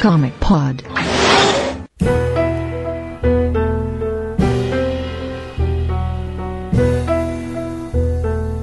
[0.00, 0.84] Comic Pod.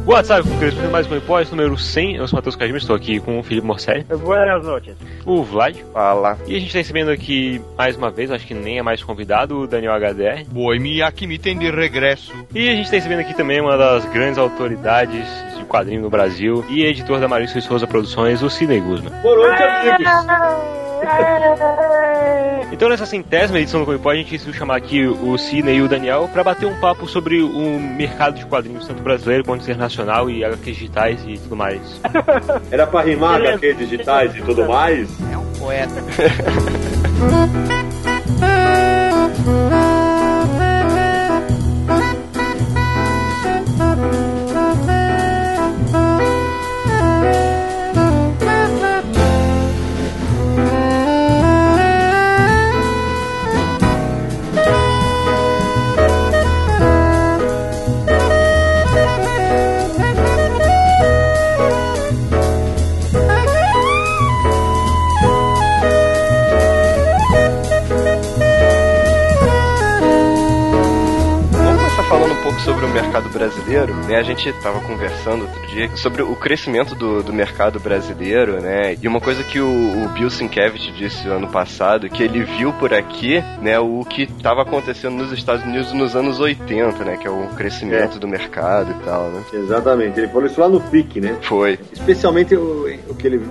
[0.06, 2.16] WhatsApp, queridos, mais um Impós, número 100.
[2.16, 4.96] Eu sou o Matheus Casima, estou aqui com o Felipe Morcelli, Buenas noches.
[5.26, 6.38] o Vlad, Fala.
[6.48, 9.60] e a gente está recebendo aqui mais uma vez, acho que nem é mais convidado,
[9.60, 10.46] o Daniel HDR.
[10.48, 12.32] Boi, me Akimiten de regresso.
[12.54, 16.64] E a gente está recebendo aqui também uma das grandes autoridades de quadrinho no Brasil
[16.70, 19.12] e editor da de Souza Produções, o Cine Guzman.
[19.22, 20.75] Boa noite, amigos.
[22.72, 25.88] Então, nessa centésima edição do Comic a gente decidiu chamar aqui o Cine e o
[25.88, 30.44] Daniel para bater um papo sobre o mercado de quadrinhos, tanto brasileiro quanto internacional, e
[30.44, 32.02] HQs digitais e tudo mais.
[32.72, 35.10] Era pra rimar HQ digitais e tudo mais?
[35.32, 35.96] É um poeta.
[73.36, 74.16] brasileiro, né?
[74.18, 78.96] A gente tava conversando outro dia sobre o crescimento do, do mercado brasileiro, né?
[79.02, 79.68] E uma coisa que o,
[80.06, 84.62] o Bill Sienkiewicz disse ano passado, que ele viu por aqui, né, o que estava
[84.62, 87.18] acontecendo nos Estados Unidos nos anos 80, né?
[87.18, 89.44] Que é o crescimento do mercado e tal, né?
[89.54, 91.36] Exatamente, ele falou isso lá no pique, né?
[91.42, 91.78] Foi.
[91.92, 93.42] Especialmente o, o que ele, o,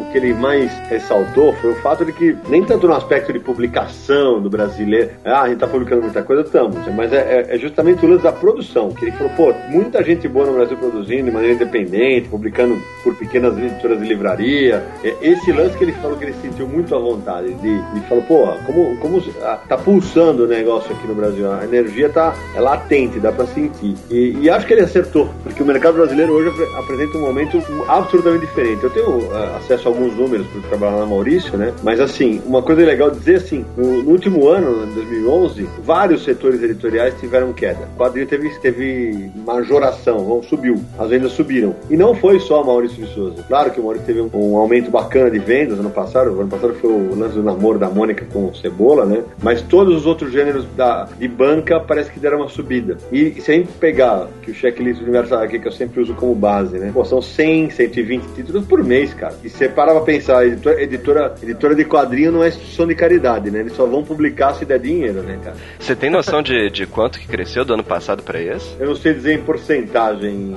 [0.00, 3.38] o que ele mais ressaltou foi o fato de que, nem tanto no aspecto de
[3.40, 7.16] publicação do brasileiro, ah, a gente tá publicando muita coisa, estamos, mas é,
[7.50, 10.54] é- é justamente o lance da produção, que ele falou, pô, muita gente boa no
[10.54, 14.84] Brasil produzindo de maneira independente, publicando por pequenas editoras de livraria.
[15.02, 18.24] É esse lance que ele falou que ele sentiu muito à vontade, de, ele falou,
[18.24, 22.60] pô, como, como ah, tá pulsando o negócio aqui no Brasil, a energia tá é
[22.60, 23.94] latente, dá pra sentir.
[24.10, 27.62] E, e acho que ele acertou, porque o mercado brasileiro hoje apre- apresenta um momento
[27.88, 28.82] absolutamente diferente.
[28.82, 31.72] Eu tenho ah, acesso a alguns números por trabalhar na Maurício, né?
[31.82, 36.62] Mas assim, uma coisa legal dizer assim, no, no último ano, em 2011, vários setores
[36.62, 37.88] editoriais tiveram queda.
[37.94, 40.80] O quadrinho teve, teve majoração, vão, subiu.
[40.98, 41.74] As vendas subiram.
[41.90, 43.42] E não foi só o Maurício de Souza.
[43.46, 46.32] Claro que o Maurício teve um, um aumento bacana de vendas ano passado.
[46.32, 49.22] O ano passado foi o lance do namoro da Mônica com o Cebola, né?
[49.42, 52.96] Mas todos os outros gêneros da, de banca parece que deram uma subida.
[53.12, 56.34] E se a gente pegar que o checklist universal aqui, que eu sempre uso como
[56.34, 56.90] base, né?
[56.92, 59.34] Pô, são 100, 120 títulos por mês, cara.
[59.42, 63.50] E você para pra pensar, editora, editora, editora de quadrinho não é instituição de caridade,
[63.50, 63.60] né?
[63.60, 65.56] Eles só vão publicar se der dinheiro, né, cara?
[65.78, 68.74] Você tem noção de, de quanto que cresceu do ano passado pra esse?
[68.78, 70.54] Eu não sei dizer em porcentagem,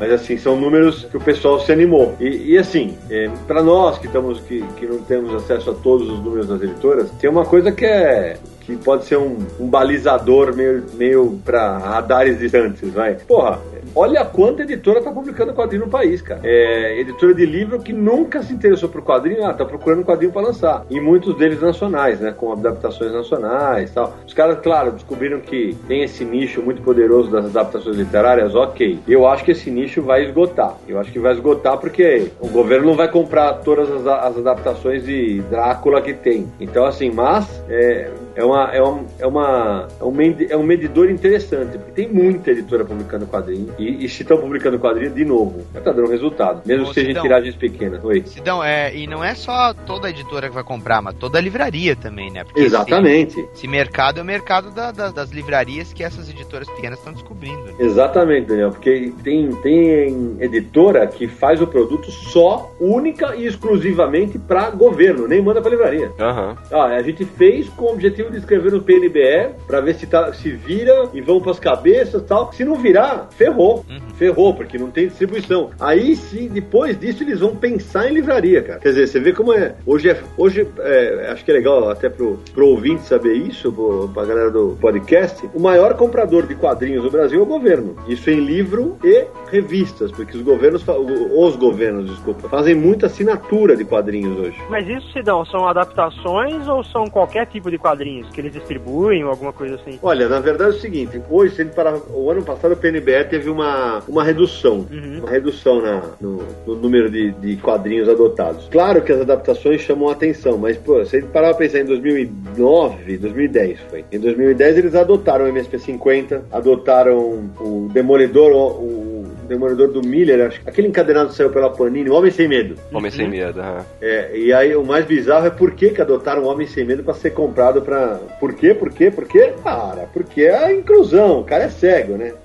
[0.00, 2.16] mas assim, são números que o pessoal se animou.
[2.20, 6.08] E, e, assim, é, para nós que estamos que, que não temos acesso a todos
[6.08, 10.54] os números das editoras, tem uma coisa que é que pode ser um, um balizador
[10.54, 13.14] meio, meio para radares distantes, vai.
[13.14, 13.58] Porra,
[13.96, 16.42] olha quanta editora tá publicando quadrinho no país, cara.
[16.44, 20.42] É, editora de livro que nunca se interessou por quadrinho, ah, tá procurando quadrinho para
[20.42, 20.84] lançar.
[20.90, 24.14] E muitos deles nacionais, né, com adaptações nacionais, tal.
[24.26, 28.98] Os caras, claro, descobriram que tem esse nicho muito poderoso das adaptações literárias, ok.
[29.08, 30.76] Eu acho que esse nicho vai esgotar.
[30.86, 35.06] Eu acho que vai esgotar porque o governo não vai comprar todas as, as adaptações
[35.06, 36.46] de Drácula que tem.
[36.60, 41.10] Então, assim, mas é, é uma, uma, é, uma, é, um, medi- é um medidor
[41.10, 45.62] interessante, porque tem muita editora publicando quadrinho, e, e se estão publicando quadrinho, de novo,
[45.74, 47.22] já tá dando resultado, mesmo Ô, que seja em Sidão.
[47.22, 48.02] tiragens pequenas.
[48.04, 48.22] Oi.
[48.26, 51.94] Sidão, é, e não é só toda editora que vai comprar, mas toda a livraria
[51.96, 52.44] também, né?
[52.44, 56.68] Porque Exatamente, Esse, esse mercado é o mercado da- da- das livrarias que essas editoras
[56.70, 57.58] pequenas estão descobrindo.
[57.64, 57.72] né?
[57.78, 64.70] exatamente, Daniel, porque tem, tem editora que faz o produto só, única e exclusivamente para
[64.70, 66.10] governo, nem manda para livraria.
[66.18, 66.56] Aham.
[66.72, 70.32] Ah, a gente fez com o objetivo de escrever no PNBE para ver se, tá,
[70.32, 72.50] se vira e vão pras cabeças e tal.
[72.52, 73.84] Se não virar, ferrou.
[73.88, 73.98] Uhum.
[74.16, 75.70] Ferrou, porque não tem distribuição.
[75.78, 78.80] Aí sim, depois disso, eles vão pensar em livraria, cara.
[78.80, 79.76] Quer dizer, você vê como é.
[79.86, 84.08] Hoje, é, hoje é, acho que é legal até pro, pro ouvinte saber isso, pro,
[84.08, 85.48] pra galera do podcast.
[85.54, 87.96] O maior comprador de quadrinhos do Brasil é o governo.
[88.08, 93.84] Isso em livro e revistas, porque os governos, os governos, desculpa, fazem muita assinatura de
[93.84, 94.58] quadrinhos hoje.
[94.68, 99.30] Mas isso, Sidão, são adaptações ou são qualquer tipo de quadrinhos que eles distribuem ou
[99.30, 99.98] alguma coisa assim?
[100.02, 102.76] Olha, na verdade é o seguinte, hoje, se a gente parar, o ano passado o
[102.76, 105.18] PNBE teve uma, uma redução, Uhum.
[105.20, 108.68] uma redução na, no, no número de, de quadrinhos adotados.
[108.70, 111.80] Claro que as adaptações chamam a atenção, mas, pô, se a gente parar pra pensar
[111.80, 114.04] em 2009, 2010 foi.
[114.12, 117.18] Em 2010 eles adotaram o MSP 50, adotaram
[117.60, 122.30] o Demolidor, o, o Demolidor do Miller, acho, aquele encadernado saiu pela Panini, O Homem
[122.30, 122.76] Sem Medo.
[122.92, 123.84] Homem Sem Medo, aham.
[124.00, 127.02] É, e aí o mais bizarro é por que, que adotaram o Homem Sem Medo
[127.02, 128.18] pra ser comprado pra.
[128.38, 128.74] Por quê?
[128.74, 129.10] Por quê?
[129.10, 129.54] Por quê?
[129.64, 132.34] Cara, porque é a inclusão, o cara é cego, né?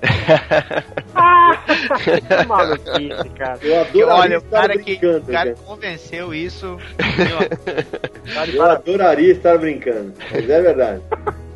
[2.30, 3.58] que maluquice, cara.
[3.62, 6.78] Eu adoraria olha, o estar cara que, o cara convenceu isso.
[8.26, 8.60] Eu parabéns.
[8.60, 11.02] adoraria estar brincando, mas é verdade.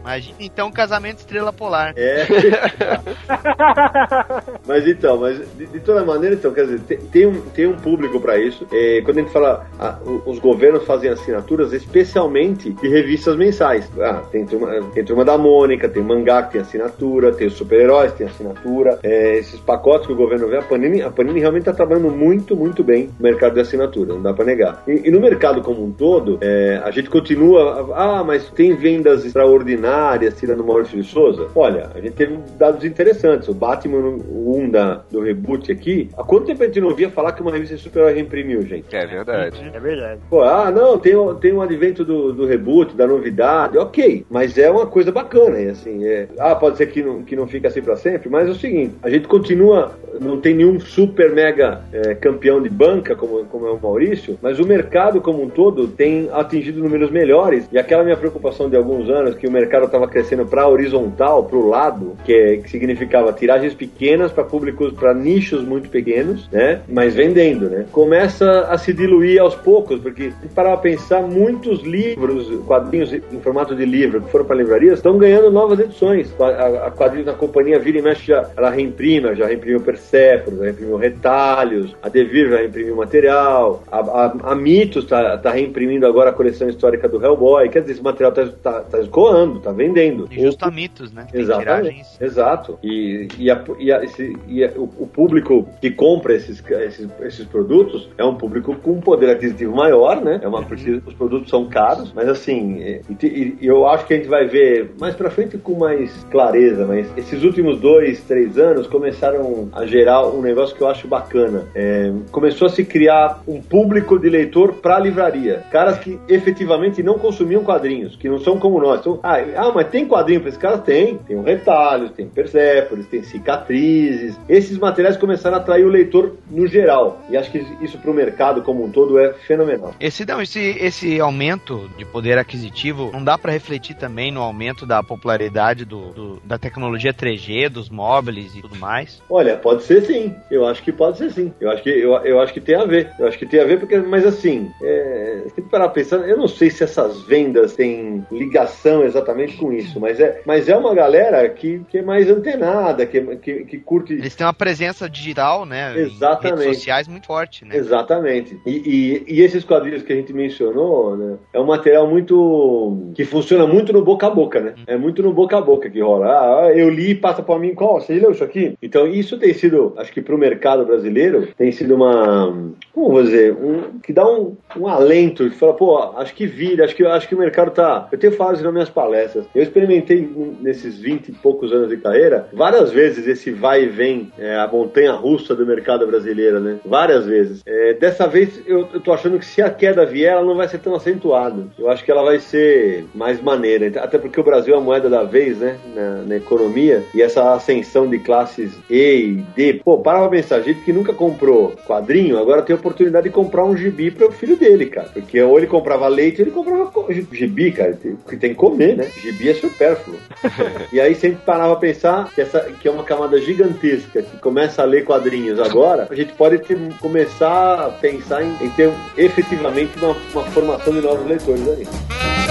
[0.09, 1.93] Imagina então casamento estrela polar.
[1.95, 2.25] É.
[4.67, 7.77] mas então, mas de, de toda maneira, então, quer dizer, tem, tem um, tem um
[7.77, 8.67] público para isso.
[8.73, 9.67] É, quando a gente fala,
[10.07, 13.87] o- os governos fazem assinaturas, especialmente de revistas mensais.
[14.01, 18.11] Ah, tem turma, tem turma da Mônica, tem mangá que tem assinatura, tem os super-heróis,
[18.13, 18.99] tem assinatura.
[19.03, 22.57] É, esses pacotes que o governo vê, a Panini, a Panini realmente está trabalhando muito,
[22.57, 24.83] muito bem no mercado de assinatura, não dá para negar.
[24.89, 29.27] E, e no mercado como um todo, é, a gente continua, ah, mas tem vendas
[29.27, 29.98] extraordinárias,
[30.37, 31.49] tirando o Maurício de Souza?
[31.55, 33.49] Olha, a gente teve dados interessantes.
[33.49, 37.33] O Batman 1 da, do reboot aqui, há quanto tempo a gente não via falar
[37.33, 38.95] que uma revista de super-herói reimprimiu, gente?
[38.95, 39.71] É verdade.
[39.73, 40.21] É verdade.
[40.29, 44.71] Pô, ah, não, tem, tem um advento do, do reboot, da novidade, ok, mas é
[44.71, 47.83] uma coisa bacana, e assim, é, ah, pode ser que não, que não fica assim
[47.83, 52.15] pra sempre, mas é o seguinte, a gente continua, não tem nenhum super mega é,
[52.15, 56.29] campeão de banca, como, como é o Maurício, mas o mercado como um todo tem
[56.33, 60.47] atingido números melhores, e aquela minha preocupação de alguns anos, que o mercado estava crescendo
[60.47, 65.89] pra horizontal, pro lado, que, é- que significava tiragens pequenas para públicos, para nichos muito
[65.89, 71.83] pequenos, né, mas vendendo, né, começa a se diluir aos poucos, porque pra pensar, muitos
[71.83, 76.33] livros, quadrinhos em formato de livro que foram para livrarias, estão ganhando novas edições.
[76.41, 80.65] A, a, quadrinhos da companhia vira e mexe, já, ela reimprime, já reimprimiu Persepolis, já
[80.65, 86.31] reimprimiu Retalhos, a Devir já reimprimiu material, a, a, a Mitos tá, tá reimprimindo agora
[86.31, 90.29] a coleção histórica do Hellboy, quer dizer, esse material tá, tá, tá escoando, tá vendendo.
[90.31, 91.27] E justo a mitos, né?
[91.33, 92.79] Exatamente, exato.
[92.83, 97.09] E, e, a- e a- esse- e a- o, o público que compra esses, esses,
[97.23, 100.41] esses produtos é um público com um poder aquisitivo maior, né?
[100.43, 104.15] É uma, porque os produtos são caros, mas assim, e, e- e eu acho que
[104.15, 108.59] a gente vai ver mais pra frente com mais clareza, mas esses últimos dois, três
[108.59, 111.65] anos começaram a gerar um negócio que eu acho bacana.
[111.75, 115.63] É, começou a se criar um público de leitor pra livraria.
[115.71, 119.01] Caras que efetivamente não consumiam quadrinhos, que não são como nós.
[119.01, 120.81] Então, ah, ah, mas tem quadrinho pra esses caras?
[120.83, 121.19] Tem.
[121.19, 124.39] Tem um retalhos, tem Persépolis, tem cicatrizes.
[124.49, 127.21] Esses materiais começaram a atrair o leitor no geral.
[127.29, 129.95] E acho que isso pro mercado como um todo é fenomenal.
[130.01, 134.87] Esse, não, esse, esse aumento de poder aquisitivo não dá pra refletir também no aumento
[134.87, 139.23] da popularidade do, do- da tecnologia 3G, dos móveis e tudo mais?
[139.29, 140.35] Olha, pode ser sim.
[140.51, 141.53] Eu acho que pode ser sim.
[141.61, 143.13] Eu acho que, eu, eu acho que tem a ver.
[143.19, 146.49] Eu acho que tem a ver, porque, mas assim, é, se parar pensando, eu não
[146.49, 151.49] sei se essas vendas têm ligação exatamente com isso, mas é, mas é uma galera
[151.49, 154.15] que, que é mais antenada, que, que, que curte.
[154.15, 155.95] Eles têm uma presença digital, né?
[155.95, 156.61] Em Exatamente.
[156.61, 157.77] redes sociais muito forte, né?
[157.77, 158.59] Exatamente.
[158.67, 163.13] E, e, e esses quadrinhos que a gente mencionou, né, é um material muito.
[163.15, 164.75] que funciona muito no boca a boca, né?
[164.87, 166.27] É muito no boca a boca que rola.
[166.29, 168.01] Ah, eu li e passa pra mim, qual?
[168.01, 168.77] Você leu isso aqui?
[168.83, 172.73] Então, isso tem sido, acho que pro mercado brasileiro, tem sido uma.
[172.93, 173.53] Como vou dizer?
[173.53, 177.29] Um, que dá um, um alento, que fala, pô, acho que vira, acho que, acho
[177.29, 178.09] que o mercado tá.
[178.11, 179.38] Eu tenho falado isso nas minhas palestras.
[179.55, 180.29] Eu experimentei
[180.61, 184.67] nesses 20 e poucos anos de carreira, várias vezes esse vai e vem, é, a
[184.69, 186.79] montanha russa do mercado brasileiro, né?
[186.85, 187.63] Várias vezes.
[187.67, 190.69] É, dessa vez eu, eu tô achando que se a queda vier, ela não vai
[190.69, 191.67] ser tão acentuada.
[191.79, 193.87] Eu acho que ela vai ser mais maneira.
[194.03, 195.77] Até porque o Brasil é a moeda da vez, né?
[195.95, 197.03] Na, na economia.
[197.15, 199.81] E essa ascensão de classes E e D.
[199.85, 203.65] Pô, para pra pensar, gente que nunca comprou quadrinho, agora tem a oportunidade de comprar
[203.65, 205.09] um gibi para o filho dele, cara.
[205.13, 207.99] Porque ou ele comprava leite ou ele comprava co- gibi, cara.
[208.25, 209.07] Porque tem que comer, né?
[209.21, 210.19] Gibi é supérfluo.
[210.93, 214.83] e aí sempre parava a pensar que, essa, que é uma camada gigantesca que começa
[214.83, 219.99] a ler quadrinhos agora, a gente pode ter- começar a pensar em, em ter efetivamente
[219.99, 222.48] uma, uma formação de novos leitores aí.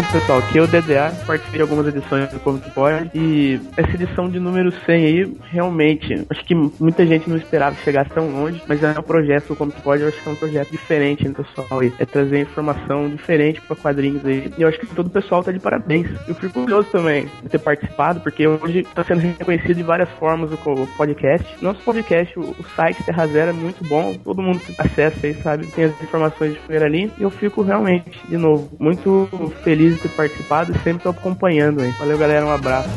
[0.00, 3.90] Bom, pessoal, aqui é o DDA, participei de algumas edições do Comic Pod e essa
[3.90, 8.30] edição de número 100 aí, realmente, acho que muita gente não esperava que chegasse tão
[8.30, 11.28] longe, mas é um projeto, o Comic Pod, eu acho que é um projeto diferente,
[11.28, 11.82] né, pessoal?
[11.98, 14.50] É trazer informação diferente para quadrinhos aí.
[14.56, 16.08] E eu acho que todo o pessoal tá de parabéns.
[16.26, 20.50] Eu fico curioso também de ter participado, porque hoje tá sendo reconhecido de várias formas
[20.50, 21.46] o podcast.
[21.60, 25.66] Nosso podcast, o, site Terra Zero é muito bom, todo mundo tem acesso aí, sabe?
[25.66, 27.10] Tem as informações de primeira linha.
[27.18, 29.28] E eu fico realmente, de novo, muito
[29.62, 31.90] feliz feliz de ter participado e sempre estou acompanhando aí.
[31.92, 32.46] Valeu, galera.
[32.46, 32.88] Um abraço.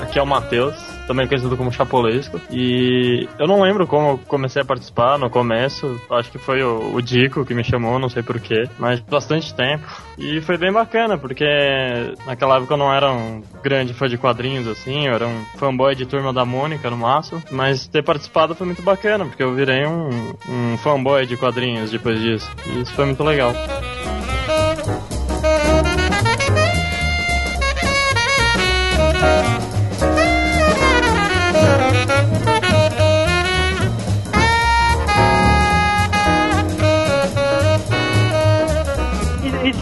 [0.00, 2.40] Aqui é o Matheus também conhecido como Chapolesco.
[2.50, 6.00] E eu não lembro como eu comecei a participar no começo.
[6.10, 8.68] Acho que foi o, o Dico que me chamou, não sei porquê.
[8.78, 9.84] Mas bastante tempo.
[10.18, 11.44] E foi bem bacana, porque
[12.26, 15.06] naquela época eu não era um grande fã de quadrinhos assim.
[15.06, 17.42] Eu era um fanboy de turma da Mônica no máximo.
[17.50, 22.20] Mas ter participado foi muito bacana, porque eu virei um, um fanboy de quadrinhos depois
[22.20, 22.50] disso.
[22.66, 23.52] E isso foi muito legal.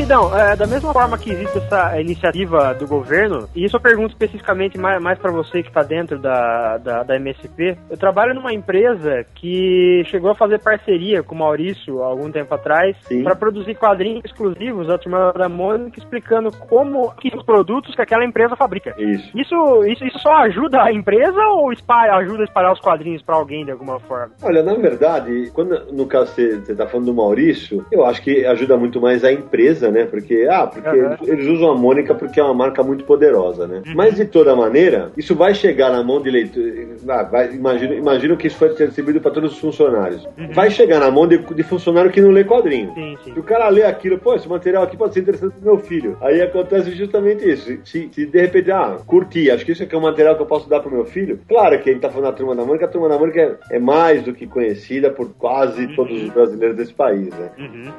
[0.03, 3.77] E, e Sidão, é, da mesma forma que existe essa iniciativa do governo, e isso
[3.77, 7.97] eu pergunto especificamente mais, mais para você que está dentro da, da, da, MSP, eu
[7.97, 12.97] trabalho numa empresa que chegou a fazer parceria com o Maurício há algum tempo atrás
[13.23, 18.25] para produzir quadrinhos exclusivos da Turma da Mônica explicando como que os produtos que aquela
[18.25, 18.95] empresa fabrica.
[18.99, 19.31] Isso.
[19.37, 23.37] Isso, isso, isso só ajuda a empresa ou espalha, ajuda a espalhar os quadrinhos para
[23.37, 24.33] alguém de alguma forma?
[24.43, 28.77] Olha, na verdade, quando no caso você está falando do Maurício, eu acho que ajuda
[28.77, 30.09] muito mais a empresa empresa, né?
[30.11, 31.17] Porque, ah, porque uhum.
[31.23, 33.83] eles usam a Mônica porque é uma marca muito poderosa, né?
[33.87, 33.95] Uhum.
[33.95, 36.63] Mas de toda maneira, isso vai chegar na mão de leitor.
[37.09, 40.27] Ah, vai, imagino, imagino que isso foi distribuído para todos os funcionários.
[40.37, 40.53] Uhum.
[40.53, 42.93] Vai chegar na mão de, de, funcionário que não lê quadrinho.
[42.95, 43.33] Sim, sim.
[43.33, 46.17] Se o cara lê aquilo, pô, esse material aqui pode ser interessante pro meu filho.
[46.21, 47.79] Aí acontece justamente isso.
[47.85, 50.47] Se, se de repente, ah, curti, acho que isso aqui é um material que eu
[50.47, 51.41] posso dar pro meu filho.
[51.49, 53.77] Claro que a gente tá falando da Turma da Mônica, a Turma da Mônica é,
[53.77, 57.51] é mais do que conhecida por quase todos os brasileiros desse país, né?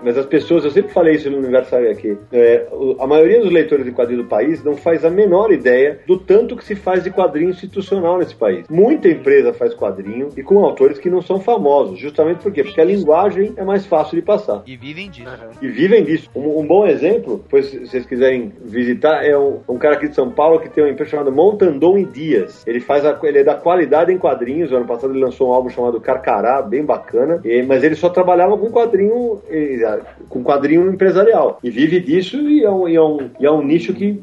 [0.03, 2.17] Mas as pessoas, eu sempre falei isso no universo aqui.
[2.31, 2.67] É,
[2.99, 6.55] a maioria dos leitores de quadrinhos do país não faz a menor ideia do tanto
[6.55, 8.65] que se faz de quadrinho institucional nesse país.
[8.69, 12.85] Muita empresa faz quadrinho e com autores que não são famosos, justamente porque, porque a
[12.85, 14.63] linguagem é mais fácil de passar.
[14.65, 15.29] E vivem disso.
[15.61, 16.29] E vivem disso.
[16.35, 20.15] Um, um bom exemplo, depois se vocês quiserem visitar, é um, um, cara aqui de
[20.15, 22.63] São Paulo que tem uma empresa chamada Montandon e Dias.
[22.65, 24.71] Ele faz a, ele é da qualidade em quadrinhos.
[24.71, 27.41] O ano passado ele lançou um álbum chamado Carcará, bem bacana.
[27.43, 29.41] E, mas ele só trabalhava com quadrinho,
[30.29, 31.59] com quadrinho empresarial.
[31.63, 34.21] E vive disso e é um, e é um, e é um nicho que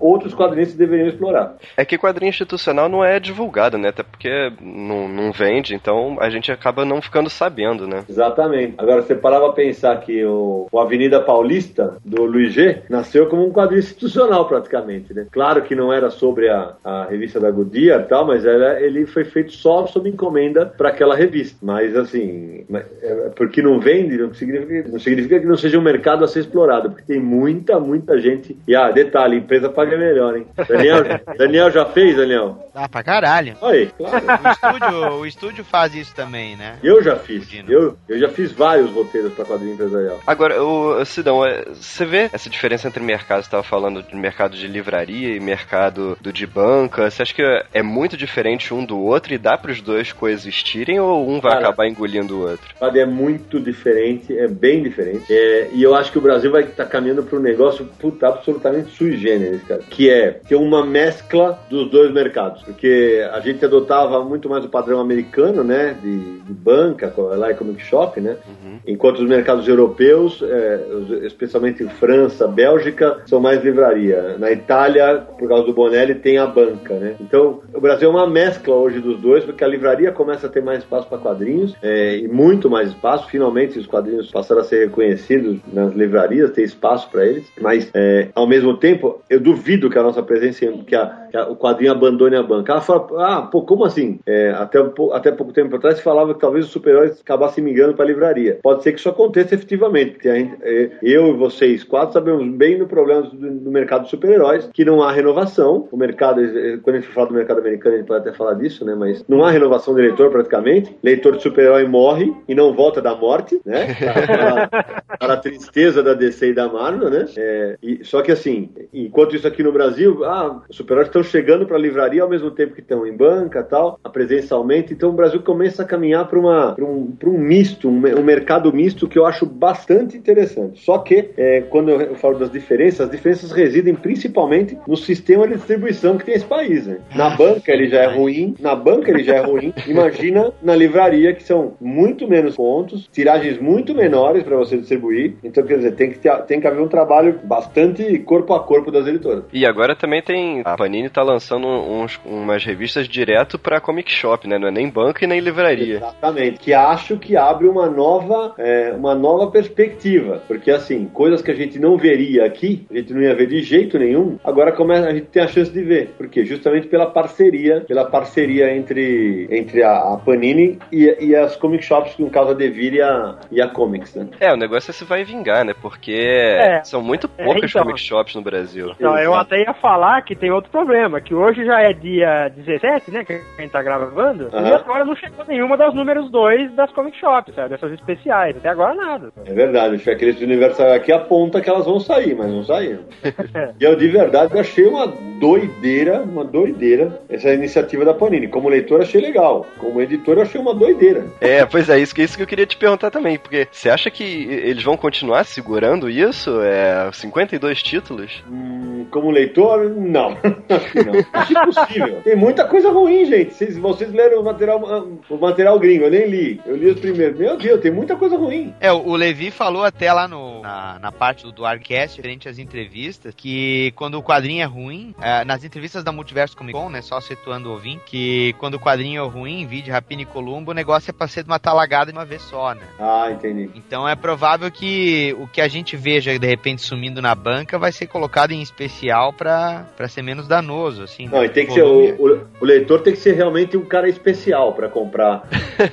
[0.00, 1.56] outros quadrinistas deveriam explorar.
[1.76, 3.90] É que quadrinho institucional não é divulgado, né?
[3.90, 8.04] Até porque não, não vende, então a gente acaba não ficando sabendo, né?
[8.08, 8.74] Exatamente.
[8.78, 13.46] Agora, você parava a pensar que o, o Avenida Paulista, do Luiz G, nasceu como
[13.46, 15.26] um quadrinho institucional praticamente, né?
[15.30, 19.04] Claro que não era sobre a, a revista da Goodyear e tal, mas era, ele
[19.06, 21.58] foi feito só sob encomenda para aquela revista.
[21.60, 22.64] Mas, assim,
[23.02, 26.40] é, porque não vende, não significa, não significa que não seja um mercado a ser
[26.40, 28.56] explorado porque tem muita, muita gente.
[28.66, 30.46] E ah, detalhe, empresa paga melhor, hein?
[30.68, 31.02] Daniel,
[31.36, 32.70] Daniel já fez, Daniel?
[32.74, 33.56] Ah, pra caralho.
[33.62, 34.24] Aí, claro.
[34.26, 36.76] o, estúdio, o estúdio faz isso também, né?
[36.82, 37.46] Eu já fiz.
[37.68, 40.20] Eu, eu já fiz vários roteiros pra quadrinho empresarial.
[40.26, 43.44] Agora, o Sidão, é, você vê essa diferença entre mercados?
[43.44, 47.10] Você estava falando de mercado de livraria e mercado do de banca.
[47.10, 50.98] Você acha que é muito diferente um do outro e dá para os dois coexistirem
[50.98, 52.74] ou um vai Cara, acabar engolindo o outro?
[52.80, 55.24] É muito diferente, é bem diferente.
[55.30, 58.90] É, e eu acho que o Brasil vai tá caminhando para um negócio puta, absolutamente
[58.90, 59.80] sui generis, cara.
[59.88, 62.62] Que é ter uma mescla dos dois mercados.
[62.62, 65.96] Porque a gente adotava muito mais o padrão americano, né?
[66.02, 68.36] De, de banca, lá e comic shop, né?
[68.46, 68.78] Uhum.
[68.86, 70.80] Enquanto os mercados europeus, é,
[71.22, 74.36] especialmente em França, Bélgica, são mais livraria.
[74.38, 77.16] Na Itália, por causa do Bonelli, tem a banca, né?
[77.20, 80.62] Então, o Brasil é uma mescla hoje dos dois, porque a livraria começa a ter
[80.62, 83.28] mais espaço para quadrinhos é, e muito mais espaço.
[83.28, 88.28] Finalmente, os quadrinhos passaram a ser reconhecidos nas livrarias, tem espaço para eles, mas é,
[88.34, 92.42] ao mesmo tempo, eu duvido que a nossa presença, que, a, o quadrinho abandone a
[92.42, 92.72] banca.
[92.72, 94.18] Ela fala, ah, pô, como assim?
[94.26, 94.78] É, até,
[95.12, 98.58] até pouco tempo atrás falava que talvez os super-heróis acabassem migrando para a livraria.
[98.62, 102.78] Pode ser que isso aconteça efetivamente, porque gente, é, eu e vocês quatro sabemos bem
[102.78, 105.88] do problema do, do mercado de super-heróis, que não há renovação.
[105.90, 108.54] O mercado, é, quando a gente fala do mercado americano, a gente pode até falar
[108.54, 108.94] disso, né?
[108.94, 110.96] Mas não há renovação de leitor praticamente.
[111.02, 113.94] Leitor de super-herói morre e não volta da morte, né?
[113.94, 117.26] Para, para, para a tristeza da DC e da Marvel, né?
[117.36, 121.66] É, e, só que assim, enquanto isso aqui no Brasil, ah, os super-heróis estão chegando
[121.66, 125.10] para a livraria ao mesmo tempo que estão em banca tal, a presença aumenta, então
[125.10, 129.26] o Brasil começa a caminhar para um, um misto, um, um, mercado misto que eu
[129.26, 130.80] acho bastante interessante.
[130.82, 135.54] Só que, é, quando eu falo das diferenças, as diferenças residem principalmente no sistema de
[135.54, 136.86] distribuição que tem esse país.
[136.86, 136.98] Né?
[137.14, 141.34] Na banca ele já é ruim, na banca ele já é ruim, imagina na livraria
[141.34, 146.10] que são muito menos pontos, tiragens muito menores para você distribuir, então quer dizer, tem
[146.10, 149.44] que, ter, tem que haver um trabalho bastante corpo a corpo das editoras.
[149.52, 154.10] E agora também tem a Panini Panini tá lançando uns, umas revistas direto pra comic
[154.10, 154.58] shop, né?
[154.58, 155.96] Não é nem banco e nem livraria.
[155.96, 156.58] Exatamente.
[156.58, 160.42] Que acho que abre uma nova, é, uma nova perspectiva.
[160.46, 163.60] Porque, assim, coisas que a gente não veria aqui, a gente não ia ver de
[163.62, 166.08] jeito nenhum, agora começa, a gente tem a chance de ver.
[166.16, 166.44] Por quê?
[166.44, 172.16] Justamente pela parceria, pela parceria entre, entre a, a Panini e, e as comic shops,
[172.18, 174.28] no caso a Devir e a, e a Comics, né?
[174.40, 175.74] É, o negócio é se vai vingar, né?
[175.80, 176.82] Porque É.
[176.84, 177.82] são muito poucas então.
[177.82, 178.92] comic shops no Brasil.
[178.96, 183.10] Então, eu até ia falar que tem outro problema, que hoje já é dia 17,
[183.10, 184.74] né, que a gente tá gravando, e Aham.
[184.76, 188.94] agora não chegou nenhuma das números 2 das comic shops, sabe, dessas especiais, até agora
[188.94, 189.30] nada.
[189.46, 192.64] É verdade, acho que aqueles do Universal aqui aponta que elas vão sair, mas não
[192.64, 193.02] saíram.
[193.80, 198.48] e eu de verdade achei uma doideira, uma doideira, essa iniciativa da Panini.
[198.48, 201.26] Como leitor achei legal, como editor eu achei uma doideira.
[201.40, 204.10] É, pois é, isso, que- isso que eu queria te perguntar também, porque você acha
[204.10, 206.60] que eles vão continuar segurando isso?
[206.62, 208.42] É, 52 títulos?
[208.50, 210.36] Hum, como leitor, não.
[210.94, 211.24] Não.
[211.32, 212.20] Acho impossível.
[212.22, 213.54] Tem muita coisa ruim, gente.
[213.54, 216.60] Vocês, vocês leram o material, ah, o material gringo, eu nem li.
[216.66, 217.38] Eu li os primeiros.
[217.38, 218.74] Meu Deus, tem muita coisa ruim.
[218.80, 222.48] É, o o Levi falou até lá no, na, na parte do, do Arcast, frente
[222.48, 226.90] às entrevistas, que quando o quadrinho é ruim, é, nas entrevistas da Multiverso Comic Con,
[226.90, 230.72] né, só situando o ouvinte, que quando o quadrinho é ruim, vídeo Rapina e Columbo,
[230.72, 232.82] o negócio é pra ser de uma talagada de uma vez só, né?
[232.98, 233.70] Ah, entendi.
[233.74, 237.92] Então é provável que o que a gente veja de repente sumindo na banca vai
[237.92, 241.26] ser colocado em especial pra, pra ser menos danoso, assim.
[241.28, 241.46] Não, né?
[241.46, 244.72] e tem que ser o, o, o leitor tem que ser realmente um cara especial
[244.72, 245.42] pra comprar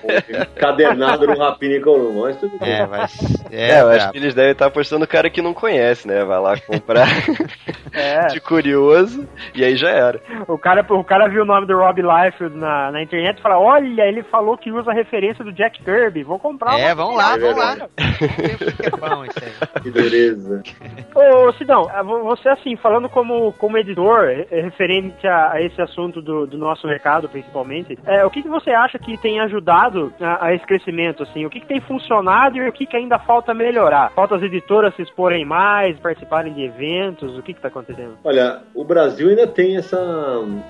[0.04, 2.28] um cadernado no Rapina e Columba.
[2.28, 2.70] Mas tudo bem.
[2.72, 3.06] É, vai.
[3.52, 4.12] É, É, eu acho tá.
[4.12, 6.24] que eles devem estar apostando o cara que não conhece, né?
[6.24, 7.08] Vai lá comprar
[7.94, 10.20] É, de curioso e aí já era.
[10.48, 13.64] o cara, o cara viu o nome do Rob Liefeld na, na internet e falou,
[13.66, 16.80] olha, ele falou que usa referência do Jack Kirby, vou comprar.
[16.80, 17.76] É, vamos lá, É vamos lá.
[17.78, 19.82] que é bom isso aí.
[19.84, 20.64] Que beleza.
[21.14, 24.30] Ô, Sidão, vo- você assim, falando como, como editor,
[24.74, 28.72] referente a, a esse assunto do, do nosso mercado, principalmente, é, o que, que você
[28.72, 31.46] acha que tem ajudado a, a esse crescimento, assim?
[31.46, 34.12] O que, que tem funcionado e o que, que ainda falta melhorar?
[34.14, 38.18] Falta as editoras se exporem mais, participarem de eventos, o que que tá acontecendo?
[38.24, 39.98] Olha, o Brasil ainda tem essa,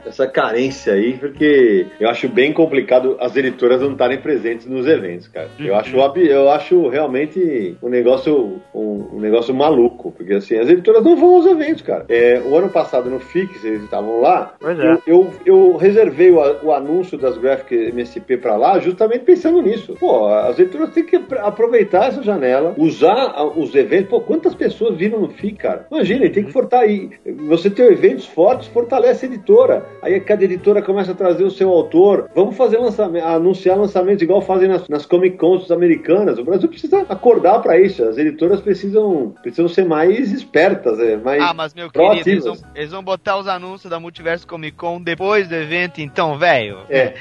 [0.05, 5.27] essa carência aí, porque eu acho bem complicado as editoras não estarem presentes nos eventos,
[5.27, 5.49] cara.
[5.59, 11.03] Eu acho, eu acho realmente um negócio, um, um negócio maluco, porque assim, as editoras
[11.03, 12.05] não vão aos eventos, cara.
[12.09, 14.93] É, o ano passado no FIX, eles estavam lá, Pois é.
[14.93, 19.95] eu, eu, eu reservei o, o anúncio das Graphic MSP pra lá justamente pensando nisso.
[19.99, 24.09] Pô, as editoras têm que apr- aproveitar essa janela, usar os eventos.
[24.09, 25.87] Pô, quantas pessoas viram no FIC, cara?
[25.91, 27.09] Imagina, tem que fortar aí.
[27.47, 29.85] Você ter eventos fortes, fortalece a editora.
[30.01, 32.29] Aí cada editora começa a trazer o seu autor.
[32.35, 36.37] Vamos fazer lançamento, anunciar lançamentos igual fazem nas, nas Comic Cons americanas.
[36.39, 38.03] O Brasil precisa acordar pra isso.
[38.03, 42.55] As editoras precisam, precisam ser mais espertas, é, mais Ah, mas meu querido, eles vão,
[42.75, 46.79] eles vão botar os anúncios da Multiverso Comic Con depois do evento, então, velho.
[46.89, 47.13] É.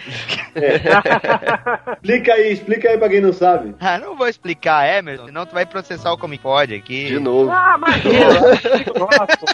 [1.94, 3.75] explica aí, explica aí pra quem não sabe.
[3.81, 7.07] Ah, não vou explicar, Emerson, senão tu vai processar o Comic Pod aqui.
[7.07, 7.51] De novo.
[7.51, 9.44] Ah, mas eu gosto.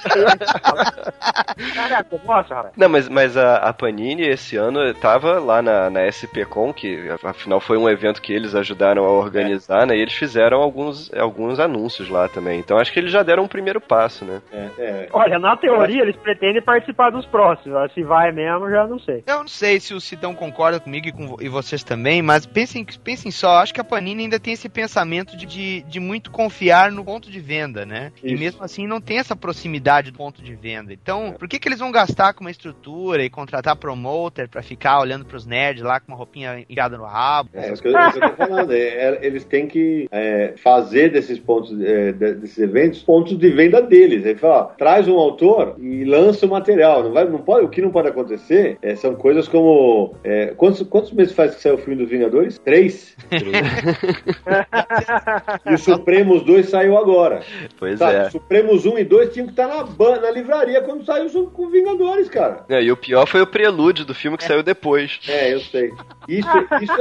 [1.75, 2.75] Caraca, eu gosto, rapaz.
[2.77, 7.61] Não, mas, mas a, a Panini esse ano tava lá na, na SPCon, que afinal
[7.61, 9.97] foi um evento que eles ajudaram a organizar, né?
[9.97, 12.59] E eles fizeram alguns, alguns anúncios lá também.
[12.59, 14.41] Então acho que eles já deram um primeiro passo, né?
[14.53, 15.09] É, é.
[15.13, 17.93] Olha, na teoria eles pretendem participar dos próximos.
[17.93, 19.23] Se vai mesmo, já não sei.
[19.27, 22.85] Eu não sei se o Sidão concorda comigo e, com, e vocês também, mas pensem,
[23.03, 26.91] pensem só, acho que a Panini ainda tem esse pensamento de, de, de muito confiar
[26.91, 28.13] no ponto de venda, né?
[28.23, 28.43] E Isso.
[28.43, 30.93] mesmo assim não tem essa proximidade do ponto de venda.
[30.93, 35.01] Então, por que, que eles vão gastar com uma estrutura e contratar promoter pra ficar
[35.01, 37.51] olhando pros nerds lá com uma roupinha enfiada no rabo?
[37.55, 38.73] É, isso que eu, isso que eu tô falando.
[38.73, 43.51] É, é, eles têm que é, fazer desses pontos, é, de- desses eventos, pontos de
[43.51, 44.25] venda deles.
[44.25, 46.78] Ele fala, ó, traz um autor e lança o material.
[46.79, 50.15] Não vai, não pode, o que não pode acontecer é, são coisas como.
[50.25, 52.59] é, quantos, quantos meses faz que saiu o filme dos Vingadores?
[52.65, 53.17] Três.
[55.69, 57.41] e o Supremos 2 saiu agora.
[57.79, 58.17] Pois Sabe?
[58.17, 58.31] é.
[58.31, 61.69] Supremos 1 e 2 tinham que estar na, ban- na livraria quando saiu o- com
[61.69, 62.65] Vingadores, cara.
[62.69, 65.19] É, E o pior foi o prelúdio do filme que saiu depois.
[65.29, 65.91] É, eu sei.
[66.29, 66.49] Isso,
[66.83, 66.93] isso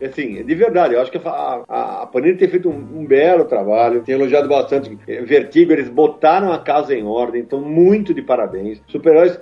[0.00, 3.06] é, assim, de verdade, eu acho que a, a, a Panini tem feito um, um
[3.06, 4.96] belo trabalho, tem elogiado bastante.
[5.06, 8.80] É, Vertigo, eles botaram a casa em ordem, então muito de parabéns.
[9.06, 9.40] Super-heróis,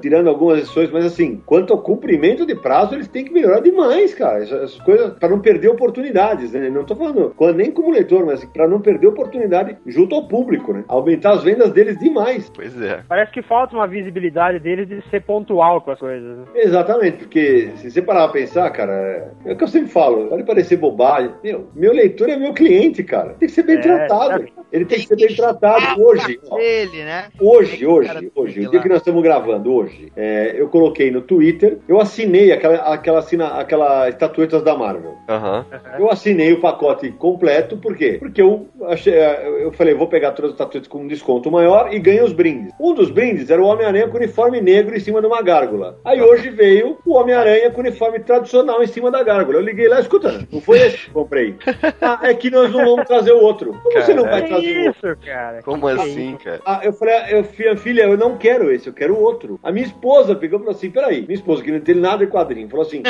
[0.00, 4.12] tirando algumas exceções, mas assim, quanto ao cumprimento de prazo, eles têm que melhorar demais,
[4.12, 4.42] cara.
[4.42, 6.68] Essas, essas coisas, para não perder oportunidades, né?
[6.68, 10.26] Não tô falando quando- nem como leitor, mas assim, para não perder oportunidade junto ao
[10.26, 10.84] público, né?
[10.88, 12.50] Aumentar as vendas deles demais.
[12.54, 13.02] Pois é.
[13.08, 16.38] Parece que falta uma visibilidade deles de ser pontual com as coisas.
[16.38, 16.44] né?
[16.56, 20.26] Exatamente, porque se você parar pra pensar, cara, é, é o que eu sempre falo,
[20.28, 21.30] pode parecer bobagem.
[21.42, 23.34] Meu, meu leitor é meu cliente, cara.
[23.34, 24.32] Tem que ser bem É, tratado.
[24.32, 24.52] sabe?
[24.72, 26.40] ele tem que ser bem tratado hoje.
[26.58, 27.26] Ele, né?
[27.40, 31.78] Hoje, hoje, hoje, o dia que nós estamos gravando hoje, é, eu coloquei no Twitter,
[31.86, 35.14] eu assinei aquela, aquela, assina, aquela estatuetas da Marvel.
[35.28, 35.66] Aham.
[35.98, 38.16] Eu assinei o pacote completo, por quê?
[38.18, 39.14] Porque eu, achei,
[39.60, 42.72] eu falei, vou pegar todas as estatuetas com um desconto maior e ganho os brindes.
[42.80, 45.98] Um dos brindes era o Homem-Aranha com uniforme negro em cima de uma gárgula.
[46.04, 49.58] Aí hoje veio o Homem-Aranha com uniforme tradicional em cima da gárgula.
[49.58, 51.54] Eu liguei lá, escuta, não foi esse que eu comprei.
[52.00, 53.72] Ah, é que nós não vamos trazer o outro.
[53.82, 54.94] Como você não vai trazer o outro?
[54.94, 55.62] isso, cara?
[55.62, 56.60] Como assim, cara?
[56.64, 59.58] Ah, eu falei, eu, filha, filha, eu não quero esse, eu quero outro.
[59.62, 62.30] A minha esposa pegou e falou assim: peraí, minha esposa, que não entende nada de
[62.30, 63.02] quadrinho, falou assim: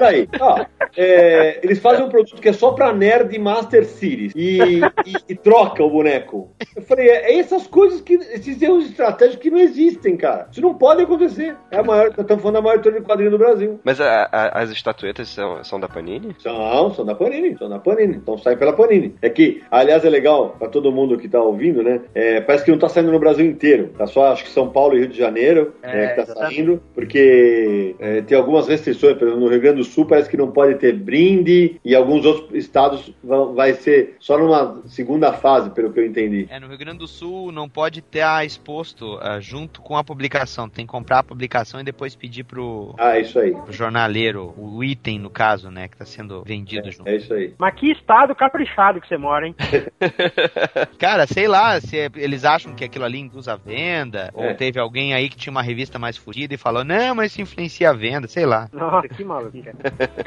[0.00, 0.64] peraí, ó,
[0.96, 4.58] é, eles fazem um produto que é só pra nerd e Master Series e,
[5.06, 6.50] e- e troca o boneco.
[6.74, 10.48] Eu falei, é, é essas coisas que, esses erros estratégicos que não existem, cara.
[10.50, 11.54] Isso não pode acontecer.
[11.70, 13.80] É a maior, estamos falando da maior editora de quadrinho do Brasil.
[13.84, 16.34] Mas a- a- as estatuetas são, são da Panini?
[16.38, 18.16] São, são da Panini, são da Panini.
[18.16, 19.14] Então sai pela Panini.
[19.22, 22.00] É que, aliás, é legal pra todo mundo que tá ouvindo, né?
[22.14, 23.90] É, parece que não tá saindo no Brasil inteiro.
[23.96, 26.54] Tá só, acho que São Paulo e Rio de Janeiro É, é, que tá exatamente.
[26.54, 29.14] saindo, porque é, tem algumas restrições.
[29.16, 32.24] Por exemplo, no Rio Grande do Sul parece que não pode ter brinde e alguns
[32.24, 36.46] outros estados vão, vai ser só numa segunda fase, pelo que eu entendi.
[36.50, 40.68] É, no Rio Grande do Sul não pode estar exposto ah, junto com a publicação.
[40.68, 43.52] Tem que comprar a publicação e depois pedir pro, Ah, é isso aí.
[43.52, 47.08] pro jornaleiro, o item, no caso, né, que tá sendo vendido junto.
[47.08, 47.54] É isso aí.
[47.58, 49.54] Mas que estado caprichado que você mora, hein?
[50.98, 54.54] Cara, sei lá, se é- eles acham que aquilo ali induz a venda, ou É.
[54.54, 57.90] teve alguém aí que tinha uma revista mais fodida e falou, não, mas isso influencia
[57.90, 58.68] a venda, sei lá.
[58.72, 59.76] Nossa, que maluco, cara.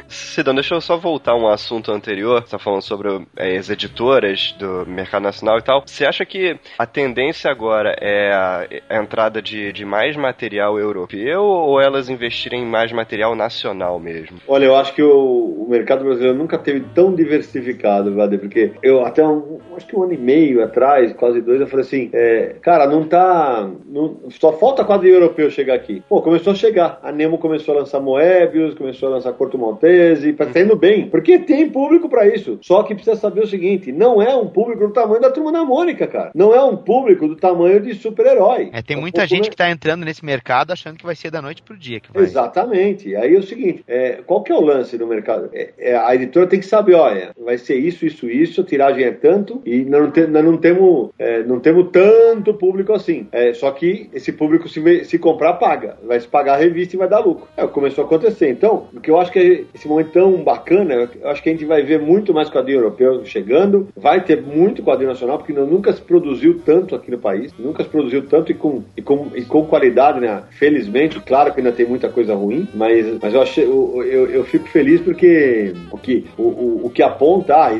[0.07, 2.41] Sidão, deixa eu só voltar um assunto anterior.
[2.41, 5.83] Você tá falando sobre é, as editoras do mercado nacional e tal.
[5.85, 11.41] Você acha que a tendência agora é a, a entrada de, de mais material europeu
[11.43, 14.37] ou elas investirem em mais material nacional mesmo?
[14.47, 19.05] Olha, eu acho que o, o mercado brasileiro nunca teve tão diversificado, Vader, porque eu
[19.05, 22.55] até um, acho que um ano e meio atrás, quase dois, eu falei assim, é,
[22.61, 23.69] cara, não tá.
[23.85, 26.03] não- só falta quadrinho europeu chegar aqui.
[26.09, 26.99] Pô, começou a chegar.
[27.03, 31.37] A Nemo começou a lançar Moebius, começou a lançar Corto Maltese, tá indo bem, porque
[31.37, 32.59] tem público pra isso.
[32.61, 35.65] Só que precisa saber o seguinte: não é um público do tamanho da turma da
[35.65, 36.31] Mônica, cara.
[36.33, 38.69] Não é um público do tamanho de super-herói.
[38.71, 41.41] É, tem um muita gente que tá entrando nesse mercado achando que vai ser da
[41.41, 42.23] noite pro dia que vai.
[42.23, 43.13] Exatamente.
[43.17, 45.49] Aí é o seguinte, é, qual que é o lance no mercado?
[45.53, 49.03] É, é, a editora tem que saber, olha, vai ser isso, isso, isso, a tiragem
[49.03, 53.27] é tanto e nós não, te- nós não temos é, não temos tanto público assim.
[53.33, 56.99] É, só que esse público se, se comprar paga, vai se pagar a revista e
[56.99, 57.47] vai dar lucro.
[57.57, 58.49] É começou a acontecer.
[58.49, 61.65] Então, o que eu acho que esse momento tão bacana, eu acho que a gente
[61.65, 66.01] vai ver muito mais quadrinho europeu chegando, vai ter muito quadrinho nacional porque nunca se
[66.01, 69.65] produziu tanto aqui no país, nunca se produziu tanto e com, e com, e com
[69.65, 70.43] qualidade, né?
[70.51, 74.43] Felizmente, claro que ainda tem muita coisa ruim, mas, mas eu, achei, eu, eu, eu
[74.45, 77.71] fico feliz porque o que, o, o, o que aponta, ah,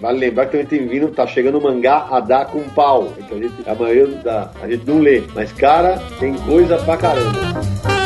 [0.00, 3.38] vale lembrar que também tem vindo, tá chegando mangá a dar com pau, que a,
[3.38, 8.05] gente, a maioria da, a gente não lê, mas cara, tem coisa pra caramba.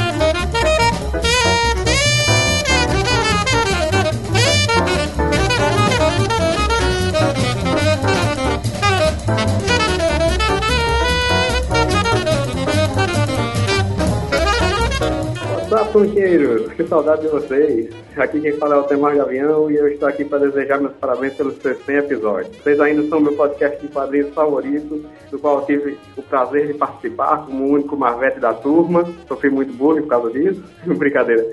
[15.92, 16.72] Punqueiros!
[16.72, 17.90] Que saudade de vocês!
[18.16, 21.35] Aqui quem fala é o Temar Gavião e eu estou aqui para desejar meus parabéns
[21.35, 22.57] pelos seus 100 episódios.
[22.57, 27.44] Vocês ainda são meu podcast de quadrinhos favorito, do qual tive o prazer de participar
[27.44, 29.05] como o único marvete da turma.
[29.26, 30.62] Sofri muito bullying por causa disso.
[30.87, 31.44] Brincadeira.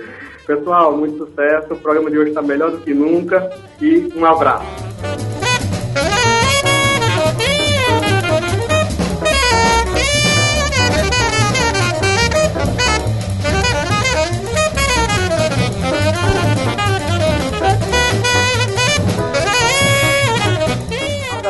[0.45, 1.73] Pessoal, muito sucesso.
[1.73, 3.49] O programa de hoje está melhor do que nunca
[3.81, 4.65] e um abraço.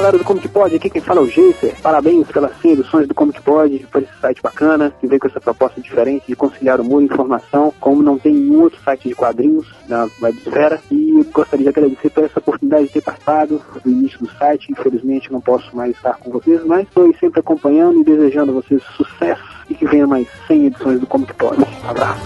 [0.08, 1.76] Galera do Comic Pod, aqui quem fala é o Jacer.
[1.82, 5.41] Parabéns pelas 100 edições do Comic Pod, por esse site bacana, que vem com essa
[5.41, 9.67] proposta diferente de conciliar humor e informação, como não tem nenhum outro site de quadrinhos
[9.89, 10.80] na websfera.
[10.89, 14.72] E gostaria de agradecer por essa oportunidade de ter participado do início do site.
[14.72, 18.82] Infelizmente não posso mais estar com vocês, mas estou sempre acompanhando e desejando a vocês
[18.96, 21.58] sucesso e que venha mais 100 edições do Comic Pod.
[21.86, 22.22] abraço.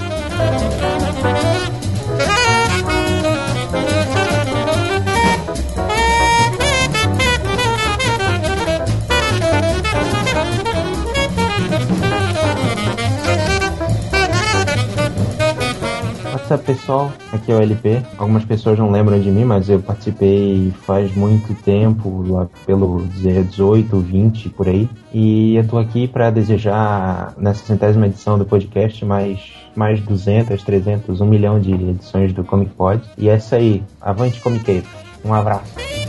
[16.54, 17.12] Up, pessoal?
[17.32, 18.02] Aqui é o LP.
[18.18, 23.98] Algumas pessoas não lembram de mim, mas eu participei faz muito tempo, lá pelo 18,
[23.98, 24.90] 20, por aí.
[25.14, 29.40] E eu tô aqui para desejar, nessa centésima edição do podcast, mais,
[29.76, 33.02] mais 200, 300, 1 milhão de edições do Comic Pod.
[33.18, 33.84] E é isso aí.
[34.02, 34.90] Avante, Comiqueiros.
[35.24, 36.01] Um abraço.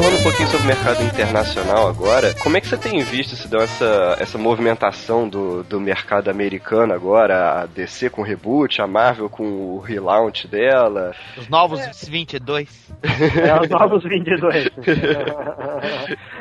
[0.00, 3.46] Falando um pouquinho sobre o mercado internacional agora, como é que você tem visto se
[3.46, 8.86] deu essa, essa movimentação do, do mercado americano agora, a DC com o reboot, a
[8.86, 11.12] Marvel com o relaunch dela?
[11.36, 12.88] Os novos 22.
[13.10, 14.70] É, os novos 22.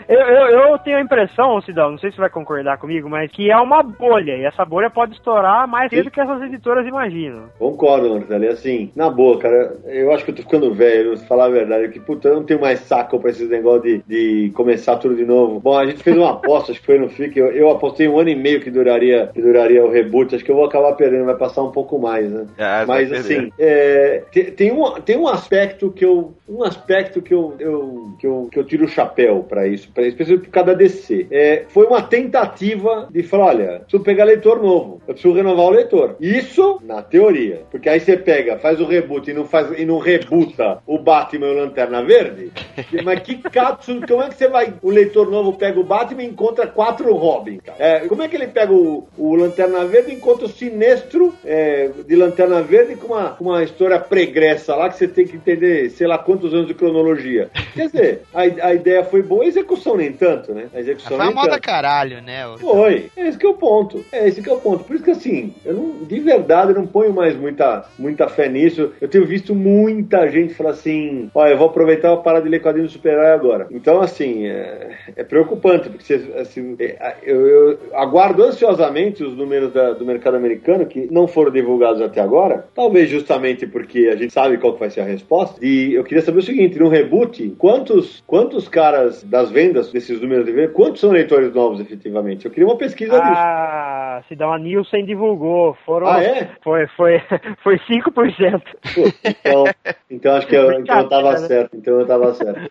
[0.08, 3.32] eu, eu, eu tenho a impressão, Cidão, não sei se você vai concordar comigo, mas
[3.32, 7.50] que é uma bolha, e essa bolha pode estourar mais cedo que essas editoras imaginam.
[7.58, 8.44] Concordo, Marcelo.
[8.44, 11.50] E assim, na boa, cara, eu acho que eu tô ficando velho, vou falar a
[11.50, 15.16] verdade, que puta, eu não tenho mais saco pra esses negócios de, de começar tudo
[15.16, 15.60] de novo.
[15.60, 18.20] Bom, a gente fez uma aposta, acho que foi no FIC, eu, eu apostei um
[18.20, 21.26] ano e meio que duraria, que duraria o reboot, acho que eu vou acabar perdendo,
[21.26, 22.46] vai passar um pouco mais, né?
[22.58, 26.34] Ah, Mas assim, é, tem, tem um, tem um aspecto que eu.
[26.48, 30.08] Um aspecto que eu, eu, que eu, que eu tiro o chapéu pra isso, pra,
[30.08, 31.28] especialmente por causa da DC.
[31.30, 35.70] É, foi uma tentativa de falar: olha, preciso pegar leitor novo, eu preciso renovar o
[35.70, 36.16] leitor.
[36.20, 37.62] Isso na teoria.
[37.70, 41.48] Porque aí você pega, faz o reboot e não, faz, e não rebuta o Batman
[41.48, 42.52] e o Lanterna Verde.
[43.04, 44.74] Mas que catsu, como é que você vai?
[44.82, 47.60] O leitor novo pega o Batman e encontra quatro Robin.
[47.78, 51.90] É, como é que ele pega o, o Lanterna Verde e encontra o Sinestro é,
[52.08, 56.08] de Lanterna Verde com uma, uma história pregressa lá que você tem que entender, sei
[56.08, 57.50] lá quantos anos de cronologia.
[57.74, 60.68] Quer dizer, a, a ideia foi boa, a execução nem tanto, né?
[60.74, 61.64] A execução Foi nem uma moda tanto.
[61.64, 62.46] caralho, né?
[62.58, 63.10] Foi.
[63.16, 64.06] É esse que é o ponto.
[64.12, 64.84] É esse que é o ponto.
[64.84, 68.48] Por isso que assim, eu não, de verdade, eu não ponho mais muita, muita fé
[68.50, 68.92] nisso.
[69.00, 72.62] Eu tenho visto muita gente falar assim: olha, eu vou aproveitar para parar de ler
[72.62, 73.68] quadrinhos de super-herói agora.
[73.72, 79.92] Então, assim, é, é preocupante, porque assim, é, eu, eu aguardo ansiosamente os números da-
[79.94, 82.66] do mercado americano que não foram divulgados até agora.
[82.74, 85.64] Talvez justamente porque a gente sabe qual vai ser a resposta.
[85.64, 90.46] E eu queria saber o seguinte: no reboot, quantos, quantos caras das vendas desses números
[90.46, 92.46] de venda, quantos são leitores novos efetivamente?
[92.46, 93.32] Eu queria uma pesquisa disso.
[93.34, 95.76] Ah, se dá uma Nielsen divulgou.
[95.86, 96.50] Foram, Ah, é?
[96.64, 97.22] Foi, foi,
[97.64, 98.62] foi 5%.
[98.94, 99.64] Pô, então,
[100.10, 101.48] então acho que eu, então eu tava Brincadeira, né?
[101.48, 101.76] certo.
[101.76, 102.70] Então eu tava certo.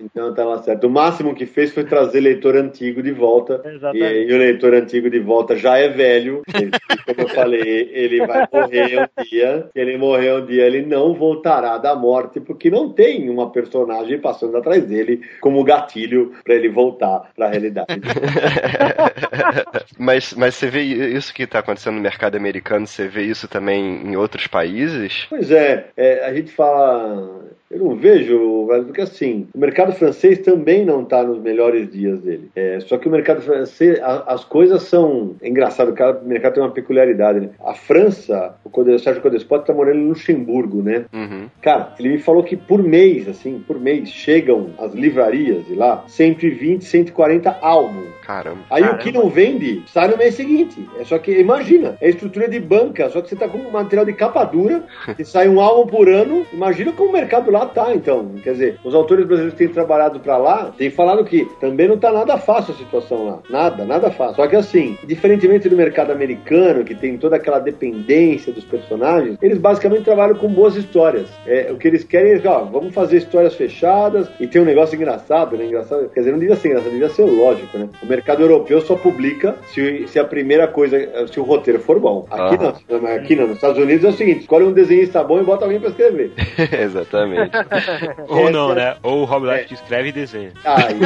[0.00, 0.86] Então eu tava certo.
[0.86, 3.60] O máximo que fez foi trazer leitor antigo de volta.
[3.64, 4.30] E, Exatamente.
[4.30, 6.42] e o leitor antigo de volta já é velho.
[6.54, 6.70] Ele,
[7.06, 9.68] como eu falei, ele vai morrer um dia.
[9.72, 14.18] Se ele morrer um dia, ele não voltará da morte, porque não tem uma personagem
[14.18, 18.00] passando atrás dele como gatilho pra ele voltar pra realidade.
[19.98, 24.06] mas, mas você vê isso que tá acontecendo no mercado americano, você vê isso também
[24.06, 25.26] em outros países?
[25.28, 27.50] Pois é, é, a gente fala.
[27.70, 32.50] Eu não vejo, porque assim, o mercado francês também não está nos melhores dias dele.
[32.56, 35.36] É, só que o mercado francês, a- as coisas são.
[35.40, 37.50] É engraçado, o mercado tem uma peculiaridade, né?
[37.64, 41.04] A França, o o Sérgio Codespot tá morando em Luxemburgo, né?
[41.12, 41.46] Uhum.
[41.62, 46.02] Cara, ele me falou que por mês, assim, por mês, chegam às livrarias de lá
[46.08, 48.08] 120, 140 álbuns.
[48.26, 48.60] Caramba.
[48.70, 50.88] Aí o que não vende, sai no mês seguinte.
[50.98, 54.04] É só que, imagina, é estrutura de banca, só que você tá com um material
[54.06, 54.84] de capa dura,
[55.16, 56.46] que sai um álbum por ano.
[56.52, 58.34] Imagina como o mercado lá tá, então.
[58.42, 61.98] Quer dizer, os autores brasileiros que têm trabalhado pra lá, têm falado que também não
[61.98, 63.38] tá nada fácil a situação lá.
[63.48, 64.36] Nada, nada fácil.
[64.36, 69.58] Só que assim, diferentemente do mercado americano, que tem toda aquela dependência dos personagens, eles
[69.58, 71.28] basicamente trabalham com boas histórias.
[71.46, 74.94] É, o que eles querem é, ó, vamos fazer histórias fechadas e tem um negócio
[74.94, 75.64] engraçado, né?
[75.64, 77.88] Engraçado, quer dizer, não devia ser engraçado, devia ser lógico, né?
[78.02, 82.26] O mercado europeu só publica se, se a primeira coisa, se o roteiro for bom.
[82.30, 82.74] Aqui Aham.
[82.88, 83.46] não, aqui não.
[83.46, 86.32] Nos Estados Unidos é o seguinte: escolhe um desenhista bom e bota alguém pra escrever.
[86.80, 87.49] Exatamente.
[88.28, 88.96] Ou não, né?
[89.02, 90.52] Ou o Rob Life que escreve e desenha.
[90.64, 90.96] Aí,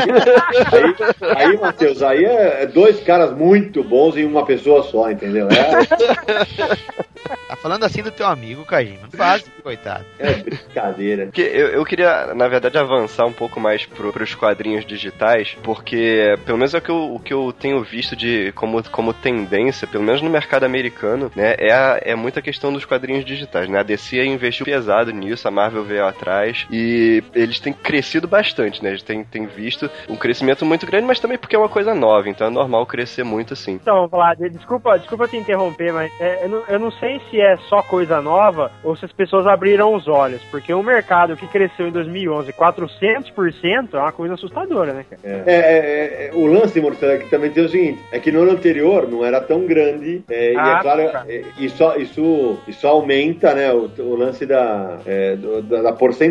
[0.73, 5.49] aí, aí Matheus, aí é, é dois caras muito bons em uma pessoa só, entendeu?
[5.49, 7.05] É,
[7.49, 9.03] Tá falando assim do teu amigo, Kajima.
[9.03, 10.05] Não faz, coitado.
[10.19, 11.27] é brincadeira.
[11.27, 16.37] Porque eu, eu queria, na verdade, avançar um pouco mais pro, pros quadrinhos digitais, porque
[16.45, 19.87] pelo menos é o que eu, o que eu tenho visto de como, como tendência,
[19.87, 23.79] pelo menos no mercado americano, né, é, a, é muita questão dos quadrinhos digitais, né?
[23.79, 26.34] A DC investiu pesado nisso, a Marvel veio atrás
[26.71, 28.91] e eles têm crescido bastante, né?
[28.91, 31.95] A gente tem, tem visto um crescimento muito grande, mas também porque é uma coisa
[31.95, 33.73] nova, então é normal crescer muito assim.
[33.73, 37.57] Então, Vlad, desculpa, desculpa te interromper, mas é, eu, não, eu não sei se é
[37.69, 41.87] só coisa nova ou se as pessoas abriram os olhos, porque um mercado que cresceu
[41.89, 45.21] em 2011 400% é uma coisa assustadora, né, cara?
[45.25, 48.43] É, é, é, o lance, Mortadelo, é que também tem o seguinte: é que no
[48.43, 51.25] ano anterior não era tão grande, é, e Ah, é claro, tá.
[51.29, 56.24] é, isso, isso, isso aumenta né, o, o lance da, é, do- da, da porcentagem.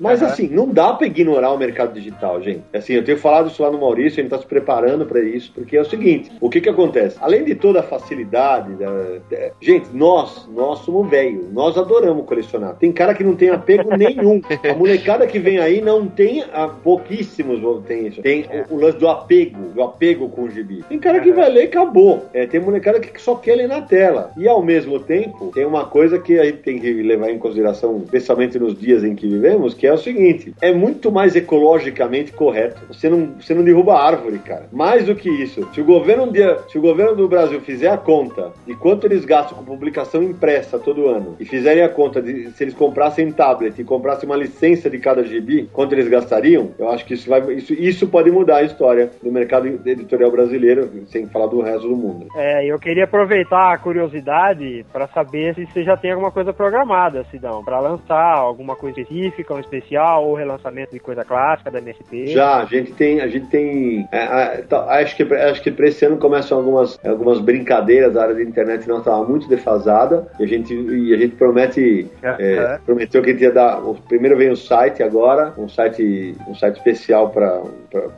[0.00, 0.32] Mas Aham.
[0.32, 2.62] assim, não dá pra ignorar o mercado digital, gente.
[2.72, 5.52] Assim, eu tenho falado isso lá no Maurício, a gente tá se preparando pra isso,
[5.54, 7.16] porque é o seguinte: o que que acontece?
[7.20, 9.18] Além de toda a facilidade, da,
[9.60, 12.76] gente, nós nós, nós somos velho, nós adoramos colecionar.
[12.76, 14.40] Tem cara que não tem apego nenhum.
[14.68, 18.22] A molecada que vem aí não tem, a, pouquíssimos tem isso.
[18.22, 20.82] Tem o, o lance do apego, do apego com o gibi.
[20.88, 22.24] Tem cara que vai ler e acabou.
[22.32, 24.30] É, tem molecada que só quer ler na tela.
[24.36, 28.00] E ao mesmo tempo, tem uma coisa que a gente tem que levar em consideração,
[28.04, 32.82] especialmente nos dias em que vivemos, que é o seguinte: é muito mais ecologicamente correto.
[32.88, 34.68] Você não, você não derruba árvore, cara.
[34.72, 37.88] Mais do que isso, se o governo um dia, se o governo do Brasil fizer
[37.88, 42.20] a conta de quanto eles gastam com publicação impressa todo ano e fizerem a conta
[42.20, 46.70] de se eles comprassem tablet e comprassem uma licença de cada gibi, quanto eles gastariam,
[46.78, 50.90] eu acho que isso vai isso, isso pode mudar a história do mercado editorial brasileiro,
[51.06, 52.26] sem falar do resto do mundo.
[52.36, 57.24] É, eu queria aproveitar a curiosidade para saber se você já tem alguma coisa programada,
[57.30, 62.28] Sidão, para lançar alguma coisa específica, um especial ou relançamento de coisa clássica da MSP.
[62.28, 65.88] Já, a gente tem, a gente tem, é, é, tá, acho que acho que para
[65.88, 70.44] esse ano começam algumas algumas brincadeiras, a área da internet não estava muito defasada e
[70.44, 74.50] a gente e a gente promete é, prometeu que a gente ia dar, primeiro vem
[74.50, 77.62] o site agora, um site um site especial para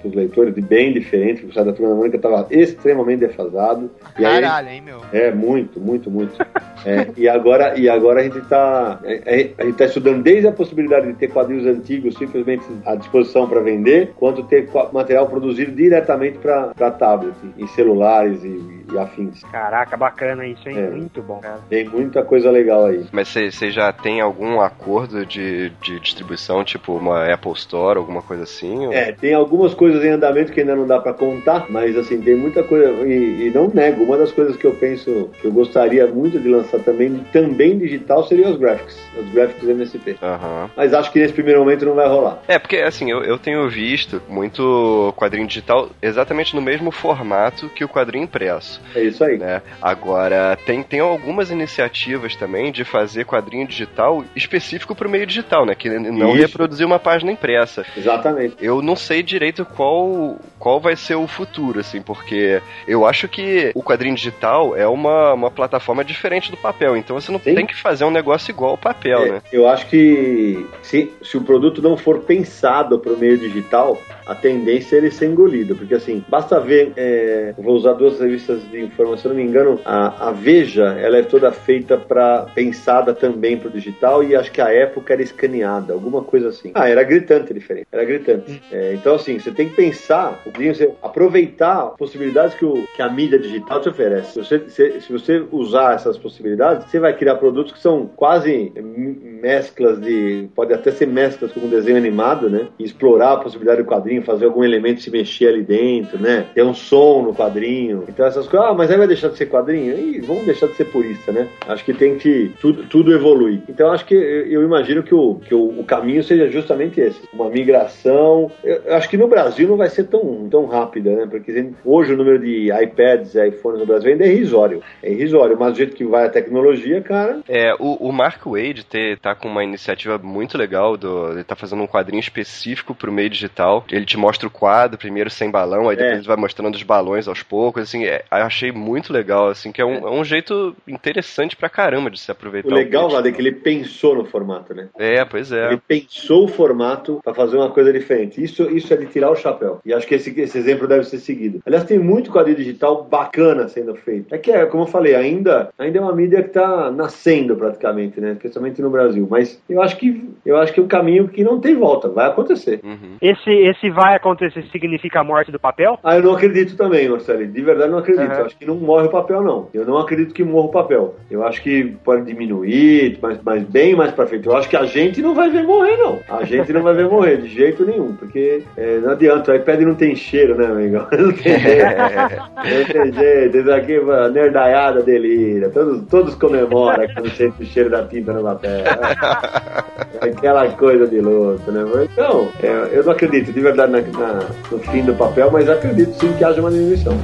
[0.04, 3.90] os leitores, de bem diferente, o site da Turma da Mônica estava extremamente defasado.
[4.14, 5.00] Caralho, aí, hein, meu?
[5.12, 6.34] É, muito, muito, muito.
[6.84, 10.48] é, e, agora, e agora a gente está é, é, a gente tá estudando desde
[10.48, 15.72] a possibilidade de ter quadrinhos antigos simplesmente à disposição para vender, quanto ter material produzido
[15.72, 19.42] diretamente para tablet, em celulares e, e, afins.
[19.44, 20.78] Caraca, bacana isso, hein?
[20.78, 20.90] É.
[20.90, 21.60] Muito bom, cara.
[21.68, 23.06] Tem muita coisa legal aí.
[23.12, 28.44] Mas você já tem algum acordo de, de distribuição, tipo uma Apple Store, alguma coisa
[28.44, 28.86] assim?
[28.86, 28.92] Ou...
[28.92, 32.36] É, tem algumas coisas em andamento que ainda não dá para contar, mas assim, tem
[32.36, 32.90] muita coisa.
[33.06, 36.48] E, e, não nego, uma das coisas que eu penso que eu gostaria muito de
[36.48, 38.98] lançar também, também digital, seria os graphics.
[39.18, 40.16] Os graphics MSP.
[40.22, 40.67] Uhum.
[40.76, 42.38] Mas acho que nesse primeiro momento não vai rolar.
[42.46, 47.84] É, porque assim, eu, eu tenho visto muito quadrinho digital exatamente no mesmo formato que
[47.84, 48.80] o quadrinho impresso.
[48.94, 49.38] É isso aí.
[49.38, 49.62] Né?
[49.80, 55.64] Agora, tem, tem algumas iniciativas também de fazer quadrinho digital específico para o meio digital,
[55.64, 55.74] né?
[55.74, 56.42] Que não isso.
[56.42, 57.84] reproduzir uma página impressa.
[57.96, 58.56] Exatamente.
[58.60, 63.70] Eu não sei direito qual, qual vai ser o futuro, assim, porque eu acho que
[63.74, 67.54] o quadrinho digital é uma, uma plataforma diferente do papel, então você não Sim.
[67.54, 69.42] tem que fazer um negócio igual ao papel, é, né?
[69.52, 74.34] Eu acho que se, se o produto não for pensado para o meio digital, a
[74.34, 78.82] tendência é ele ser engolido, porque assim, basta ver, é, vou usar duas revistas de
[78.82, 83.56] informação, se não me engano, a, a Veja, ela é toda feita para pensada também
[83.56, 86.70] para o digital e acho que a época era escaneada, alguma coisa assim.
[86.74, 88.62] Ah, era gritante diferente, era gritante.
[88.70, 93.38] É, então assim, você tem que pensar, você aproveitar possibilidades que, o, que a mídia
[93.38, 94.32] digital te oferece.
[94.32, 98.72] Se você, se, se você usar essas possibilidades, você vai criar produtos que são quase
[98.76, 102.68] mesclas de, pode até ser mesclas com um desenho animado, né?
[102.78, 106.46] E explorar a possibilidade do quadrinho fazer algum elemento se mexer ali dentro, né?
[106.54, 108.04] Ter um som no quadrinho.
[108.08, 109.98] Então essas coisas, ah, mas aí vai deixar de ser quadrinho?
[109.98, 111.48] E vamos deixar de ser purista, né?
[111.66, 113.62] Acho que tem que tudo, tudo evolui.
[113.68, 117.48] Então acho que eu imagino que, o, que o, o caminho seja justamente esse, uma
[117.48, 118.50] migração.
[118.62, 121.26] Eu, acho que no Brasil não vai ser tão, tão rápida, né?
[121.30, 124.82] Porque hoje o número de iPads e iPhones no Brasil ainda é irrisório.
[125.02, 127.40] É irrisório, mas do jeito que vai a tecnologia, cara.
[127.48, 131.56] É, o, o Mark Wade ter, tá com uma iniciativa muito legal, do, ele tá
[131.56, 133.84] fazendo um quadrinho específico pro meio digital.
[133.90, 136.18] Ele te mostra o quadro primeiro sem balão, aí depois é.
[136.18, 139.80] ele vai mostrando os balões aos poucos, assim, é, eu achei muito legal, assim, que
[139.80, 139.98] é um, é.
[139.98, 142.70] é um jeito interessante pra caramba de se aproveitar.
[142.70, 144.88] O legal, Vlad, é que ele pensou no formato, né?
[144.98, 145.68] É, pois é.
[145.68, 148.42] Ele pensou o formato pra fazer uma coisa diferente.
[148.42, 149.80] Isso, isso é de tirar o chapéu.
[149.84, 151.60] E acho que esse, esse exemplo deve ser seguido.
[151.64, 154.34] Aliás, tem muito quadrinho digital bacana sendo feito.
[154.34, 158.20] É que, é, como eu falei, ainda, ainda é uma mídia que tá nascendo praticamente,
[158.20, 158.32] né?
[158.32, 159.26] Especialmente no Brasil.
[159.30, 162.80] Mas eu acho que eu acho que o caminho que não tem volta, vai acontecer.
[162.82, 163.16] Uhum.
[163.20, 165.98] Esse, esse vai acontecer significa a morte do papel?
[166.02, 167.46] Ah, eu não acredito também, Marcelo.
[167.46, 168.30] De verdade não acredito.
[168.30, 168.38] Uhum.
[168.38, 169.68] Eu acho que não morre o papel, não.
[169.72, 171.14] Eu não acredito que morra o papel.
[171.30, 174.46] Eu acho que pode diminuir, mas, mas bem mais pra frente.
[174.46, 176.18] Eu acho que a gente não vai ver morrer, não.
[176.28, 178.14] A gente não vai ver morrer, de jeito nenhum.
[178.14, 180.98] Porque é, não adianta, o iPad não tem cheiro, né, amigo?
[181.18, 182.36] Não tem jeito.
[182.36, 183.58] não tem jeito.
[183.58, 185.68] Isso aqui, a nerdaiada delira.
[185.70, 188.84] Todos, todos comemoram quando sente o cheiro da tinta no papel.
[190.20, 191.84] Aquela coisa de louco, né?
[192.12, 196.12] Então, é, eu não acredito de verdade na, na, no fim do papel, mas acredito
[196.18, 197.16] sim que haja uma diminuição.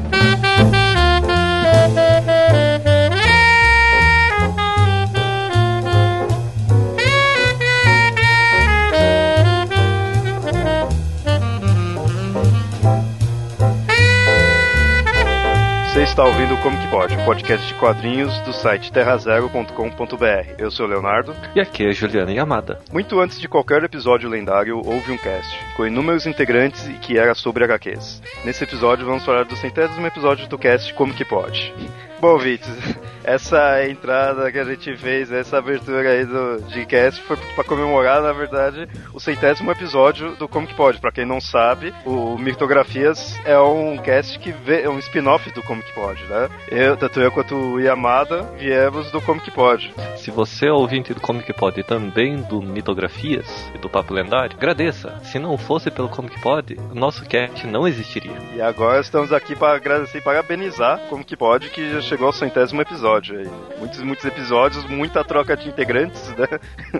[16.14, 20.54] Está ouvindo o Como Que Pode, um podcast de quadrinhos do site terrazero.com.br.
[20.56, 21.34] Eu sou o Leonardo.
[21.56, 22.78] E aqui é Juliana Yamada.
[22.92, 27.34] Muito antes de qualquer episódio lendário, houve um cast, com inúmeros integrantes e que era
[27.34, 28.22] sobre HQs.
[28.44, 31.74] Nesse episódio vamos falar do centésimo episódio do cast Como Que Pode.
[32.20, 32.70] Bom, ouvintes,
[33.22, 38.22] essa entrada que a gente fez, essa abertura aí do de cast foi para comemorar,
[38.22, 40.98] na verdade, o centésimo episódio do Como Que Pode.
[41.00, 45.62] Pra quem não sabe, o Mictografias é um cast que vê, é um spin-off do
[45.64, 46.48] Como Que Pode, né?
[46.70, 49.94] Eu, tanto eu quanto o Yamada viemos do Como Que Pode.
[50.18, 54.12] Se você é ouvinte do Como Que Pode e também do Mitografias e do Papo
[54.12, 55.18] Lendário, agradeça.
[55.22, 58.36] Se não fosse pelo Como Que Pode, o nosso cast não existiria.
[58.55, 62.32] E agora estamos aqui para agradecer e parabenizar Como Que Pode, que já chegou ao
[62.34, 63.48] centésimo episódio aí.
[63.78, 66.46] Muitos, muitos episódios, muita troca de integrantes, né?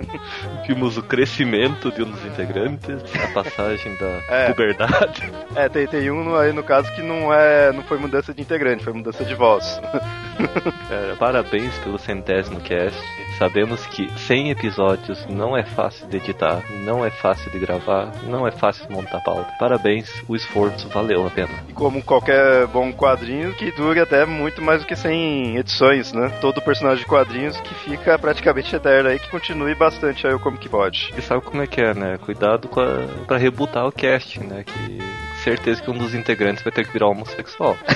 [0.67, 4.47] Vimos o crescimento de um dos integrantes, a passagem da É.
[4.49, 5.31] puberdade.
[5.55, 7.71] É, tem, tem um aí no caso que não é.
[7.71, 9.81] não foi mudança de integrante, foi mudança de voz.
[10.89, 12.99] Cara, parabéns pelo centésimo cast.
[13.39, 18.47] Sabemos que 100 episódios não é fácil de editar, não é fácil de gravar, não
[18.47, 19.53] é fácil de montar pauta.
[19.59, 21.53] Parabéns, o esforço valeu a pena.
[21.69, 26.29] E como qualquer bom quadrinho, que dure até muito mais do que 100 edições, né?
[26.41, 30.57] Todo personagem de quadrinhos que fica praticamente eterno aí, que continue bastante aí o Como
[30.57, 31.13] Que Pode.
[31.17, 32.19] E sabe como é que é, né?
[32.19, 33.07] Cuidado com a...
[33.27, 34.63] pra rebutar o cast, né?
[34.65, 34.99] Que
[35.45, 37.77] certeza que um dos integrantes vai ter que virar homossexual.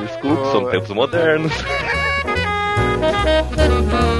[0.00, 0.72] Desculpe, são Boa.
[0.72, 1.52] tempos modernos.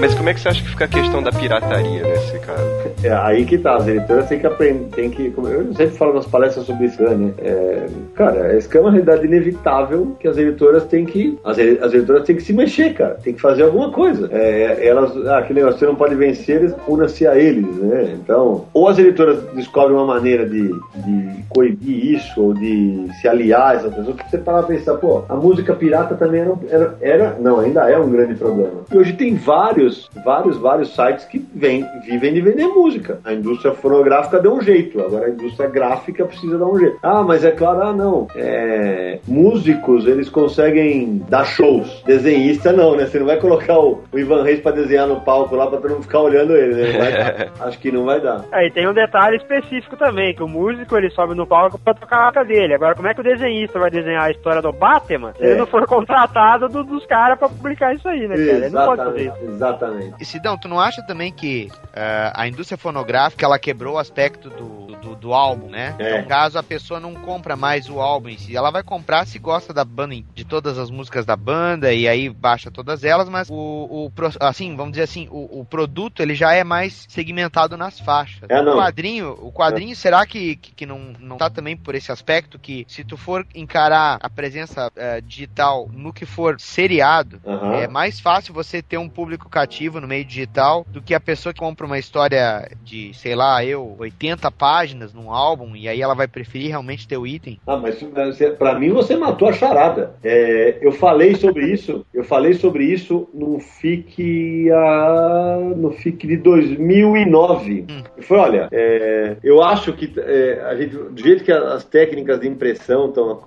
[0.00, 2.62] Mas como é que você acha que fica a questão da pirataria nesse caso?
[3.04, 5.32] É aí que tá, as editoras têm que aprender, tem que.
[5.36, 7.32] Eu sempre falo nas palestras sobre né?
[7.38, 11.38] É, cara, isso que é uma realidade inevitável que as editoras têm que.
[11.44, 13.14] As, as editoras têm que se mexer, cara.
[13.22, 14.28] Tem que fazer alguma coisa.
[14.32, 15.14] É, elas.
[15.26, 18.14] Ah, aquele negócio, você não pode vencer, una-se a eles, né?
[18.22, 23.72] Então, ou as editoras descobrem uma maneira de, de coibir isso, ou de se aliar
[23.72, 26.96] a essas pessoas, porque você parar pra pensar, pô, a música pirata também era, era,
[27.00, 28.80] era- não, ainda é um grande problema.
[28.90, 29.89] E hoje tem vários,
[30.24, 33.18] vários, vários sites que vem, vivem de vender música.
[33.24, 36.98] A indústria fonográfica deu um jeito, agora a indústria gráfica precisa dar um jeito.
[37.02, 38.26] Ah, mas é claro, ah, não.
[38.34, 42.02] É, músicos, eles conseguem dar shows.
[42.06, 43.06] Desenhista, não, né?
[43.06, 45.90] Você não vai colocar o, o Ivan Reis pra desenhar no palco lá pra todo
[45.92, 47.48] mundo ficar olhando ele, né?
[47.60, 48.44] Acho que não vai dar.
[48.52, 52.16] Aí tem um detalhe específico também, que o músico ele sobe no palco pra tocar
[52.18, 52.74] a música dele.
[52.74, 55.50] Agora, como é que o desenhista vai desenhar a história do Batman se É.
[55.50, 58.50] ele não for contratado do- dos caras pra publicar isso aí, né, cara?
[58.50, 59.36] Ele não pode fazer isso.
[59.44, 59.79] exatamente.
[60.18, 64.50] E Sidão, tu não acha também que eh, a indústria fonográfica ela quebrou o aspecto
[64.50, 65.94] do, do, do álbum, né?
[65.98, 66.18] É.
[66.18, 69.38] Então, caso a pessoa não compra mais o álbum em si, ela vai comprar se
[69.38, 73.48] gosta da banda, de todas as músicas da banda e aí baixa todas elas, mas
[73.50, 77.98] o, o assim, vamos dizer assim, o, o produto ele já é mais segmentado nas
[78.00, 78.48] faixas.
[78.48, 78.60] É.
[78.60, 82.58] O quadrinho, o quadrinho será que, que, que não, não tá também por esse aspecto
[82.58, 87.74] que se tu for encarar a presença eh, digital no que for seriado, Aham.
[87.74, 89.69] é mais fácil você ter um público cativo
[90.00, 93.94] no meio digital do que a pessoa que compra uma história de, sei lá, eu,
[93.98, 97.58] 80 páginas num álbum e aí ela vai preferir realmente ter o item.
[97.66, 100.14] Ah, mas você- pra mim você matou a charada.
[100.22, 106.36] É, eu falei sobre isso, eu falei sobre isso no FIC, ah, no FIC de
[106.36, 107.86] 2009.
[108.16, 112.40] Eu falei, olha, é, eu acho que é, a gente, do jeito que as técnicas
[112.40, 113.40] de impressão estão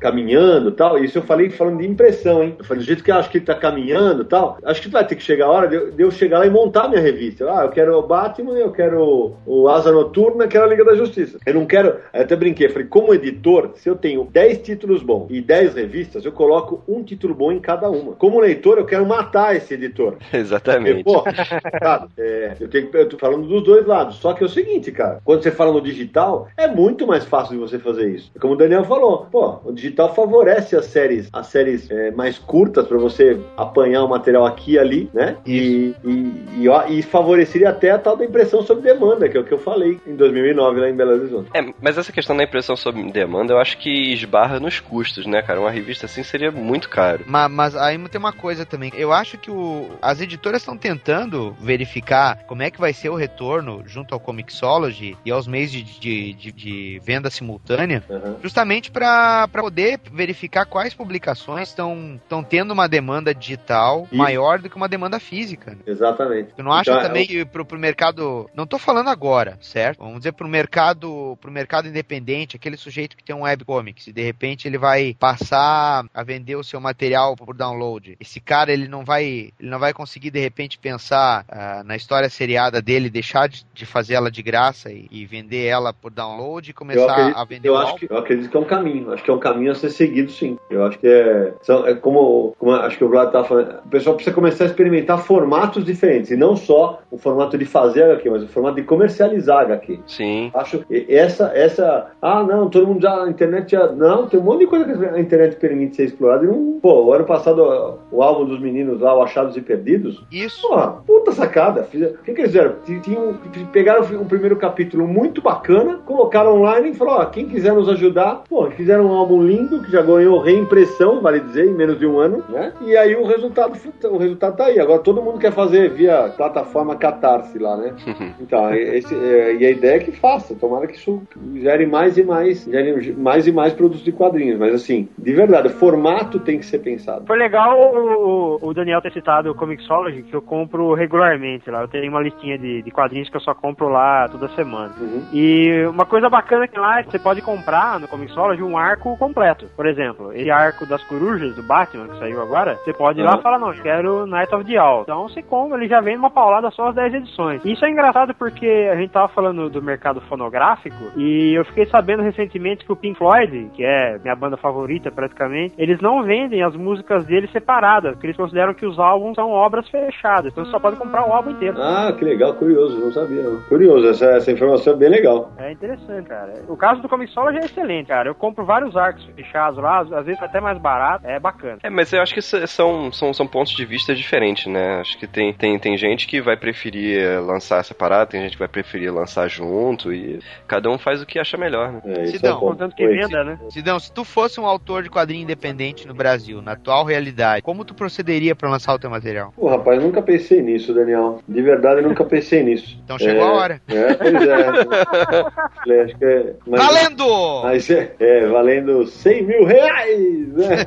[0.00, 2.54] caminhando tal, isso eu falei falando de impressão, hein?
[2.58, 5.14] Eu falei, do jeito que eu acho que está caminhando tal, acho que vai ter
[5.16, 7.50] que chegar a hora de, eu- de eu chegar lá e montar minha revista.
[7.52, 11.38] Ah, eu quero o Batman, eu quero o Asa Noturna, quero a Liga da Justiça.
[11.46, 11.96] Eu não quero.
[12.12, 16.24] Eu até brinquei, falei, como editor, se eu tenho 10 títulos bons e 10 revistas,
[16.24, 18.12] eu coloco um título bom em cada uma.
[18.12, 20.16] Como leitor, eu quero matar esse editor.
[20.32, 21.04] Exatamente.
[21.04, 24.16] Pô, cara, é, eu, tenho, eu tô falando dos dois lados.
[24.16, 27.54] Só que é o seguinte, cara, quando você fala no digital, é muito mais fácil
[27.54, 28.30] de você fazer isso.
[28.40, 32.86] Como o Daniel falou, pô, o digital favorece as séries, as séries é, mais curtas
[32.86, 35.36] para você apanhar o material aqui ali, né?
[35.46, 39.40] E, e, e, ó, e favoreceria até a tal da impressão sob demanda, que é
[39.40, 41.50] o que eu falei em 2009 lá em Belo Horizonte.
[41.54, 45.42] É, mas essa questão da impressão sob demanda, eu acho que esbarra nos custos, né,
[45.42, 45.60] cara?
[45.60, 47.24] Uma revista assim seria muito caro.
[47.26, 48.90] Ma- Mas, aí tem uma coisa também.
[48.96, 53.14] Eu acho que o- as editoras estão tentando verificar como é que vai ser o
[53.14, 58.36] retorno junto ao Comixology e aos meios de, de, de- de venda simultânea, Uhum.
[58.42, 62.18] justamente para poder verificar quais publicações estão
[62.48, 64.16] tendo uma demanda digital Isso.
[64.16, 65.72] maior do que uma demanda física.
[65.72, 65.78] né?
[65.86, 66.54] Exatamente.
[66.56, 68.48] Tu não acha Então, também que pro, pro mercado.
[68.54, 69.98] Não tô falando agora, certo?
[69.98, 74.22] vamos dizer, pro mercado, pro mercado independente, aquele sujeito que tem um webcomics e de
[74.22, 78.16] repente ele vai passar a vender o seu material por download.
[78.20, 82.28] Esse cara, ele não vai, ele não vai conseguir de repente pensar uh, na história
[82.28, 86.70] seriada dele, deixar de, de fazer ela de graça e, e, vender ela por download
[86.70, 89.12] e começar acredito, a vender eu acho que Eu acredito que é um caminho.
[89.12, 90.58] Acho que é um caminho a ser seguido, sim.
[90.70, 91.54] Eu acho que é,
[91.86, 93.80] é como, como acho que o Vlad estava falando.
[93.84, 98.04] O pessoal precisa começar a experimentar formatos diferentes e não só o formato de fazer
[98.04, 100.00] HQ, mas o formato de comercializar HQ.
[100.06, 100.50] Sim.
[100.54, 104.42] Acho que essa, essa, ah, não, todo mundo já, a internet já, não, tem um
[104.42, 106.44] monte de coisa que a internet permite ser explorada.
[106.44, 110.22] E não, pô, o ano passado o álbum dos meninos lá, o Achados e Perdidos.
[110.30, 110.66] Isso.
[110.68, 111.82] Pô, puta sacada.
[111.82, 112.74] O que, que eles fizeram?
[113.02, 113.34] Tinham,
[113.72, 118.42] pegaram um primeiro capítulo muito bacana, colocaram online e falaram, ó, quem quiser nos ajudar,
[118.48, 122.18] pô, fizeram um álbum lindo que já ganhou reimpressão, vale dizer, em menos de um
[122.18, 122.72] ano, né?
[122.80, 123.72] E aí o resultado,
[124.04, 124.78] o resultado tá aí.
[124.78, 127.94] Agora todo mundo quer fazer via plataforma Catarse lá, né?
[128.40, 131.22] Então, esse, é, e a ideia é que faça, tomara que isso
[131.56, 134.58] gere mais e mais, gere mais e mais produtos de quadrinhos.
[134.58, 137.26] Mas assim, de verdade, o formato tem que ser pensado.
[137.26, 141.82] Foi legal o, o Daniel ter citado o Comixology, que eu compro regularmente lá.
[141.82, 144.92] Eu tenho uma listinha de, de quadrinhos que eu só compro lá toda semana.
[144.98, 145.24] Uhum.
[145.32, 149.16] E uma coisa bacana que lá é que você pode comprar no Comixology um arco
[149.16, 149.66] completo.
[149.76, 153.36] Por exemplo, esse arco das corujas do Batman que saiu agora, você pode ir lá
[153.38, 155.02] e falar, não, eu quero Night of the Owl.
[155.02, 157.64] Então você compra, ele já vem numa paulada só as 10 edições.
[157.64, 162.22] Isso é engraçado porque a gente tava falando do mercado fonográfico e eu fiquei sabendo
[162.22, 166.74] recentemente que o Pink Floyd, que é minha banda favorita praticamente, eles não vendem as
[166.74, 170.52] músicas deles separadas, porque eles consideram que os álbuns são obras fechadas.
[170.52, 171.76] Então você só pode comprar o álbum inteiro.
[171.80, 173.42] Ah, que legal, curioso, não sabia.
[173.42, 173.60] Não.
[173.62, 175.52] Curioso, essa, essa informação é bem legal.
[175.58, 176.54] É interessante, cara.
[176.68, 178.28] O caso do Comixology é excelente, cara.
[178.28, 181.78] Eu compro vários arcos fechados lá, às vezes até mais barato, é bacana.
[181.82, 185.00] É, mas eu acho que são, são, são pontos de vista diferentes, né?
[185.00, 188.68] Acho que tem, tem, tem gente que vai preferir lançar separado, tem gente que vai
[188.68, 192.00] preferir lançar junto e cada um faz o que acha melhor, né?
[192.04, 192.60] É, isso Sidão, é.
[192.60, 193.58] Contanto que venda, né?
[193.70, 197.84] Sidão, se tu fosse um autor de quadrinho independente no Brasil, na atual realidade, como
[197.84, 199.52] tu procederia pra lançar o teu material?
[199.56, 201.40] Pô, rapaz, eu nunca pensei nisso, Daniel.
[201.48, 202.98] De verdade, eu nunca pensei nisso.
[203.04, 203.80] Então chegou É, a hora.
[203.88, 206.02] É, pois é.
[206.04, 206.54] Acho que é.
[206.66, 207.62] mas- Valendo!
[207.62, 210.86] Mas é, é, valendo 100 mil reais, né?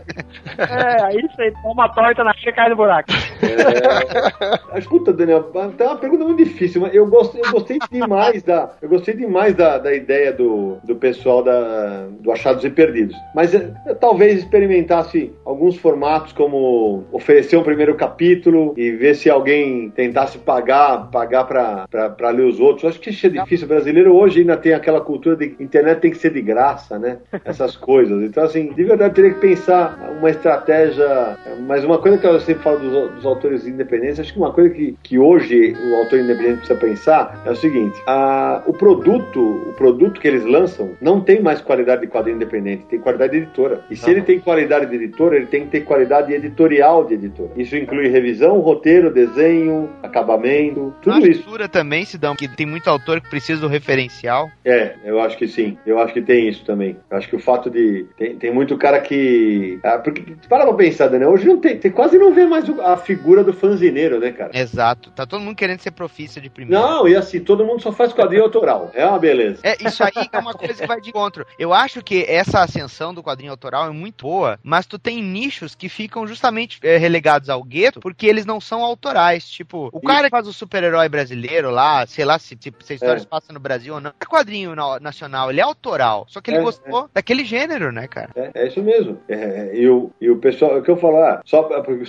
[0.58, 3.10] É, aí você toma uma torta na cheia e cai no buraco.
[3.42, 8.72] É, escuta, Daniel, tá uma pergunta muito difícil, mas eu, eu gostei demais da.
[8.82, 13.16] Eu gostei demais da, da ideia do, do pessoal da, do Achados e Perdidos.
[13.36, 19.90] Mas é, talvez experimentasse alguns formatos, como oferecer um primeiro capítulo e ver se alguém
[19.92, 22.84] tentasse pagar, pagar pra ler os outros.
[22.84, 23.66] Eu acho que isso é difícil.
[23.66, 27.20] O brasileiro hoje ainda tem aquela cultura de internet tem que ser de graça, né?
[27.46, 28.22] Essas coisas.
[28.24, 31.38] Então, assim, de verdade, teria que pensar uma estratégia.
[31.68, 34.70] Mas uma coisa que eu sempre falo dos, dos autores independentes, acho que uma coisa
[34.70, 39.74] que, que hoje o autor independente precisa pensar é o seguinte: a, o produto, o
[39.74, 43.82] produto que eles lançam não tem mais qualidade de quadrinho independente, tem qualidade de editora.
[43.90, 47.52] E se ele tem qualidade de editora, ele tem que ter qualidade editorial de editora.
[47.56, 51.30] Isso inclui revisão, roteiro, desenho, acabamento, tudo Na isso.
[51.30, 54.50] leitura também, Sidão, que tem muito autor que precisa do referencial.
[54.66, 55.78] É, eu acho que sim.
[55.86, 56.98] Eu acho que tem isso também.
[57.10, 58.06] Eu acho que o fato de.
[58.18, 59.80] Tem, tem muito cara que.
[59.84, 61.92] Ah, porque, para pra pensar, Daniel, hoje não tem, tem.
[61.92, 64.52] Quase não vê mais a figura do fanzineiro, né, cara?
[64.54, 65.12] Exato.
[65.12, 66.82] Tá todo mundo querendo ser profissa de primeira.
[66.84, 68.92] Não, e assim, todo mundo só faz quadrinho autoral.
[68.94, 69.60] É uma beleza.
[69.64, 71.46] É, isso aí é uma coisa que vai de encontro.
[71.60, 75.76] Eu acho que essa ascensão do quadrinho autoral é muito boa, mas tu tem nichos
[75.76, 79.48] que ficam justamente é, relegados ao gueto porque eles não são autorais.
[79.50, 82.96] Tipo, o cara que faz o super-herói brasileiro lá, sei lá se, se, se a
[82.96, 83.20] história É.
[83.20, 86.26] se passa no Brasil ou não, é quadrinho na- nacional, ele é autoral.
[86.30, 88.30] Só que ele É, gostou daquele gênero, né, cara?
[88.36, 89.20] É, é isso mesmo.
[89.28, 92.06] É, e, o, e o pessoal, o que eu falo, ah, só porque,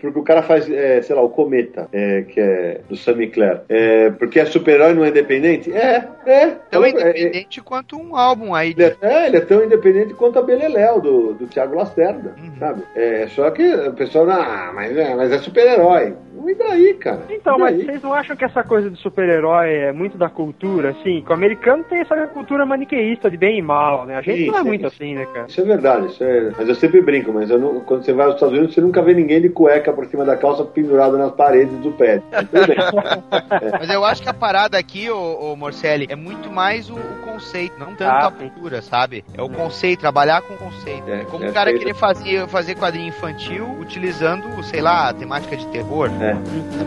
[0.00, 3.60] porque o cara faz, é, sei lá, o Cometa, é, que é do Sammy Clare.
[3.68, 5.72] É, porque é super-herói não é independente?
[5.72, 6.46] É, é.
[6.70, 8.70] Tão É, é, independente quanto um álbum aí.
[8.70, 12.52] Ele é, é, ele é tão independente quanto a Beleléu, do, do Thiago Lacerda, Uhum.
[12.58, 12.82] sabe?
[12.94, 16.14] É, só que o pessoal, ah, mas é, mas é super-herói.
[16.46, 17.20] E daí, cara?
[17.28, 17.84] Então, E mas daí?
[17.86, 21.20] vocês não acham que essa coisa de super-herói é muito da cultura, assim?
[21.20, 24.16] Que o americano tem essa cultura maniqueísta de bem e mal, né?
[24.16, 25.46] A gente Sim, não é muito assim, né, cara?
[25.48, 26.52] Isso é verdade, isso é...
[26.56, 29.02] mas eu sempre brinco, mas eu não- quando você vai aos Estados Unidos, você nunca
[29.02, 32.22] vê ninguém de cueca por cima da calça pendurado nas paredes do pé.
[32.30, 32.76] Mas tudo bem.
[33.80, 37.18] Mas eu acho que a parada aqui, ô, ô Morcelli, é muito mais o, o
[37.24, 39.24] conceito, não tanto Ah, a cultura, sabe?
[39.34, 41.08] É o conceito, trabalhar com o conceito.
[41.08, 45.08] É, É como é, o cara é querer fazer, fazer quadrinho infantil utilizando, sei lá,
[45.08, 46.10] a temática de terror.
[46.20, 46.36] É.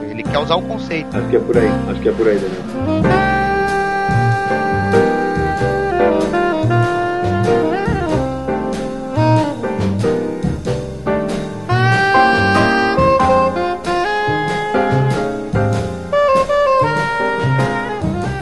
[0.09, 1.17] Ele quer usar o conceito.
[1.17, 3.11] Acho que é por aí, acho que é por aí, Daniel.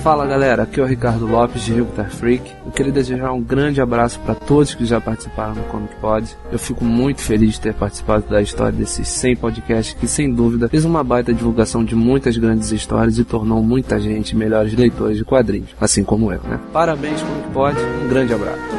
[0.02, 2.54] Fala galera, aqui é o Ricardo Lopes de Rio Freak.
[2.66, 6.26] Eu queria desejar um grande abraço para todos que já participaram no Comic Pod.
[6.52, 10.70] Eu fico muito feliz de ter participado da história desses 100 podcasts que, sem dúvida,
[10.70, 15.26] fez uma baita divulgação de muitas grandes histórias e tornou muita gente melhores leitores de
[15.26, 16.60] quadrinhos, assim como eu, né?
[16.72, 18.79] Parabéns, Comic Pod, um grande abraço.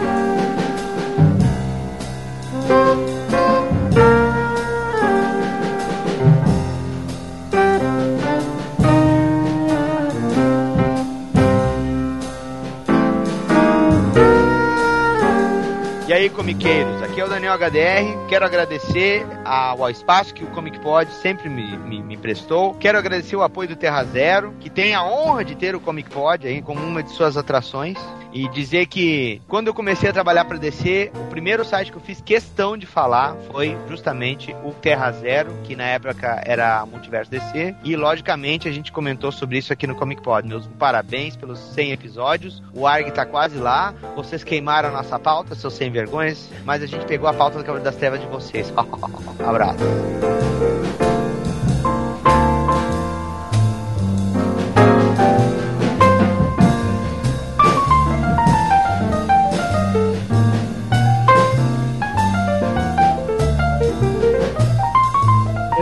[17.11, 18.29] Aqui é o Daniel HDR.
[18.29, 22.73] Quero agradecer ao espaço que o Comic Pod sempre me, me, me, prestou.
[22.75, 26.09] Quero agradecer o apoio do Terra Zero, que tem a honra de ter o Comic
[26.09, 27.99] Pod aí como uma de suas atrações.
[28.33, 32.01] E dizer que quando eu comecei a trabalhar para DC, o primeiro site que eu
[32.01, 37.75] fiz questão de falar foi justamente o Terra Zero, que na época era Multiverso DC.
[37.83, 40.47] E logicamente a gente comentou sobre isso aqui no Comic Pod.
[40.47, 42.63] Meus parabéns pelos 100 episódios.
[42.73, 43.93] O ARG tá quase lá.
[44.15, 47.65] Vocês queimaram a nossa pauta, seus sem vergonhas, mas a gente pegou a pauta do
[47.65, 48.73] Cavaleiro das Trevas de vocês.
[49.45, 49.79] Abraço.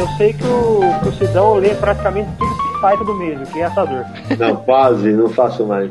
[0.00, 3.64] Eu sei que o, que o Sidão lê praticamente tudo sai do mesmo, que é
[3.64, 4.04] assador.
[4.38, 5.90] Não, quase, não faço mais.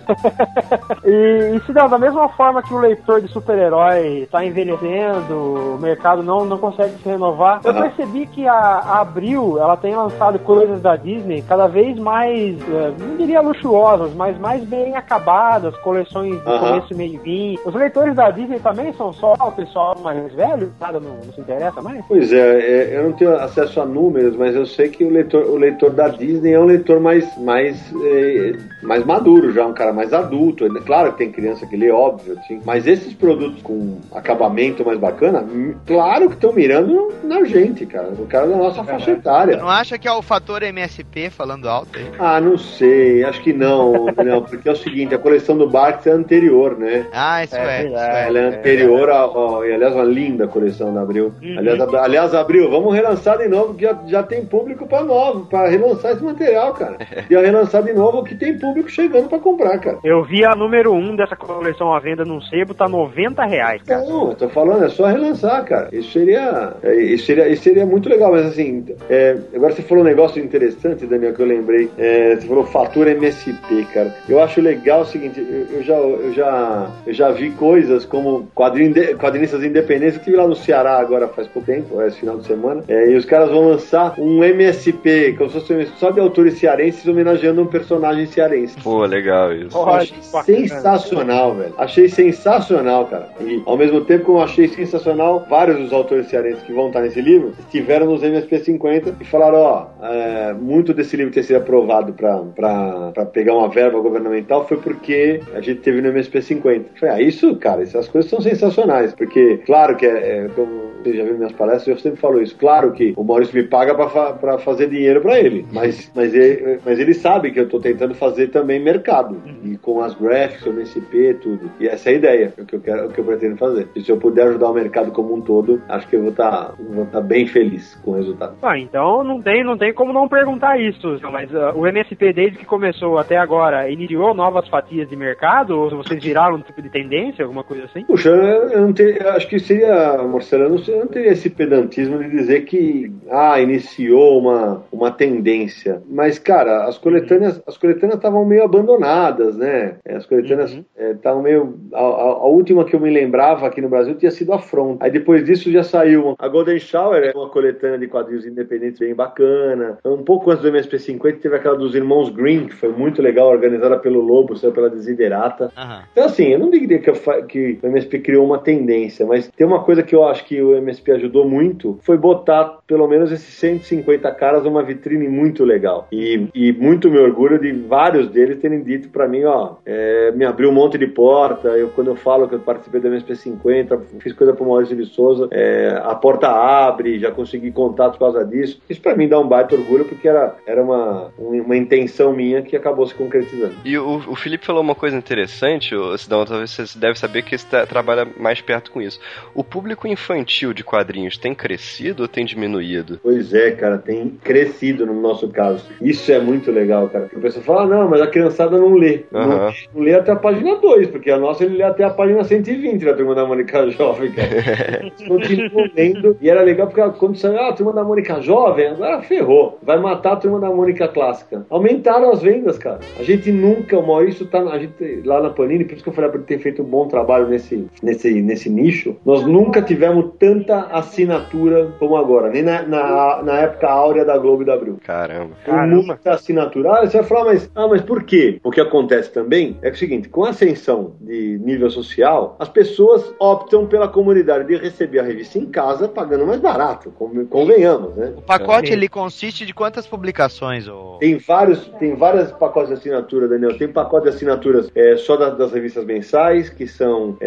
[1.06, 6.24] e, e Sidão, da mesma forma que o leitor de super-herói está envelhecendo, o mercado
[6.24, 10.82] não, não consegue se renovar, eu percebi que a, a Abril ela tem lançado coisas
[10.82, 16.50] da Disney cada vez mais, eh, não diria luxuosas, mas mais bem acabadas, coleções de
[16.50, 16.60] Aham.
[16.60, 17.60] começo, meio e fim.
[17.66, 20.72] Os leitores da Disney também são só o pessoal mais velho?
[20.80, 22.04] Nada não, não se interessa mais?
[22.08, 25.44] Pois é, é, eu não tenho acesso a números, mas eu sei que o leitor,
[25.44, 29.94] o leitor da Disney é um leitor mais, mais, é, mais maduro já, um cara
[29.94, 30.66] mais adulto.
[30.66, 34.98] É Claro que tem criança que lê, óbvio, assim, mas esses produtos com acabamento mais
[34.98, 39.58] bacana, hum, claro que estão mirando na gente, cara, no cara da nossa faixa etária.
[39.58, 42.06] Não acha que é o fator MSP falando alto aí?
[42.20, 46.08] Ah, não sei, acho que não, não, porque é o seguinte, a coleção do Barks
[46.08, 47.08] é anterior, né?
[47.14, 47.86] Ah, isso é.
[47.86, 48.28] isso é.
[48.28, 51.34] Ela é anterior a, a- e aliás, uma linda coleção da Abril.
[51.58, 55.46] Aliás, Ab- aliás, Abril, vamos relançar de novo, que já, já tem público pra novo,
[55.46, 56.98] pra relançar esse material, cara.
[57.30, 60.00] E a relançar de novo que tem público chegando pra comprar, cara.
[60.04, 63.82] Eu vi a número 1 um dessa coleção à venda num sebo, tá 90 reais,
[63.84, 64.06] cara.
[64.06, 65.90] Não, eu tô falando, é só relançar, cara.
[65.92, 70.04] Isso seria, é, isso seria, isso seria muito legal, mas assim, é, agora você falou
[70.04, 71.90] um negócio interessante, Daniel, que eu lembrei.
[71.98, 74.16] É, você falou fatura MSP, cara.
[74.28, 78.48] Eu acho legal o seguinte, eu, eu já, eu, já, eu já vi coisas como
[78.56, 82.46] quadrinho quadrinistas independentes, eu estive lá no Ceará agora faz pouco tempo, esse final de
[82.46, 86.57] semana, é, e os caras vão lançar um MSP, como se fosse só de autores
[86.58, 88.76] cearenses homenageando um personagem cearense.
[88.82, 89.78] Pô, legal isso.
[89.78, 91.74] Eu achei sensacional, velho.
[91.78, 93.30] Achei sensacional, cara.
[93.42, 97.02] E ao mesmo tempo que eu achei sensacional, vários dos autores cearenses que vão estar
[97.02, 101.58] nesse livro estiveram nos MSP 50 e falaram: ó, é, muito desse livro ter sido
[101.58, 106.42] aprovado pra, pra, pra pegar uma verba governamental foi porque a gente teve no MSP
[106.42, 106.80] 50.
[106.80, 109.14] Eu falei, ah, isso, cara, essas coisas são sensacionais.
[109.14, 112.56] Porque, claro que é, é como você já viu minhas palestras, eu sempre falo isso.
[112.58, 116.34] Claro que o Maurício me paga pra, fa pra fazer dinheiro pra ele, mas, mas,
[116.34, 116.47] ele,
[116.86, 119.42] mas ele sabe que eu tô tentando fazer também mercado.
[119.64, 121.72] E com as graphics, o MSP, tudo.
[121.80, 123.88] E essa é a ideia, o que eu quero, o que eu pretendo fazer.
[123.96, 126.74] E se eu puder ajudar o mercado como um todo, acho que eu vou estar
[126.78, 128.56] vou tá bem feliz com o resultado.
[128.62, 131.20] Ah, então não tem, não tem como não perguntar isso.
[131.32, 135.72] Mas ah, o MSP, desde que começou até agora, iniciou novas fatias de mercado?
[135.72, 138.04] Ou vocês viraram um tipo de tendência, alguma coisa assim?
[138.06, 142.18] Puxa, eu não eu acho que seria, Marcelo, eu não, eu não teria esse pedantismo
[142.20, 146.02] de dizer que, ah, iniciou uma, uma tendência.
[146.10, 149.96] Mas, cara, as coletâneas as coletâneas estavam meio abandonadas, né?
[150.06, 151.76] É, As coletâneas estavam meio...
[151.94, 154.98] A, a- última que eu me lembrava aqui no Brasil tinha sido a Front.
[155.00, 159.00] Aí depois disso já saiu uma- a Golden Shower, é uma coletânea de quadrinhos independentes
[159.00, 159.98] bem bacana.
[160.06, 163.50] Um pouco antes do MSP 50 teve aquela dos Irmãos Green, que foi muito legal,
[163.50, 165.72] organizada pelo Lobo, saiu pela Desiderata.
[166.12, 167.16] Então, assim, eu não diria que, eu
[167.48, 170.76] que o MSP criou uma tendência, mas tem uma coisa que eu acho que o
[170.76, 176.08] MSP ajudou muito, foi botar pelo menos esses 150 caras numa vitrine muito legal.
[176.12, 180.46] E, e muito me orgulho de vários deles terem dito pra mim, ó, é, me
[180.46, 184.00] abriu um monte de porta, eu, quando eu falo que eu participei do MSP 50,
[184.20, 188.46] fiz coisa pro Maurício de Souza, é, a porta abre, já consegui contato por causa
[188.46, 188.82] disso.
[188.90, 192.62] Isso pra mim dá um baita orgulho, porque era, era uma, um- uma intenção minha
[192.62, 193.76] que acabou se concretizando.
[193.84, 197.86] E o, o Felipe falou uma coisa interessante, Sidão, talvez você deve saber que você
[197.86, 199.20] trabalha mais perto com isso.
[199.54, 202.77] O público infantil de quadrinhos tem crescido ou tem diminuído?
[203.22, 205.86] Pois é, cara, tem crescido no nosso caso.
[206.02, 207.26] Isso é muito legal, cara.
[207.26, 209.24] Porque o pessoal fala, ah, não, mas a criançada não lê.
[209.32, 209.74] Não, Aham.
[209.94, 213.04] não lê até a página 2, porque a nossa ele lê até a página 120
[213.04, 214.48] da Turma da Mônica Jovem, cara.
[215.02, 216.38] Eles continuam lendo.
[216.42, 219.78] E era legal porque quando saiu ah, a Turma da Mônica Jovem, agora ferrou.
[219.82, 221.66] Vai matar a Turma da Mônica Clássica.
[221.70, 223.00] Aumentaram as vendas, cara.
[223.20, 226.14] A gente nunca, o Maurício tá a gente, lá na Panini, por isso que eu
[226.14, 229.16] falei pra ele ter feito um bom trabalho nesse, nesse, nesse nicho.
[229.26, 234.64] Nós nunca tivemos tanta assinatura como agora, nem na, na, na época áurea da Globo
[234.64, 234.98] e da Abril.
[235.04, 235.52] Caramba.
[235.66, 236.92] Com muita assinatura.
[236.94, 238.60] Ah, você vai falar, mas, ah, mas por quê?
[238.64, 242.56] O que acontece também é que é o seguinte: com a ascensão de nível social,
[242.60, 247.46] as pessoas optam pela comodidade de receber a revista em casa pagando mais barato, con-
[247.50, 248.34] convenhamos, né?
[248.38, 250.88] O pacote ele consiste de quantas publicações?
[250.88, 251.18] Ô?
[251.20, 253.78] Tem vários, tem vários pacotes de assinatura, Daniel.
[253.78, 257.38] Tem pacote de assinaturas é, só da- das revistas mensais, que são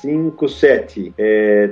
[0.00, 1.12] 5, 7.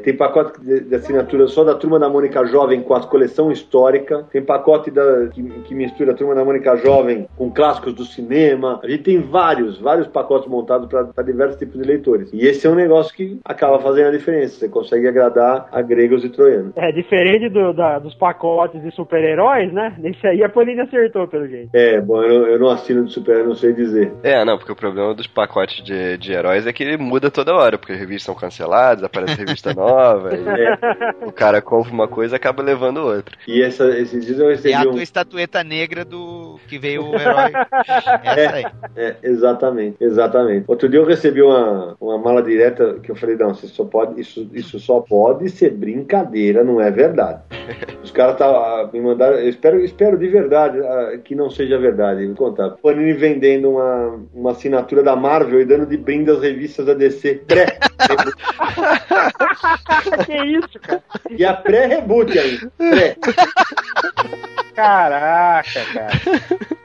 [0.03, 4.26] tem pacote de, de assinatura só da Turma da Mônica Jovem com a coleção histórica.
[4.33, 8.81] Tem pacote da, que, que mistura a Turma da Mônica Jovem com clássicos do cinema.
[8.83, 12.31] A gente tem vários, vários pacotes montados para diversos tipos de leitores.
[12.33, 14.59] E esse é um negócio que acaba fazendo a diferença.
[14.59, 16.72] Você consegue agradar a gregos e troianos.
[16.76, 19.95] É, diferente do, da- dos pacotes de super-heróis, né?
[19.99, 21.70] Nesse aí a Panini acertou, pelo jeito.
[21.72, 24.12] É, bom, eu, não- eu não assino de super, eu não sei dizer.
[24.22, 27.55] É, não, porque o problema dos pacotes de, de heróis é que ele muda toda
[27.55, 32.35] hora, porque as revistas são canceladas, aparece revista nova, e o cara compra uma coisa
[32.35, 33.37] e acaba levando outra.
[33.47, 34.93] E essa, esses dias eu É recebi a um.
[34.93, 37.53] tua estatueta negra do que veio o herói.
[38.25, 38.64] Essa aí.
[38.97, 40.64] É, exatamente, exatamente.
[40.68, 44.21] Outro dia eu recebi uma, uma mala direta que eu falei, não, você só pode,
[44.21, 47.41] isso, isso só pode ser brincadeira, não é verdade.
[48.03, 52.27] Os caras tá, me mandaram, eu espero, espero de verdade ah, que não seja verdade,
[52.27, 52.71] vou contar.
[52.83, 57.43] Panini vendendo uma, uma assinatura da Marvel e dando de brinde as revistas da DC
[57.47, 57.79] pré.
[60.25, 61.03] que isso, cara?
[61.31, 62.59] E a pré-reboot aí.
[62.76, 63.16] Pré.
[64.74, 66.20] Caraca, cara.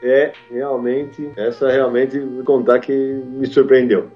[0.02, 4.10] É, realmente, essa realmente, vou contar que me surpreendeu.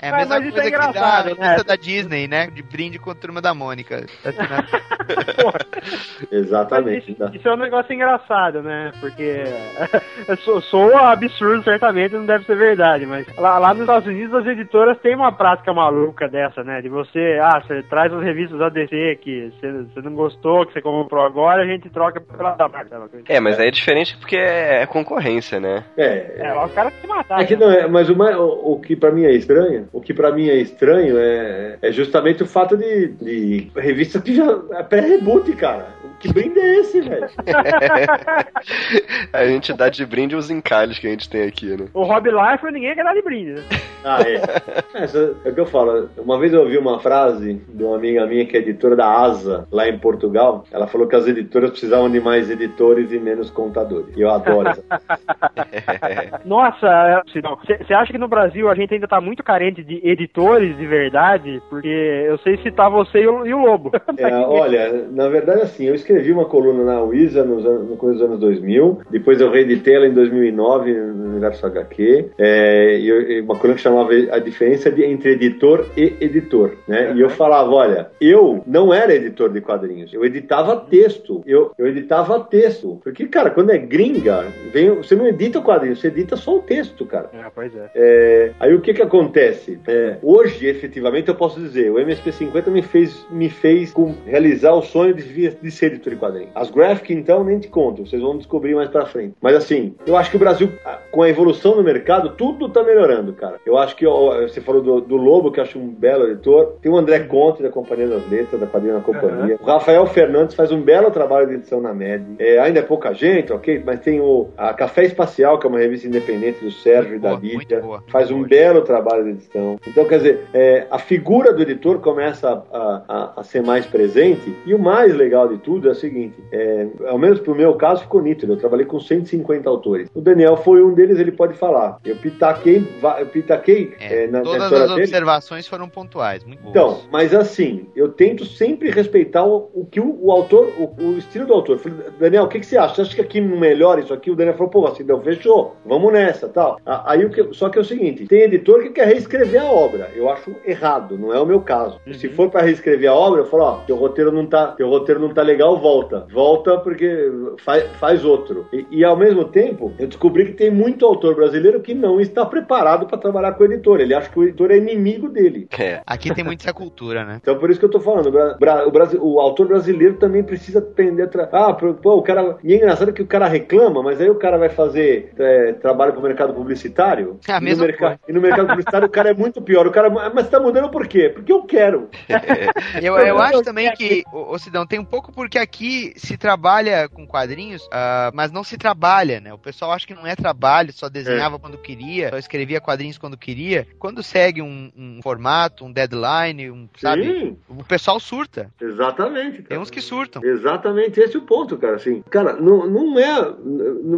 [0.00, 1.48] É a mesma mas coisa é que da engraçado, né?
[1.48, 2.46] revista da Disney, né?
[2.48, 4.06] De brinde com a turma da Mônica.
[6.30, 7.14] Exatamente.
[7.14, 7.30] tá?
[7.32, 8.92] Isso é um negócio engraçado, né?
[9.00, 9.44] Porque
[10.44, 14.46] sou, sou absurdo, certamente não deve ser verdade, mas lá, lá nos Estados Unidos as
[14.46, 16.80] editoras têm uma prática maluca dessa, né?
[16.80, 20.72] De você, ah, você traz as revistas da DC que você, você não gostou, que
[20.72, 23.08] você comprou agora, a gente troca pela da marca.
[23.28, 25.84] É, mas aí é diferente porque é concorrência, né?
[25.96, 27.42] É, É, lá os caras se mataram.
[27.42, 30.12] É que não é, mas o, o, o que pra mim é estranho, o que
[30.12, 34.82] pra mim é estranho é, é justamente o fato de, de revista que já é
[35.00, 35.98] pré-reboot, cara.
[36.20, 37.28] Que brinde é esse, velho?
[39.32, 41.86] a gente dá de brinde os encalhes que a gente tem aqui, né?
[41.94, 43.62] O Rob Life ninguém quer dar de brinde, né?
[44.04, 45.02] Ah, é.
[45.02, 46.08] Essa, é o que eu falo.
[46.16, 49.66] Uma vez eu ouvi uma frase de uma amiga minha que é editora da ASA,
[49.70, 50.64] lá em Portugal.
[50.72, 54.16] Ela falou que as editoras precisavam de mais editores e menos contadores.
[54.16, 54.82] E eu adoro essa.
[56.44, 60.86] Nossa, você acha que no Brasil a gente ainda tá muito carente de editores de
[60.86, 61.62] verdade?
[61.70, 63.92] Porque eu sei citar você e o, e o Lobo.
[64.16, 68.18] É, olha, na verdade, assim, eu escrevi uma coluna na Wisa nos anos, no começo
[68.20, 73.44] dos anos 2000, depois eu reeditei ela em 2009 no Universo HQ, é, e, eu-
[73.44, 77.12] uma coluna que chamava A Diferença de, entre Editor e Editor, né?
[77.16, 81.86] E eu falava, olha, eu não era editor de quadrinhos, eu editava texto, eu, eu
[81.86, 86.36] editava texto, porque, cara, quando é gringa, vem, você não edita o quadrinho, você edita
[86.36, 87.30] só o texto, cara.
[87.32, 87.90] É, pois é.
[87.94, 89.78] É, aí o que que acontece?
[89.86, 94.82] É, hoje, efetivamente, eu posso dizer, o MSP50 me fez, me fez com- realizar o
[94.82, 96.50] sonho de, de ser editor de quadrinhos.
[96.54, 99.34] As graphic, então, nem te conto, vocês vão descobrir mais pra frente.
[99.40, 100.70] Mas assim, eu acho que o Brasil,
[101.10, 103.56] com a evolução no mercado, tudo tá melhorando, cara.
[103.66, 106.74] Eu acho que, ó, você falou do, do Lobo, que eu acho um belo editor.
[106.80, 109.58] Tem o André Conte, da Companhia das Letras, da Quadrinha na Companhia.
[109.60, 112.24] O Rafael Fernandes faz um belo trabalho de edição na MED.
[112.38, 113.82] É, ainda é pouca gente, ok?
[113.84, 117.30] Mas tem o a Café Espacial, que é uma revista independente do Sérgio e da
[117.30, 117.80] Boa, Lídia.
[117.80, 118.02] boa.
[118.08, 119.78] Faz um belo trabalho de edição.
[119.86, 124.54] Então, quer dizer, é, a figura do editor começa a- a- a ser mais presente.
[124.66, 128.02] E o mais legal de tudo é o seguinte: é, ao menos pro meu caso,
[128.02, 128.52] ficou nítido.
[128.52, 130.10] Eu trabalhei com 150 autores.
[130.14, 131.98] O Daniel foi um deles, ele pode falar.
[132.04, 132.84] Eu pitaquei,
[133.18, 135.02] eu pitaquei É, é, na, na todas história as dele.
[135.02, 136.70] observações foram pontuais, muito boas.
[136.70, 141.18] Então, mas assim, eu tento sempre respeitar o, o que o, o autor, o, o
[141.18, 141.76] estilo do autor.
[141.76, 142.94] Eu falei, Daniel, o que, que você acha?
[142.96, 144.30] Você acha que aqui não melhora isso aqui?
[144.30, 146.78] O Daniel falou, pô, assim, não, fechou, vamos nessa, tal.
[146.84, 149.70] Aí o que, só que é o seguinte, tem editor que quer reescrever reescrever a
[149.70, 150.10] obra.
[150.14, 152.00] Eu acho errado, não é o meu caso.
[152.06, 152.14] Uhum.
[152.14, 155.20] Se for para reescrever a obra, eu falo, ó, teu roteiro não tá, teu roteiro
[155.20, 156.26] não tá legal, volta.
[156.32, 157.30] Volta porque
[157.64, 158.66] faz, faz outro.
[158.72, 162.44] E, e, ao mesmo tempo, eu descobri que tem muito autor brasileiro que não está
[162.44, 164.00] preparado para trabalhar com o editor.
[164.00, 165.68] Ele acha que o editor é inimigo dele.
[165.78, 166.00] É.
[166.06, 167.38] Aqui tem muito essa cultura, né?
[167.40, 170.42] Então por isso que eu tô falando, o, Bra o, Brasil, o autor brasileiro também
[170.42, 171.48] precisa aprender a tra...
[171.52, 172.56] Ah, pô, o cara.
[172.62, 176.12] E é engraçado que o cara reclama, mas aí o cara vai fazer é, trabalho
[176.12, 177.38] pro mercado publicitário.
[177.48, 179.86] É a e, no mesma mercado, e no mercado publicitário o cara é muito pior.
[179.86, 181.28] O cara, mas tá mudando por quê?
[181.28, 182.08] Porque eu quero.
[183.02, 187.08] Eu, eu acho também que, ô, ô Sidão, tem um pouco porque aqui se trabalha
[187.08, 189.52] com quadrinhos, uh, mas não se trabalha, né?
[189.52, 191.58] O pessoal acha que não é trabalho, só desenhava É.
[191.58, 193.86] quando queria, só escrevia quadrinhos quando queria.
[193.98, 197.24] Quando segue um, um formato, um deadline, um, sabe?
[197.24, 197.56] Sim.
[197.68, 198.70] O pessoal surta.
[198.80, 199.62] Exatamente.
[199.62, 200.42] Tem uns que surtam.
[200.44, 201.96] Exatamente, esse é o ponto, cara.
[201.96, 203.54] Assim, cara, não, não é,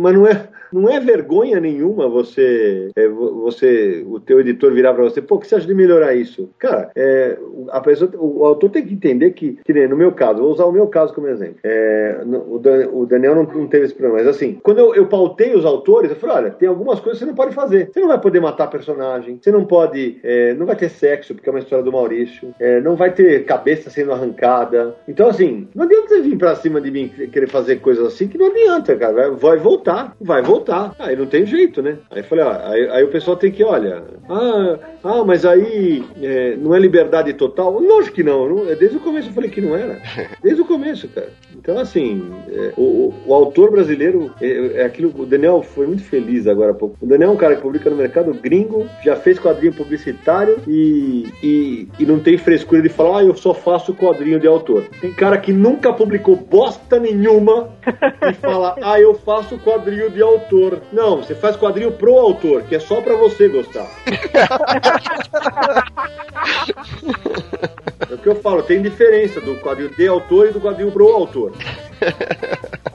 [0.01, 4.95] mas não é, não é vergonha nenhuma você, é, vo- você, o teu editor virar
[4.95, 6.51] pra você, pô, o que você acha de melhorar isso?
[6.59, 7.37] Cara, é,
[7.71, 10.64] a pessoa, o, autor tem que entender que, que nem no meu caso, vou usar
[10.64, 11.57] o meu caso como exemplo.
[11.62, 14.95] É, no- o, Dan- o Daniel não, não teve esse problema, mas assim, quando eu,
[14.95, 17.91] eu pautei os autores, eu falei, olha, tem algumas coisas que você não pode fazer.
[17.93, 21.49] Você não vai poder matar personagem, você não pode, é, não vai ter sexo, porque
[21.49, 24.95] é uma história do Maurício, é, não vai ter cabeça sendo arrancada.
[25.09, 28.39] Então, assim, não adianta você vir pra cima de mim querer fazer coisas assim, que
[28.39, 29.12] não adianta, cara.
[29.12, 30.60] Vai, vai voltar, vai voltar.
[30.99, 31.97] Aí não tem jeito, né?
[32.11, 36.05] Aí eu falei, ó, aí, aí o pessoal tem que, olha, ah, ah mas aí
[36.23, 37.79] é, não é liberdade total?
[37.79, 38.65] Lógico que não, não.
[38.67, 40.01] Desde o começo eu falei que não era.
[40.43, 41.29] Desde o começo, cara.
[41.57, 45.13] Então, assim, é, o, o- o autor brasileiro é, é aquilo.
[45.17, 46.97] O Daniel foi muito feliz agora há pouco.
[47.01, 51.27] O Daniel é um cara que publica no mercado gringo, já fez quadrinho publicitário e,
[51.43, 54.85] e, e não tem frescura de falar, ah, eu só faço quadrinho de autor.
[55.01, 57.71] Tem cara que nunca publicou bosta nenhuma
[58.31, 60.50] e fala, ah, eu faço quadrinho de autor.
[60.93, 63.89] Não, você faz quadrinho pro autor, que é só pra você gostar.
[68.11, 71.13] É o que eu falo, tem diferença do quadrinho de autor e do quadrinho pro
[71.13, 71.53] autor.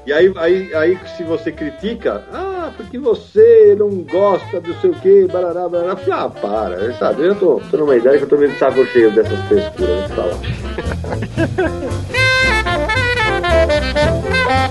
[0.06, 4.96] E aí, aí, aí se você critica, ah, porque você não gosta do sei o
[4.96, 5.98] que, barará, barará.
[6.12, 7.26] Ah, para, sabe?
[7.26, 10.14] Eu tô, tô numa ideia que eu tô meio de saco cheio dessas frescuras, vou
[10.18, 10.38] falar.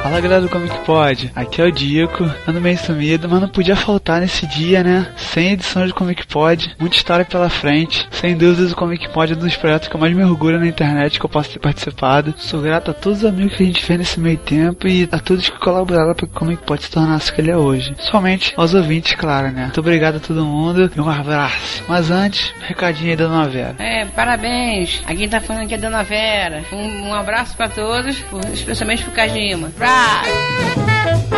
[0.08, 3.76] Fala galera do Comic Pod, aqui é o Dico, ando meio sumido, mas não podia
[3.76, 5.06] faltar nesse dia, né?
[5.18, 8.08] 100 edições do Comic Pod, muita história pela frente.
[8.10, 10.66] Sem dúvidas, o Comic Pod é um dos projetos que eu mais me orgulho na
[10.66, 12.32] internet que eu posso ter participado.
[12.38, 15.18] Sou grato a todos os amigos que a gente fez nesse meio tempo e a
[15.18, 17.94] todos que colaboraram para que o Comic Pod se tornasse o que ele é hoje.
[17.98, 19.64] Somente aos ouvintes, claro, né?
[19.64, 21.84] Muito obrigado a todo mundo e um abraço.
[21.86, 23.76] Mas antes, recadinho aí da Dona Vera.
[23.78, 25.02] É, parabéns.
[25.06, 26.64] A quem tá falando aqui é Dona Vera.
[26.72, 29.70] Um, um abraço pra todos, especialmente pro Kajima.
[29.98, 31.37] Abraço!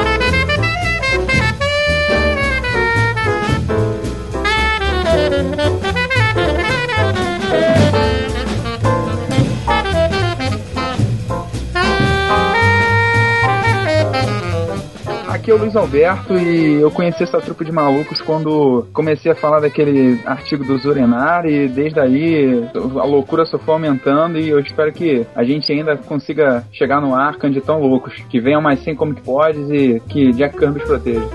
[15.50, 19.34] Aqui é o Luiz Alberto e eu conheci essa trupe de malucos quando comecei a
[19.34, 24.60] falar daquele artigo do Zurenar e desde aí a loucura só foi aumentando e eu
[24.60, 28.14] espero que a gente ainda consiga chegar no ar de tão loucos.
[28.30, 31.28] Que venham mais 100 como que podes e que Jack os proteja.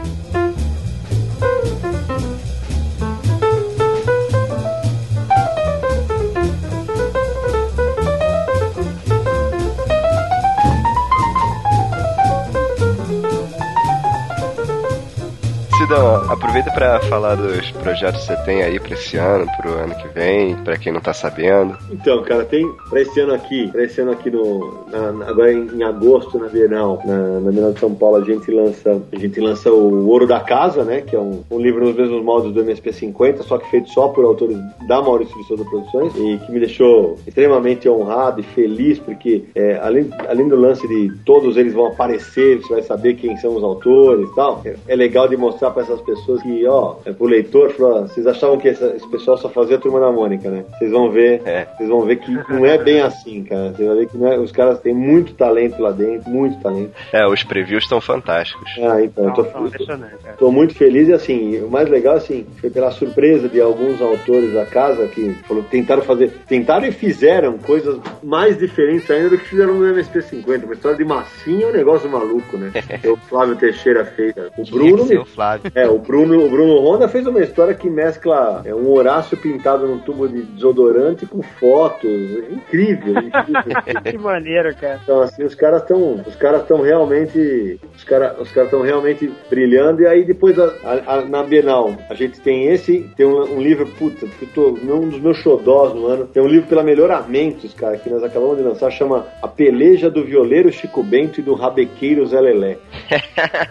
[15.86, 19.94] Sidão, aproveita pra falar dos projetos que você tem aí pra esse ano, pro ano
[19.94, 21.78] que vem, pra quem não tá sabendo.
[21.92, 24.84] Então, cara, tem pra esse ano aqui, pra esse ano aqui no.
[24.90, 28.50] na- agora em, em agosto, na Bienal, na, na Bienal de São Paulo, a gente
[28.50, 29.00] lança.
[29.14, 31.02] A gente lança o Ouro da Casa, né?
[31.02, 34.08] Que é um, um livro nos mesmos moldes do MSP 50, só que feito só
[34.08, 34.58] por autores
[34.88, 39.78] da Maurício de Souza Produções, e que me deixou extremamente honrado e feliz, porque é,
[39.84, 43.64] além, além do lance de todos eles vão aparecer, você vai saber quem são os
[43.64, 47.28] autores e tal, é, é legal de mostrar pra essas pessoas que, ó, é pro
[47.28, 50.64] leitor, falar, vocês achavam que essa- esse pessoal só fazia a turma da Mônica, né?
[50.78, 51.42] Vocês vão ver,
[51.78, 53.72] vocês vão ver que não é bem assim, cara.
[53.72, 56.92] Você vai ver que não é- os caras têm muito talento lá dentro, muito talento.
[57.12, 58.70] É, os previews estão fantásticos.
[58.82, 60.16] Ah, então, eu tô, Não, impressionante.
[60.26, 60.32] é.
[60.34, 64.54] Tô muito feliz e assim, o mais legal assim, foi pela surpresa de alguns autores
[64.54, 69.46] da casa que falou, tentaram fazer, tentaram e fizeram coisas mais diferentes ainda do que
[69.50, 70.66] fizeram no MSP 50.
[70.66, 72.72] Uma história de massinha é um negócio maluco, né?
[73.06, 74.34] o Flávio Teixeira fez.
[74.34, 74.48] cara.
[74.58, 75.65] O Tinha que Bruno ser o Flávio.
[75.74, 79.88] É, o Bruno, o Bruno Honda fez uma história que mescla é, um Horácio pintado
[79.88, 82.12] num tubo de desodorante com fotos.
[82.12, 84.02] É incrível, incrível.
[84.12, 85.00] que maneiro, cara.
[85.04, 90.02] Então, assim, os caras estão os caras estão realmente os caras os estão realmente brilhando
[90.02, 93.62] e aí depois a, a, a, na Bienal a gente tem esse tem um, um
[93.62, 97.74] livro puta que tô um dos meus xodós no ano tem um livro pela Melhoramentos
[97.74, 101.54] cara que nós acabamos de lançar chama A Peleja do Violeiro Chico Bento e do
[101.54, 102.78] Rabequeiro Zé Lelé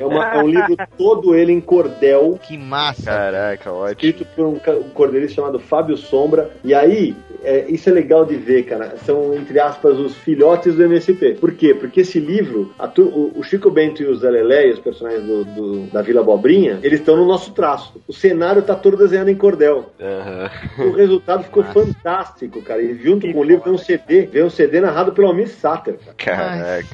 [0.00, 2.38] é, uma, é um livro todo ele em cordel.
[2.42, 3.10] Que massa.
[3.10, 3.92] Caraca ótimo.
[3.92, 6.50] Escrito por um, um cordelista chamado Fábio Sombra.
[6.64, 7.14] E aí
[7.44, 11.52] é, isso é legal de ver cara são entre aspas os filhotes do MSP por
[11.52, 15.44] quê porque esse livro tu, o, Chico Bento e o Zé Lelé, os personagens do,
[15.44, 18.00] do, da Vila Bobrinha, eles estão no nosso traço.
[18.06, 19.90] O cenário tá todo desenhado em cordel.
[20.00, 20.88] Uhum.
[20.88, 21.84] O resultado ficou Nossa.
[21.86, 22.80] fantástico, cara.
[22.80, 25.48] E junto que com o livro tem um CD, veio um CD narrado pelo Almir
[25.48, 25.98] Sater.
[26.16, 26.84] Caraca.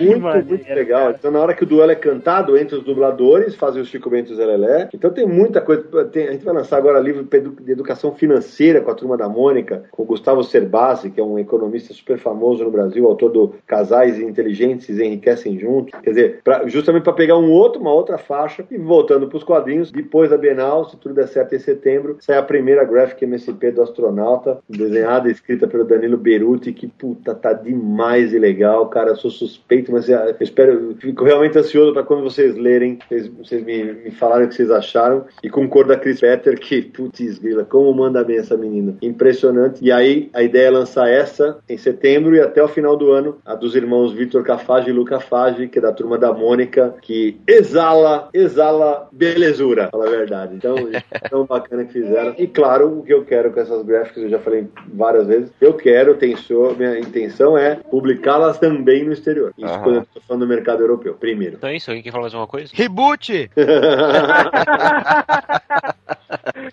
[0.00, 1.06] Muito, maneiro, muito legal.
[1.06, 1.16] Cara.
[1.18, 4.30] Então, na hora que o duelo é cantado entre os dubladores, fazem o Chico Bento
[4.30, 4.88] e o Zé Lelé.
[4.94, 5.82] Então tem muita coisa.
[6.06, 7.26] Tem, a gente vai lançar agora livro
[7.60, 11.38] de educação financeira com a turma da Mônica, com o Gustavo Cerbasi, que é um
[11.38, 15.98] economista super famoso no Brasil, autor do Casais Inteligentes Enriquecem Juntos.
[16.02, 19.44] Quer dizer, pra, justamente para pegar um outro, uma outra faixa e voltando para os
[19.44, 23.72] quadrinhos, depois da Bienal, se tudo der certo em setembro, sai a primeira graphic MSP
[23.72, 29.10] do astronauta, desenhada e escrita pelo Danilo Beruti, que puta, tá demais e legal, cara.
[29.10, 33.28] Eu sou suspeito, mas eu espero, eu fico realmente ansioso para quando vocês lerem, vocês,
[33.28, 35.24] vocês me, me falarem o que vocês acharam.
[35.42, 38.96] E com cor da Chris Petter, que putz, grila, como manda bem essa menina.
[39.02, 39.71] Impressionante.
[39.80, 43.38] E aí a ideia é lançar essa em setembro e até o final do ano,
[43.44, 47.40] a dos irmãos Vitor Cafage e Luca Fage, que é da turma da Mônica, que
[47.46, 50.56] exala, exala belezura, fala a verdade.
[50.56, 50.74] Então,
[51.30, 52.34] tão bacana que fizeram.
[52.38, 55.74] E claro, o que eu quero com essas gráficas, eu já falei várias vezes, eu
[55.74, 56.36] quero, tenho,
[56.76, 59.52] minha intenção é publicá-las também no exterior.
[59.56, 59.82] Isso Aham.
[59.82, 61.56] quando eu tô falando do mercado europeu, primeiro.
[61.56, 62.72] Então é isso, alguém quer falar mais uma coisa?
[62.74, 63.50] Reboot!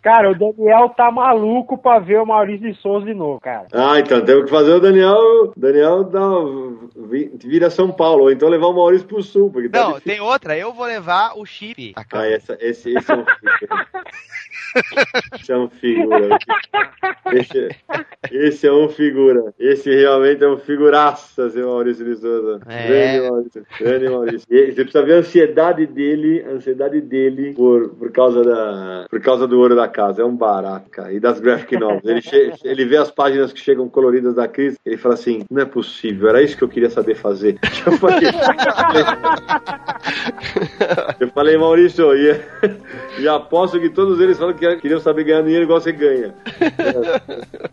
[0.01, 3.67] cara, o Daniel tá maluco pra ver o Maurício Souza de novo, cara.
[3.73, 5.53] Ah, então temos que fazer o Daniel.
[5.55, 6.29] Daniel dá,
[7.43, 9.51] vira São Paulo, ou então levar o Maurício pro sul.
[9.51, 11.93] Porque tá Não, tá tem outra, eu vou levar o chip.
[11.95, 13.25] Ah, essa, esse, esse é um
[15.33, 16.37] Esse é um figura.
[17.31, 17.69] Esse,
[18.31, 19.53] esse, é um figura.
[19.59, 22.59] Esse realmente é um figuraça, seu Maurício de Souza.
[22.67, 22.87] É.
[22.87, 23.65] Grande Maurício.
[23.79, 24.47] Grande Maurício.
[24.49, 29.21] E você precisa ver a ansiedade dele, a ansiedade dele por, por, causa da, por
[29.21, 30.21] causa do ouro da casa.
[30.21, 31.13] É um barato, cara.
[31.13, 32.05] E das graphic novels.
[32.05, 35.61] Ele, che, ele vê as páginas que chegam coloridas da crise, ele fala assim: não
[35.61, 37.57] é possível, era isso que eu queria saber fazer.
[37.85, 38.29] Eu falei,
[41.19, 42.39] eu falei Maurício, e,
[43.19, 46.33] e aposto que todos eles falam que queriam saber ganhar dinheiro igual você ganha.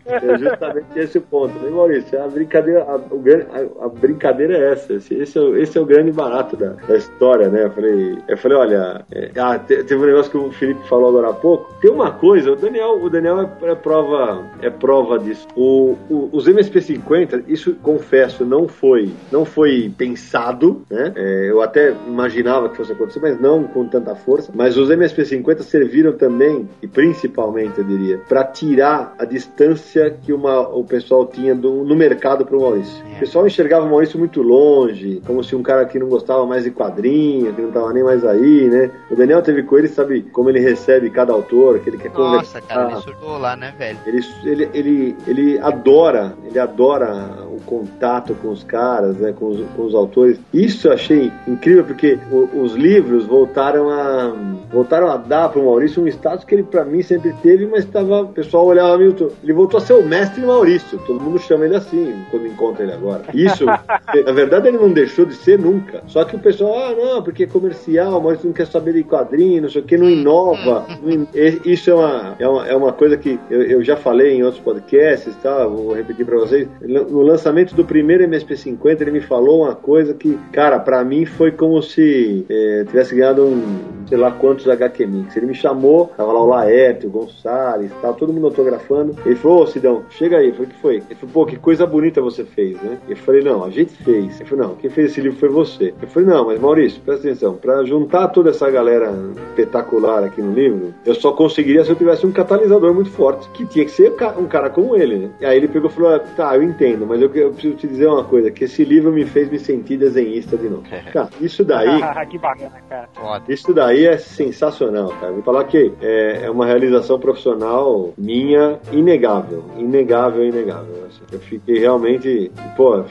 [0.05, 1.53] É, é justamente esse o ponto.
[1.53, 4.93] Falei, Maurício, a brincadeira, a, a, a, brincadeira é essa.
[4.93, 7.65] Esse, esse, é, o, esse é o grande barato da, da história, né?
[7.65, 11.29] Eu falei, eu falei olha, é, ah, teve um negócio que o Felipe falou agora
[11.29, 11.73] há pouco.
[11.81, 14.86] Tem uma coisa, o Daniel, o Daniel é, é prova, é prova
[15.19, 15.47] disso.
[15.55, 21.11] O, o, os MSP50, isso confesso, não foi, não foi pensado, né?
[21.15, 24.51] É, eu até imaginava que fosse acontecer, mas não com tanta força.
[24.55, 30.67] Mas os MSP50 serviram também, e principalmente, eu diria, para tirar a distância que uma,
[30.67, 33.03] o pessoal tinha do, no mercado para o Maurício.
[33.15, 36.63] O pessoal enxergava o Maurício muito longe, como se um cara que não gostava mais
[36.63, 38.91] de quadrinho, que não estava nem mais aí, né?
[39.09, 42.21] O Daniel teve com ele, sabe como ele recebe cada autor, que ele quer Nossa,
[42.21, 42.61] conversar.
[42.61, 43.97] Nossa, cara, ele surtou lá, né, velho?
[44.05, 49.61] Ele, ele, ele, ele adora, ele adora o contato com os caras, né, com os,
[49.75, 50.39] com os autores.
[50.53, 54.35] Isso eu achei incrível porque o, os livros voltaram a
[54.71, 57.85] voltaram a dar para o Maurício um status que ele para mim sempre teve, mas
[57.85, 60.99] estava o pessoal olhava Milton, ele voltou a ser o mestre Maurício.
[61.05, 63.23] Todo mundo chama ele assim quando encontra ele agora.
[63.33, 66.03] Isso, na verdade ele não deixou de ser nunca.
[66.07, 69.03] Só que o pessoal, ah, não, porque é comercial, o Maurício não quer saber de
[69.03, 70.85] quadrinho, não sei o que, não inova.
[71.01, 71.27] Não
[71.65, 74.61] Isso é uma, é uma, é uma coisa que eu, eu já falei em outros
[74.67, 75.65] podcasts, tá?
[75.65, 76.67] Vou repetir para vocês.
[76.81, 81.51] No lançamento do primeiro MSP50, ele me falou uma coisa que, cara, para mim foi
[81.51, 85.37] como se é, tivesse ganhado um, sei lá quantos HQ Mix.
[85.37, 89.15] Ele me chamou, tava lá o Laerte, o Gonçalves, tal, todo mundo autografando.
[89.25, 90.49] Ele falou, ô Sidão, chega aí.
[90.49, 90.95] Eu falei, o que foi?
[90.95, 92.97] Ele falou, pô, que coisa bonita você fez, né?
[93.07, 94.37] Eu falei, não, a gente fez.
[94.41, 95.93] Ele falou, não, quem fez esse livro foi você.
[96.01, 99.13] Eu falei, não, mas Maurício, presta atenção, pra juntar toda essa galera
[99.47, 103.65] espetacular aqui no livro, eu só conseguiria se eu tivesse um catalisador muito forte, que
[103.65, 105.29] tinha que ser um cara como ele, né?
[105.41, 107.87] E aí ele pegou e falou, ah, tá, eu entendo, mas eu, eu preciso te
[107.87, 110.83] dizer uma coisa, que esse livro me fez me sentir desenhista de novo.
[111.11, 112.01] Cara, isso daí...
[112.27, 113.07] que bacana, cara.
[113.47, 115.33] Isso daí aí é sensacional, cara.
[115.33, 119.63] Vou falar que é, é uma realização profissional minha inegável.
[119.77, 121.05] Inegável, inegável.
[121.07, 121.21] Assim.
[121.31, 123.03] Eu fiquei realmente, pô,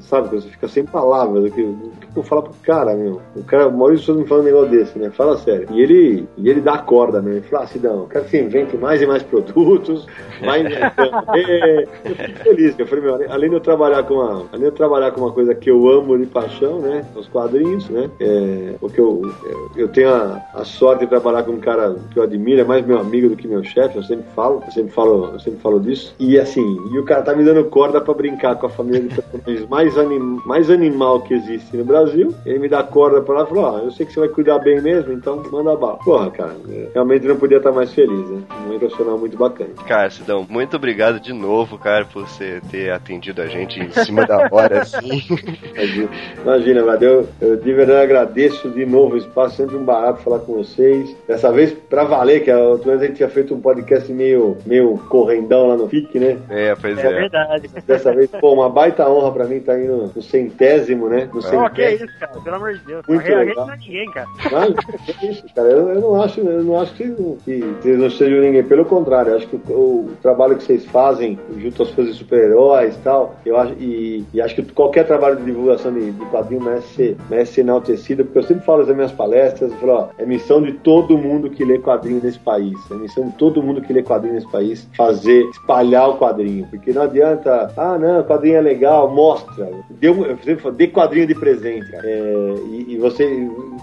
[0.00, 1.44] sabe, você fica sem palavras.
[1.44, 3.20] O que, o que eu falo pro cara, meu?
[3.36, 5.10] O cara, o Maurício me fala um negócio desse, né?
[5.10, 5.68] Fala sério.
[5.70, 7.32] E ele, e ele dá corda, né?
[7.32, 10.06] Ele fala, ah, Sidão, quero que você invente mais e mais produtos,
[10.44, 10.64] mais.
[10.96, 12.78] Eu fico feliz.
[12.78, 15.32] Eu falei, meu, além de eu trabalhar com uma, além de eu trabalhar com uma
[15.32, 17.04] coisa que eu amo de paixão, né?
[17.14, 18.10] Os quadrinhos, né?
[18.20, 19.32] É, porque eu,
[19.76, 22.84] eu tenho a, a sorte de trabalhar com um cara que eu admiro, é mais
[22.84, 25.80] meu amigo do que meu chefe, eu sempre falo, eu sempre falo, eu sempre falo
[25.80, 26.14] disso.
[26.18, 29.14] E assim, e o cara tá me dando corda para brincar com a família de
[29.14, 32.34] personagens mais, anim, mais animal que existe no Brasil.
[32.44, 34.28] Ele me dá corda pra lá e falou: Ó, oh, eu sei que você vai
[34.28, 35.98] cuidar bem mesmo, então manda bala.
[35.98, 36.56] Porra, cara,
[36.92, 38.42] realmente não podia estar mais feliz, né?
[38.68, 39.70] Um profissional muito bacana.
[39.86, 44.26] Cara, Sidão, muito obrigado de novo, cara, por você ter atendido a gente em cima
[44.26, 45.22] da hora, assim.
[46.42, 50.38] Imagina, mas eu, eu de verdade agradeço de novo o espaço, sempre um barato falar
[50.40, 51.14] com vocês.
[51.28, 54.56] Dessa vez, pra valer, que a outra vez a gente tinha feito um podcast meio,
[54.64, 56.38] meio correndão lá no FIC, né?
[56.48, 57.06] É, pois é.
[57.06, 57.68] É verdade.
[57.86, 61.28] Dessa vez, pô, uma baita honra pra mim tá aí no, no centésimo, né?
[61.32, 62.40] No Oh, que é isso, cara?
[62.40, 63.04] Pelo amor de Deus.
[63.06, 63.66] Muito a gente legal.
[63.66, 64.28] não é ninguém, cara.
[64.50, 67.04] Mas, que isso, cara, eu, eu não acho, eu não acho que,
[67.44, 68.62] que vocês não sejam ninguém.
[68.62, 72.20] Pelo contrário, eu acho que o, o trabalho que vocês fazem junto às coisas de
[72.20, 76.24] super-heróis e tal, eu acho, e, e acho que qualquer trabalho de divulgação de, de
[76.26, 79.92] quadrinho merece ser, merece ser enaltecido, porque eu sempre falo nas minhas palestras, eu falo,
[79.92, 83.62] ó, é missão de todo mundo que lê quadrinho nesse país, é missão de todo
[83.62, 88.22] mundo que lê quadrinho nesse país fazer, espalhar o quadrinho, porque não adianta, ah, não,
[88.22, 91.90] quadrinho é legal, mostra, dê, um- eu sempre falo, dê quadrinho de presente.
[92.04, 93.26] É, e, e você,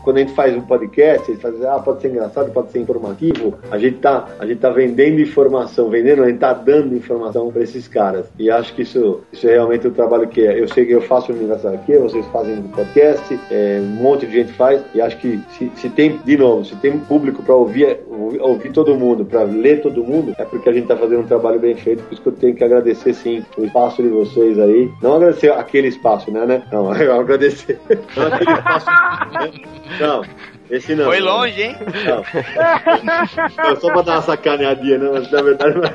[0.04, 3.56] quando a gente faz um podcast, gente faz, ah, pode ser engraçado, pode ser informativo,
[3.70, 7.64] a gente tá, a gente tá vendendo informação, vendendo, a gente tá dando informação para
[7.64, 8.26] esses caras.
[8.38, 10.60] E acho que isso, isso é realmente o trabalho que é.
[10.60, 14.26] Eu sei que eu faço no Universal aqui, vocês fazem no podcast, é, um monte
[14.26, 17.42] de gente faz, e acho que se, se tem, de novo, se tem um público
[17.42, 20.98] para ouvir, ouvir, ouvir todo mundo, para ler todo mundo, é porque a gente tá
[20.98, 24.04] fazendo um trabalho bem feito, por isso que eu tenho que agradecer sim o espaço
[24.04, 24.92] de vocês aí.
[25.02, 26.64] Não agradecer aquele espaço, né, né?
[26.70, 27.80] Não, eu agradecer.
[28.18, 28.88] Não aquele espaço.
[30.02, 30.22] Não,
[30.70, 31.06] esse não.
[31.06, 31.76] Foi longe, hein?
[33.04, 35.92] Não, só pra dar uma sacaneadinha, não, mas na verdade não.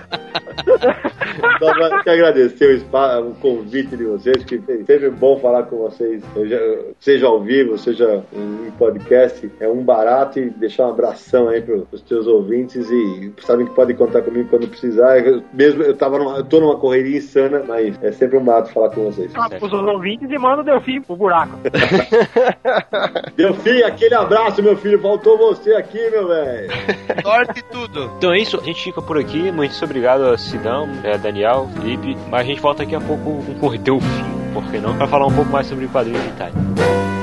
[1.59, 5.64] Só pra te agradecer o, spa, o convite de vocês, que é sempre bom falar
[5.64, 9.51] com vocês, seja, seja ao vivo, seja em podcast.
[9.61, 13.75] É um barato e deixar um abração aí pros, pros teus ouvintes e sabem que
[13.75, 15.18] podem contar comigo quando precisar.
[15.18, 18.73] Eu, mesmo eu, tava numa, eu tô numa correria insana, mas é sempre um barato
[18.73, 19.33] falar com vocês.
[19.35, 21.59] Ah, Os ouvintes e manda o Delfim pro buraco.
[23.37, 25.01] Delfim, aquele abraço, meu filho.
[25.01, 26.69] Faltou você aqui, meu velho.
[27.23, 28.13] Sorte e tudo.
[28.17, 29.51] Então é isso, a gente fica por aqui.
[29.51, 32.17] Muito obrigado a Sidão, a Daniel, Felipe.
[32.31, 34.97] Mas a gente volta daqui a pouco com o Delfim, por que não?
[34.97, 36.55] Pra falar um pouco mais sobre quadrinhos digitais.
[36.55, 37.22] Estamos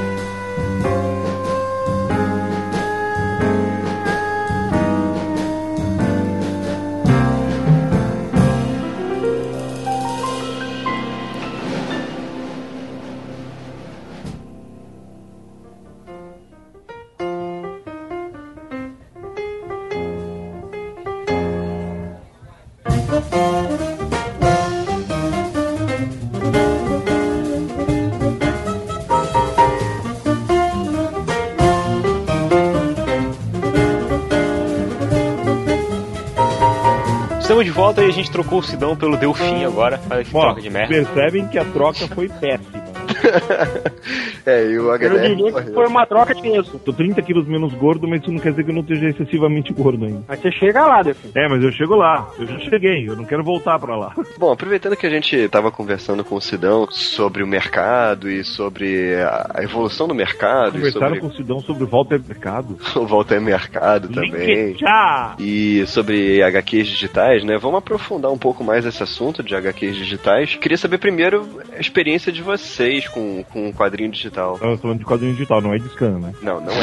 [38.19, 39.99] gente trocou o Sidão pelo Delfim agora.
[40.33, 40.93] Ó, troca de merda.
[40.93, 42.83] percebem que a troca foi péssima.
[44.45, 46.79] É, e o Eu diria que foi uma troca de peso.
[46.79, 49.73] Tô 30 quilos menos gordo, mas isso não quer dizer que eu não esteja excessivamente
[49.73, 50.23] gordo ainda.
[50.27, 51.31] Mas você chega lá, Delfim.
[51.35, 52.29] É, mas eu chego lá.
[52.37, 54.13] Eu já cheguei, eu não quero voltar pra lá.
[54.37, 59.15] Bom, aproveitando que a gente tava conversando com o Sidão sobre o mercado e sobre
[59.15, 62.77] a evolução do mercado Conversaram sobre com o Sidão sobre o Walter Mercado.
[62.95, 64.77] o Walter Mercado também.
[64.77, 65.35] Já!
[65.39, 67.57] E sobre HQs digitais, né?
[67.57, 70.55] Vamos aprofundar um pouco mais esse assunto de HQs digitais.
[70.55, 74.53] Queria saber primeiro a experiência de vocês com, com o quadrinho digital.
[74.55, 76.33] Estamos falando de quadrinho digital, não é de scan, né?
[76.41, 76.79] Não, não é.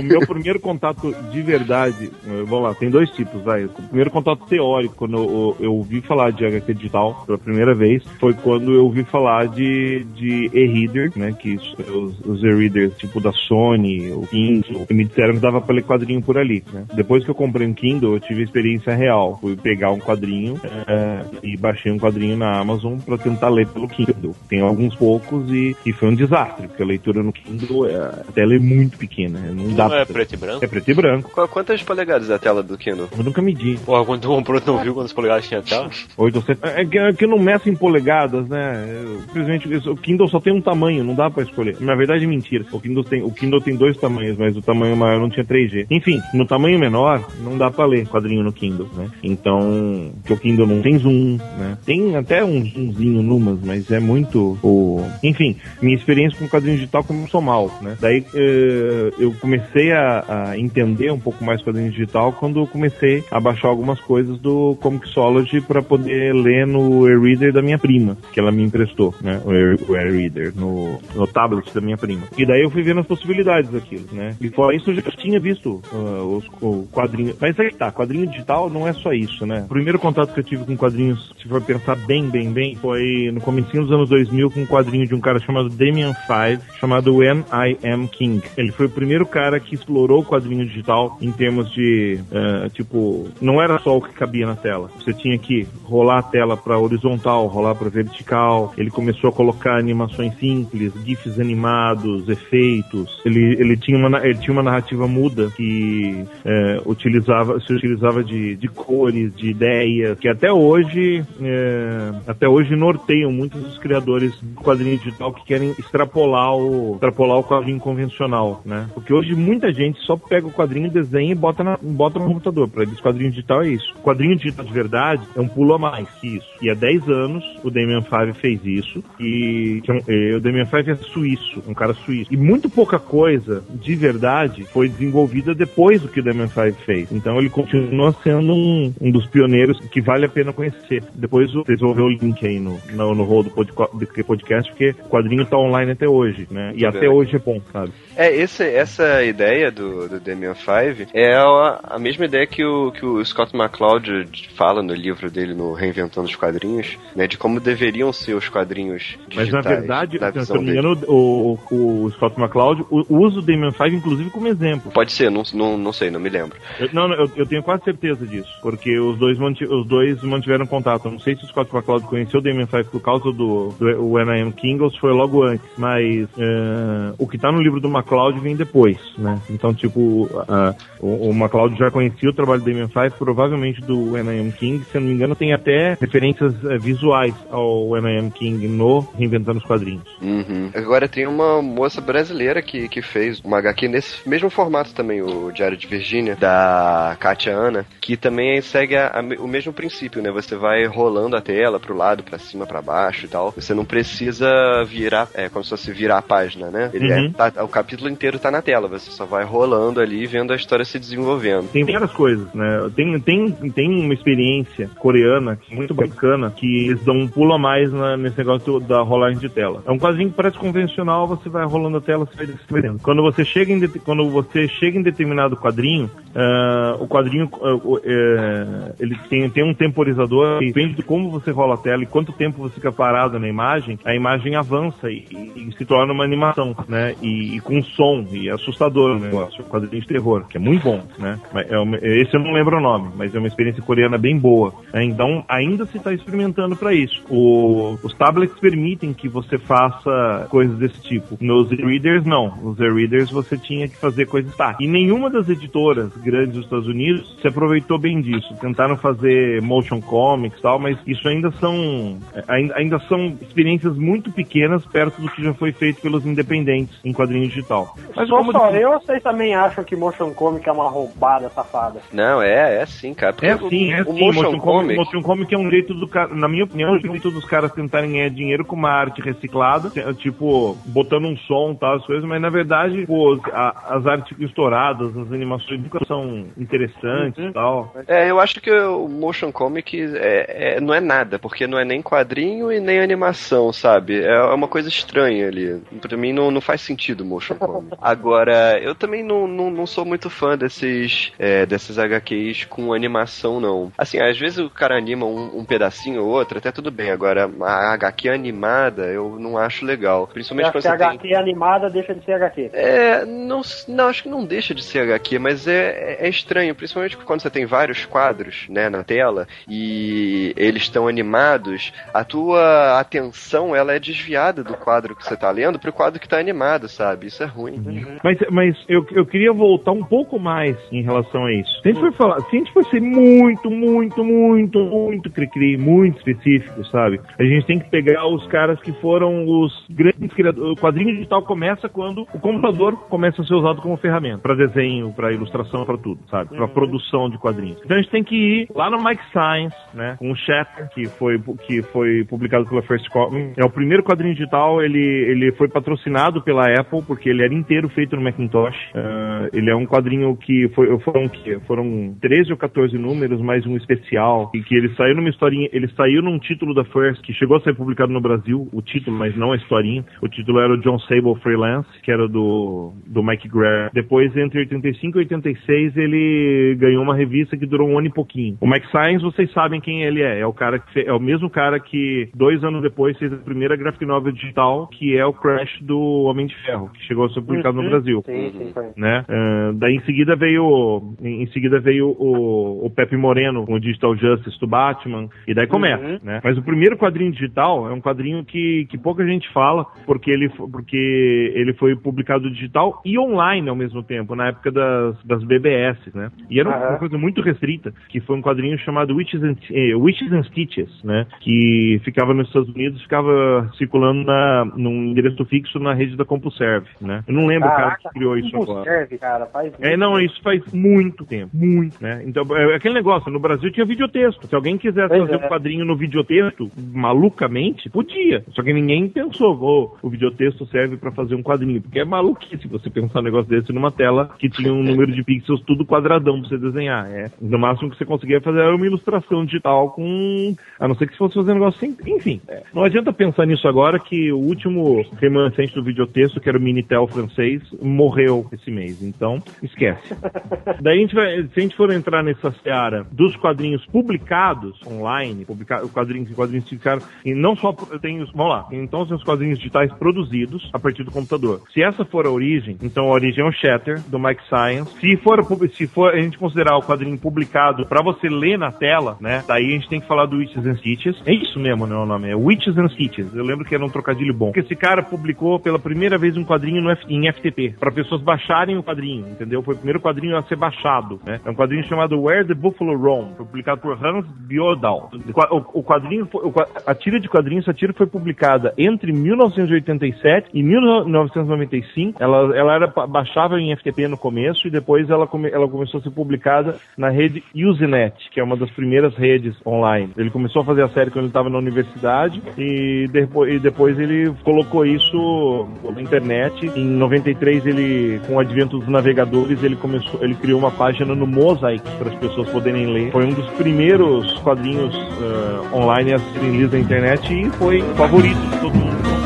[0.00, 2.10] o meu primeiro contato de verdade,
[2.46, 3.64] vamos lá, tem dois tipos, vai.
[3.64, 8.02] O primeiro contato teórico, quando eu, eu ouvi falar de HQ digital pela primeira vez,
[8.18, 11.32] foi quando eu ouvi falar de, de e-reader, né?
[11.32, 15.84] Que os, os e-readers, tipo da Sony, o Kindle, me disseram que dava pra ler
[15.84, 16.84] quadrinho por ali, né?
[16.94, 19.38] Depois que eu comprei um Kindle, eu tive a experiência real.
[19.40, 23.88] Fui pegar um quadrinho eh, e baixei um quadrinho na Amazon pra tentar ler pelo
[23.88, 24.29] Kindle.
[24.48, 28.32] Tem alguns poucos e, e foi um desastre, porque a leitura no Kindle, é, a
[28.34, 29.38] tela é muito pequena.
[29.54, 30.64] Não, dá Não é pra- preto e branco?
[30.64, 31.30] É preto e branco.
[31.30, 33.08] Qu- Quantas polegadas é a tela do Kindle?
[33.16, 33.78] Eu nunca medi.
[33.84, 35.90] Porra, quando tu comprou, tu não viu quantos polegadas tinha a tela?
[36.16, 36.62] 800.
[36.62, 38.86] É que, é que eu não meço em polegadas, né?
[39.04, 41.76] Eu, simplesmente o Kindle só tem um tamanho, não dá pra escolher.
[41.80, 42.64] Na verdade é mentira.
[42.72, 45.86] O Kindle tem, o Kindle tem dois tamanhos, mas o tamanho maior não tinha 3G.
[45.90, 49.08] Enfim, no tamanho menor não dá pra ler quadrinho no Kindle, né?
[49.22, 51.78] Então, que o Kindle não tem zoom, né?
[51.84, 54.19] Tem até um zoomzinho numas, mas é muito
[54.62, 57.96] o, enfim, minha experiência com quadrinho digital começou mal, né?
[58.00, 63.40] Daí eh, eu comecei a, entender um pouco mais quadrinho digital quando eu comecei a
[63.40, 68.52] baixar algumas coisas do Comixology para poder ler no e-reader da minha prima, que ela
[68.52, 69.40] me emprestou, né?
[69.44, 69.52] O
[69.94, 72.22] e-reader, no, no tablet da minha prima.
[72.36, 74.36] E daí eu fui vendo as possibilidades daquilo, né?
[74.40, 77.34] E fora isso eu já tinha visto ah, os o quadrinho.
[77.40, 79.62] Mas aí que tá, quadrinho digital não é só isso, né?
[79.64, 83.30] O primeiro contato que eu tive com quadrinhos, se for pensar bem, bem, bem, foi
[83.32, 87.16] no comecinho dos anos 2000 com um quadrinho de um cara chamado Damian Five, chamado
[87.16, 88.42] When I Am King.
[88.56, 93.28] Ele foi o primeiro cara que explorou o quadrinho digital em termos de, ah, tipo,
[93.40, 94.90] não era só o que cabia na tela.
[94.98, 98.74] Você tinha que rolar a tela para horizontal, rolar para vertical.
[98.76, 103.20] Ele começou a colocar animações simples, gifs animados, efeitos.
[103.24, 108.56] Ele, ele, tinha, uma, ele tinha uma narrativa muda que eh, utilizava, se utilizava de,
[108.56, 114.60] de cores, de ideias, que até hoje, eh, até hoje norteiam muitos dos criadores do
[114.62, 118.88] quadrinho digital que querem extrapolar o, extrapolar o quadrinho convencional, né?
[118.94, 122.68] Porque hoje muita gente só pega o quadrinho, desenha e bota, na, bota no computador.
[122.68, 123.92] Para eles, quadrinho digital é isso.
[124.02, 126.46] Quadrinho digital de verdade é um pulo a mais que isso.
[126.62, 129.02] E há 10 anos o Damian Five fez isso.
[129.18, 132.32] E eh, o Damian Five é suíço, um cara suíço.
[132.32, 137.10] E muito pouca coisa de verdade foi desenvolvida depois do que o Damian Five fez.
[137.10, 141.02] Então ele continua sendo um, um dos pioneiros que vale a pena conhecer.
[141.14, 144.24] Depois o- vocês vão ver o link aí no, no, no rol do podco- do
[144.24, 146.72] podcast, porque o quadrinho tá online até hoje, né?
[146.74, 147.92] E até hoje é bom, sabe?
[148.16, 152.90] É, esse, essa ideia do, do Damian Five é a, a mesma ideia que o,
[152.92, 157.60] que o Scott McCloud fala no livro dele, no Reinventando os Quadrinhos, né, de como
[157.60, 159.64] deveriam ser os quadrinhos Mas digitais.
[159.64, 163.42] na verdade, na se eu não me engano, o, o, o Scott McCloud usa o
[163.42, 164.90] Damian Five, inclusive, como exemplo.
[164.92, 166.58] Pode ser, não, não, não sei, não me lembro.
[166.78, 171.06] Eu, não, eu, eu tenho quase certeza disso, porque os dois, os dois mantiveram contato.
[171.06, 174.12] Eu não sei se o Scott McCloud conheceu o Damien Five por causa do, do
[174.12, 177.60] When I Am King ou se foi logo antes, mas eh, o que tá no
[177.60, 179.40] livro do McCloud vem depois, né?
[179.50, 184.52] Então, tipo, ah, o, o já conhecia o trabalho do Damien Five, provavelmente do Am
[184.52, 189.00] King, se eu não me engano, tem até referências eh, visuais ao Am King no
[189.16, 190.04] Reinventando os Quadrinhos.
[190.20, 190.70] Uhum.
[190.74, 195.50] Agora tem uma moça brasileira que, que fez uma HQ nesse mesmo formato também, o
[195.50, 200.30] Diário de Virgínia, da Katia Ana, que também segue a- a o mesmo princípio, né?
[200.30, 203.52] Você vai rolando a tela pro lado, pra cima, pra baixo e tal.
[203.60, 204.48] Você não precisa
[204.84, 206.90] virar, é como se fosse virar a página, né?
[206.92, 207.26] Ele Uhum.
[207.26, 210.56] é, tá- o capítulo inteiro tá na tela, você só vai rolando ali vendo a
[210.56, 211.68] história se desenvolvendo.
[211.70, 212.90] Tem várias coisas, né?
[212.94, 217.92] Tem, tem, tem uma experiência coreana muito bacana que eles dão um pulo a mais
[217.92, 219.82] na- nesse negócio da rolagem de tela.
[219.86, 222.98] É um quadrinho que parece convencional, você vai rolando a tela, você vai descrevendo.
[223.02, 227.48] Quando você chega em, quando você chega em determinado quadrinho, ah, o quadrinho
[227.84, 232.06] o- é, ele tem, tem um temporizador, depende de como você rola a tela e
[232.06, 236.24] quanto tempo você fica parado na imagem, a imagem avança e, e- se torna uma
[236.24, 237.14] animação, né?
[237.22, 240.82] E, e com som, e é assustador o negócio, quadrinho de terror, que é muito
[240.82, 241.38] bom, né?
[241.68, 244.72] É uma- esse eu não lembro o nome, mas é uma experiência coreana bem boa.
[244.92, 245.04] né?
[245.04, 247.22] Então ainda se está experimentando para isso.
[247.28, 251.36] O- os tablets permitem que você faça coisas desse tipo.
[251.40, 252.54] Nos e-readers, não.
[252.56, 254.76] Nos e-readers você tinha que fazer coisas tá.
[254.80, 258.54] E nenhuma das editoras grandes dos Estados Unidos se aproveitou bem disso.
[258.60, 262.18] Tentaram fazer motion comics e tal, mas isso ainda são
[262.48, 267.12] ainda, ainda são experiências muito pequenas perto do que já foi feito pelos independentes em
[267.12, 267.94] quadrinho digital.
[268.14, 271.48] Mas Só como só eu ou vocês também acham que motion comic é uma roubada
[271.50, 272.00] safada?
[272.12, 273.32] Não, é, é sim, cara.
[273.32, 274.20] Porque É o- sim, é o sim.
[274.20, 276.98] motion, Motion comic, comic, motion comic é um jeito do cara, na minha opinião, é
[276.98, 281.36] um jeito dos caras tentarem ganhar dinheiro com uma arte reciclada, é, tipo, botando um
[281.36, 285.80] som e tal, as coisas, mas na verdade, pô, a- as artes estouradas, as animações
[285.80, 287.94] nunca são interessantes e tal.
[288.06, 291.84] É, eu acho que o motion comic é, é- não é nada, porque não é
[291.84, 293.29] nem quadrinho e nem animação,
[293.72, 294.22] sabe?
[294.22, 295.80] É uma coisa estranha ali.
[296.00, 297.96] Pra mim não, não faz sentido motion comic.
[298.00, 303.60] Agora, eu também não, não, não sou muito fã desses, é, desses HQs com animação,
[303.60, 303.92] não.
[303.96, 307.10] Assim, às vezes o cara anima um, um pedacinho ou outro, até tudo bem.
[307.10, 310.26] Agora, a HQ animada eu não acho legal.
[310.26, 311.06] Principalmente acha quando você tem...
[311.06, 312.70] HQ animada deixa de ser HQ?
[312.72, 317.16] É, não, não, acho que não deixa de ser HQ, mas é, é estranho, principalmente
[317.16, 322.98] quando você tem vários quadros, né, na tela, e eles estão animados, a tua sua
[323.20, 326.88] atenção ela é desviada do quadro que você tá lendo pro quadro que tá animado,
[326.88, 327.26] sabe?
[327.26, 327.82] Isso é ruim.
[328.22, 331.70] Mas, mas eu, eu queria voltar um pouco mais em relação a isso.
[331.82, 335.76] Se a gente for falar, se a gente for ser muito, muito, muito, muito cri-cri,
[335.76, 337.20] muito específico, sabe?
[337.38, 340.70] A gente tem que pegar os caras que foram os grandes criadores.
[340.70, 345.12] O quadrinho digital começa quando o computador começa a ser usado como ferramenta para desenho,
[345.12, 346.56] para ilustração, para tudo, sabe?
[346.56, 347.80] Para produção de quadrinhos.
[347.84, 350.16] Então a gente tem que ir lá no Mike Science, né?
[350.18, 353.52] Com o Shatter, que foi, que foi publicado pela First Copy.
[353.56, 357.88] É o primeiro quadrinho digital, ele, ele foi patrocinado pela Apple, porque ele era inteiro
[357.90, 358.76] feito no Macintosh.
[358.94, 361.30] Uh, ele é um quadrinho que foi, foram,
[361.66, 365.88] foram 13 ou 14 números, mais um especial, e que ele saiu numa historinha, ele
[365.96, 369.36] saiu num título da First, que chegou a ser publicado no Brasil, o título, mas
[369.36, 370.04] não a historinha.
[370.22, 373.90] O título era o John Sable Freelance, que era do, do Mike Greer.
[373.92, 378.56] Depois, entre 85 e 86, ele ganhou uma revista que durou um ano e pouquinho.
[378.60, 380.40] O Mike Science, vocês sabem quem ele é.
[380.40, 383.76] É o cara que é o mesmo cara que dois anos depois fez a primeira
[383.76, 387.40] graphic novel digital, que é o Crash do Homem de Ferro, que chegou a ser
[387.40, 387.84] publicado uhum.
[387.84, 388.22] no Brasil.
[388.26, 388.90] Sim, sim, foi.
[388.96, 389.24] Né?
[389.28, 394.16] Uh, daí em seguida veio em seguida veio o, o Pepe Moreno com o Digital
[394.16, 396.18] Justice do Batman e daí começa, uhum.
[396.22, 396.40] né?
[396.42, 400.48] Mas o primeiro quadrinho digital é um quadrinho que, que pouca gente fala porque ele
[400.48, 405.98] porque ele foi publicado digital e online ao mesmo tempo na época das, das BBS,
[406.14, 406.30] né?
[406.48, 406.88] E era uhum.
[406.90, 411.04] uma coisa muito restrita que foi um quadrinho chamado Witches and, eh, Witches and Stitches,
[411.04, 411.26] né?
[411.40, 416.88] Que ficava nos Estados Unidos, ficava circulando na, num endereço fixo na rede da CompuServe,
[417.00, 417.22] né?
[417.26, 418.84] Eu não lembro o cara que criou isso agora.
[418.84, 422.22] Serve, cara, faz é, não, isso faz muito tempo, muito, né?
[422.26, 424.46] Então, é aquele negócio, no Brasil tinha videotexto.
[424.46, 425.46] Se alguém quisesse pois fazer é.
[425.46, 428.44] um quadrinho no videotexto, malucamente, podia.
[428.50, 432.68] Só que ninguém pensou, oh, o videotexto serve para fazer um quadrinho, porque é maluquice
[432.68, 436.40] você pensar um negócio desse numa tela que tinha um número de pixels tudo quadradão
[436.40, 437.10] pra você desenhar.
[437.10, 437.30] É.
[437.40, 440.54] No máximo que você conseguia fazer era uma ilustração digital com.
[440.78, 441.96] A não ser que se fosse fazer um negócio sem.
[442.06, 442.62] Enfim, é.
[442.74, 447.06] Não adianta pensar nisso agora que o último remanescente do videotexto, que era o Minitel
[447.06, 449.02] francês, morreu esse mês.
[449.02, 450.14] Então, esquece.
[450.80, 455.44] Daí a gente vai, se a gente for entrar nessa seara dos quadrinhos publicados online,
[455.44, 459.58] publica, quadrinhos, quadrinhos ficaram, e não só tem os, vamos lá, então tem os quadrinhos
[459.58, 461.62] digitais produzidos a partir do computador.
[461.72, 464.92] Se essa for a origem, então a origem é o Shatter, do Mike Science.
[465.00, 465.44] Se for,
[465.74, 469.66] se for a gente considerar o quadrinho publicado para você ler na tela, né, daí
[469.66, 471.22] a gente tem que falar do Witches and Stitches.
[471.26, 473.34] É isso mesmo, não é o nome, é Witches and Stitches.
[473.34, 474.46] Eu lembro que era um trocadilho bom.
[474.46, 478.20] Porque esse cara publicou pela primeira vez um quadrinho no F, em FTP, para pessoas
[478.22, 479.62] baixarem o quadrinho, entendeu?
[479.62, 481.40] Foi o primeiro quadrinho a ser baixado, né?
[481.44, 485.10] É um quadrinho chamado Where the Buffalo Roam, publicado por Hans Biodal.
[485.50, 486.52] O, o quadrinho, o,
[486.86, 492.22] a tira de quadrinhos, essa tira foi publicada entre 1987 e 1995.
[492.22, 496.02] Ela, ela era baixável em FTP no começo e depois ela, come, ela começou a
[496.02, 500.12] ser publicada na rede Usenet, que é uma das primeiras redes online.
[500.16, 503.98] Ele começou a fazer a série quando ele estava na universidade e depois, e depois
[503.98, 506.70] ele colocou isso na internet.
[506.76, 511.26] Em 93 ele, com o advento dos navegadores, ele começou, ele criou uma página no
[511.26, 513.10] Mosaic para as pessoas poderem ler.
[513.10, 518.38] Foi um dos primeiros quadrinhos uh, online a serem lidos na internet e foi favorito
[518.38, 519.19] de todo mundo.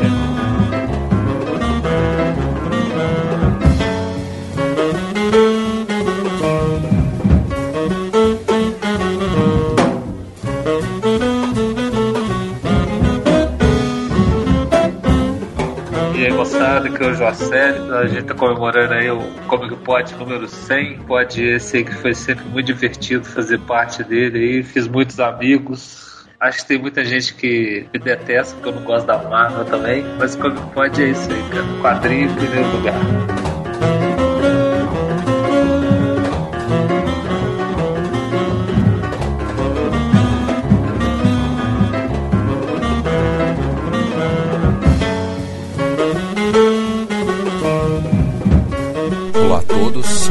[16.95, 17.93] Que é o Joacélio.
[17.95, 20.99] A gente tá comemorando aí o Comic Pod número 100.
[20.99, 24.63] Pode esse aí que foi sempre muito divertido fazer parte dele aí.
[24.63, 26.25] Fiz muitos amigos.
[26.39, 30.05] Acho que tem muita gente que me detesta, porque eu não gosto da Marvel também.
[30.17, 31.81] Mas o Comic Pod é isso aí, cara.
[31.81, 33.64] Quadrinho em primeiro lugar.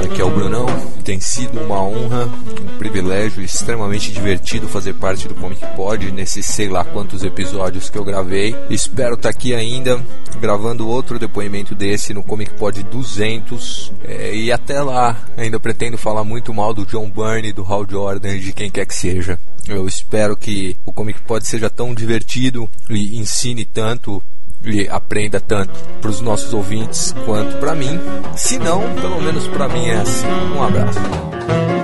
[0.02, 0.66] Aqui é o Brunão.
[1.04, 6.68] Tem sido uma honra, um privilégio extremamente divertido fazer parte do Comic Pod nesses sei
[6.68, 8.56] lá quantos episódios que eu gravei.
[8.70, 10.02] Espero estar tá aqui ainda
[10.40, 13.92] gravando outro depoimento desse no Comic Pod 200.
[14.04, 18.38] É, e até lá, ainda pretendo falar muito mal do John Byrne, do Hal Jordan,
[18.38, 19.38] de quem quer que seja.
[19.68, 24.22] Eu espero que o Comic Pod seja tão divertido e ensine tanto
[24.70, 27.98] e aprenda tanto para os nossos ouvintes quanto para mim.
[28.36, 30.26] Se não, pelo menos para mim é assim.
[30.56, 31.83] Um abraço.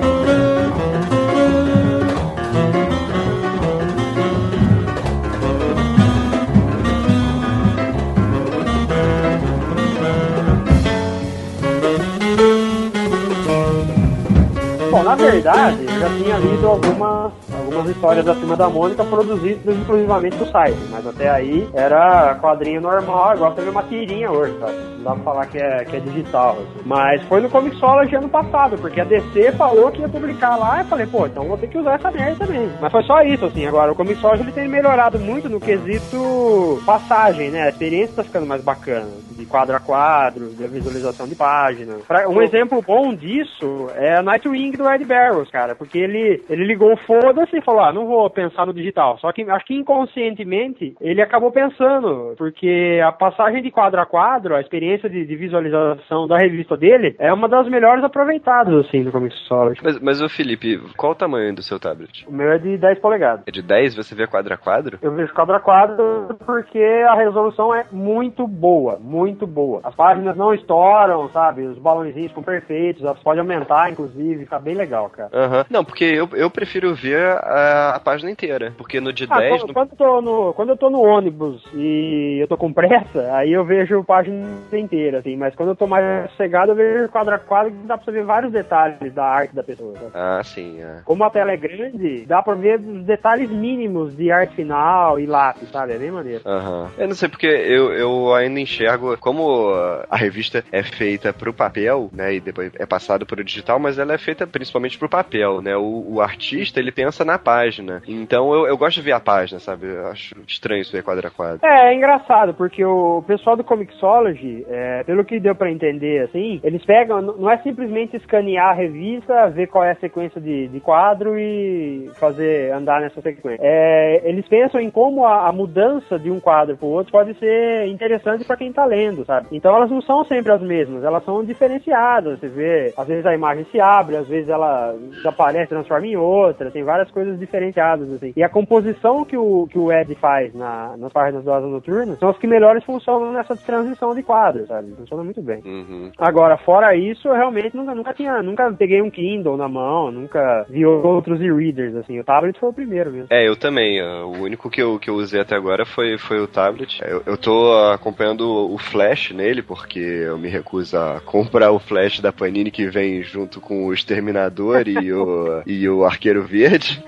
[14.91, 19.77] Bom, na verdade, eu já tinha lido algumas algumas histórias da Turma da Mônica produzidas
[19.77, 24.73] exclusivamente pro site, mas até aí era quadrinho normal, igual teve uma tirinha hoje, sabe?
[24.97, 26.57] Não dá pra falar que é, que é digital.
[26.59, 26.81] Assim.
[26.85, 30.85] Mas foi no Comixology ano passado, porque a DC falou que ia publicar lá, e
[30.85, 32.69] falei, pô, então vou ter que usar essa merda também.
[32.81, 33.65] Mas foi só isso, assim.
[33.65, 37.63] Agora, o Comixology ele tem melhorado muito no quesito passagem, né?
[37.63, 41.95] A experiência tá ficando mais bacana, de quadro a quadro, de visualização de página.
[42.07, 46.65] Pra- um exemplo bom disso é a Nightwing do Ed Barrows, cara, porque ele, ele
[46.65, 49.17] ligou o foda-se e falou, ah, não vou pensar no digital.
[49.19, 54.55] Só que acho que inconscientemente ele acabou pensando, porque a passagem de quadro a quadro,
[54.55, 59.11] a experiência de, de visualização da revista dele é uma das melhores aproveitadas, assim, do
[59.11, 59.81] Comixology.
[59.83, 62.25] Mas, mas ô Felipe, qual o tamanho do seu tablet?
[62.27, 63.43] O meu é de 10 polegadas.
[63.47, 63.95] É de 10?
[63.95, 64.97] Você vê quadro a quadro?
[65.01, 69.81] Eu vejo quadro a quadro porque a resolução é muito boa, muito boa.
[69.83, 71.63] As páginas não estouram, sabe?
[71.63, 75.29] Os balãozinhos ficam perfeitos, elas podem aumentar, inclusive, fica bem legal, cara.
[75.33, 75.65] Aham.
[75.69, 78.73] Não, porque eu, eu prefiro ver a, a página inteira.
[78.77, 79.49] Porque no de Ah, 10.
[79.63, 82.71] quando, no- quando eu tô no, quando eu tô no ônibus e eu tô com
[82.73, 84.35] pressa, aí eu vejo a página
[84.73, 85.35] inteira, assim.
[85.35, 88.11] Mas quando eu tô mais sossegado, eu vejo quadro a quadro que dá pra você
[88.11, 89.95] ver vários detalhes da arte da pessoa.
[89.99, 90.11] sabe?
[90.13, 90.81] Ah, sim.
[90.81, 91.01] É.
[91.05, 95.25] Como a tela é grande, dá pra ver os detalhes mínimos de arte final e
[95.25, 95.93] lápis, sabe?
[95.93, 96.41] É bem maneiro.
[96.45, 96.89] Aham.
[96.97, 99.69] Eu não sei porque eu, eu ainda enxergo como
[100.09, 104.13] a revista é feita pro papel, né, e depois é passada pro digital, mas ela
[104.13, 105.75] é feita principalmente pro papel, né?
[105.75, 107.99] O, o artista, ele pensa na página.
[108.07, 109.87] Então eu, eu gosto de ver a página, sabe?
[109.87, 111.65] Eu acho estranho isso ver quadro a quadro.
[111.65, 116.59] É, é engraçado, porque o pessoal do Comixology, é, pelo que deu pra entender, assim,
[116.63, 120.79] eles pegam, não é simplesmente escanear a revista, ver qual é a sequência de, de
[120.79, 123.63] quadro e fazer andar nessa sequência.
[123.63, 127.87] É, eles pensam em como a, a mudança de um quadro pro outro pode ser
[127.87, 129.47] interessante pra quem tá lendo, sabe?
[129.51, 132.39] Então elas não são sempre as mesmas, elas são diferenciadas.
[132.39, 136.71] Você vê, às vezes a imagem se abre, às vezes ela desaparece, transforma em outra,
[136.71, 138.33] tem várias coisas diferenciadas, assim.
[138.35, 142.15] E a composição que o, que o Ed faz na, nas páginas do Asa Noturna
[142.19, 144.91] são as que melhores funcionam nessa transição de quadros, sabe?
[144.95, 145.61] Funciona muito bem.
[145.65, 146.11] Uhum.
[146.17, 150.65] Agora, fora isso, eu realmente nunca, nunca tinha, nunca peguei um Kindle na mão, nunca
[150.69, 152.19] vi outros e-readers, assim.
[152.19, 153.27] O tablet foi o primeiro mesmo.
[153.29, 154.01] É, eu também.
[154.01, 157.01] uh, O único que eu, que eu usei até agora foi, foi o tablet.
[157.05, 158.41] Eu, eu tô acompanhando
[158.71, 163.21] o Flash nele, porque eu me recuso a comprar o Flash da Panini que vem
[163.21, 164.40] junto com o Exterminador
[164.87, 167.03] e, o, e o Arqueiro Verde.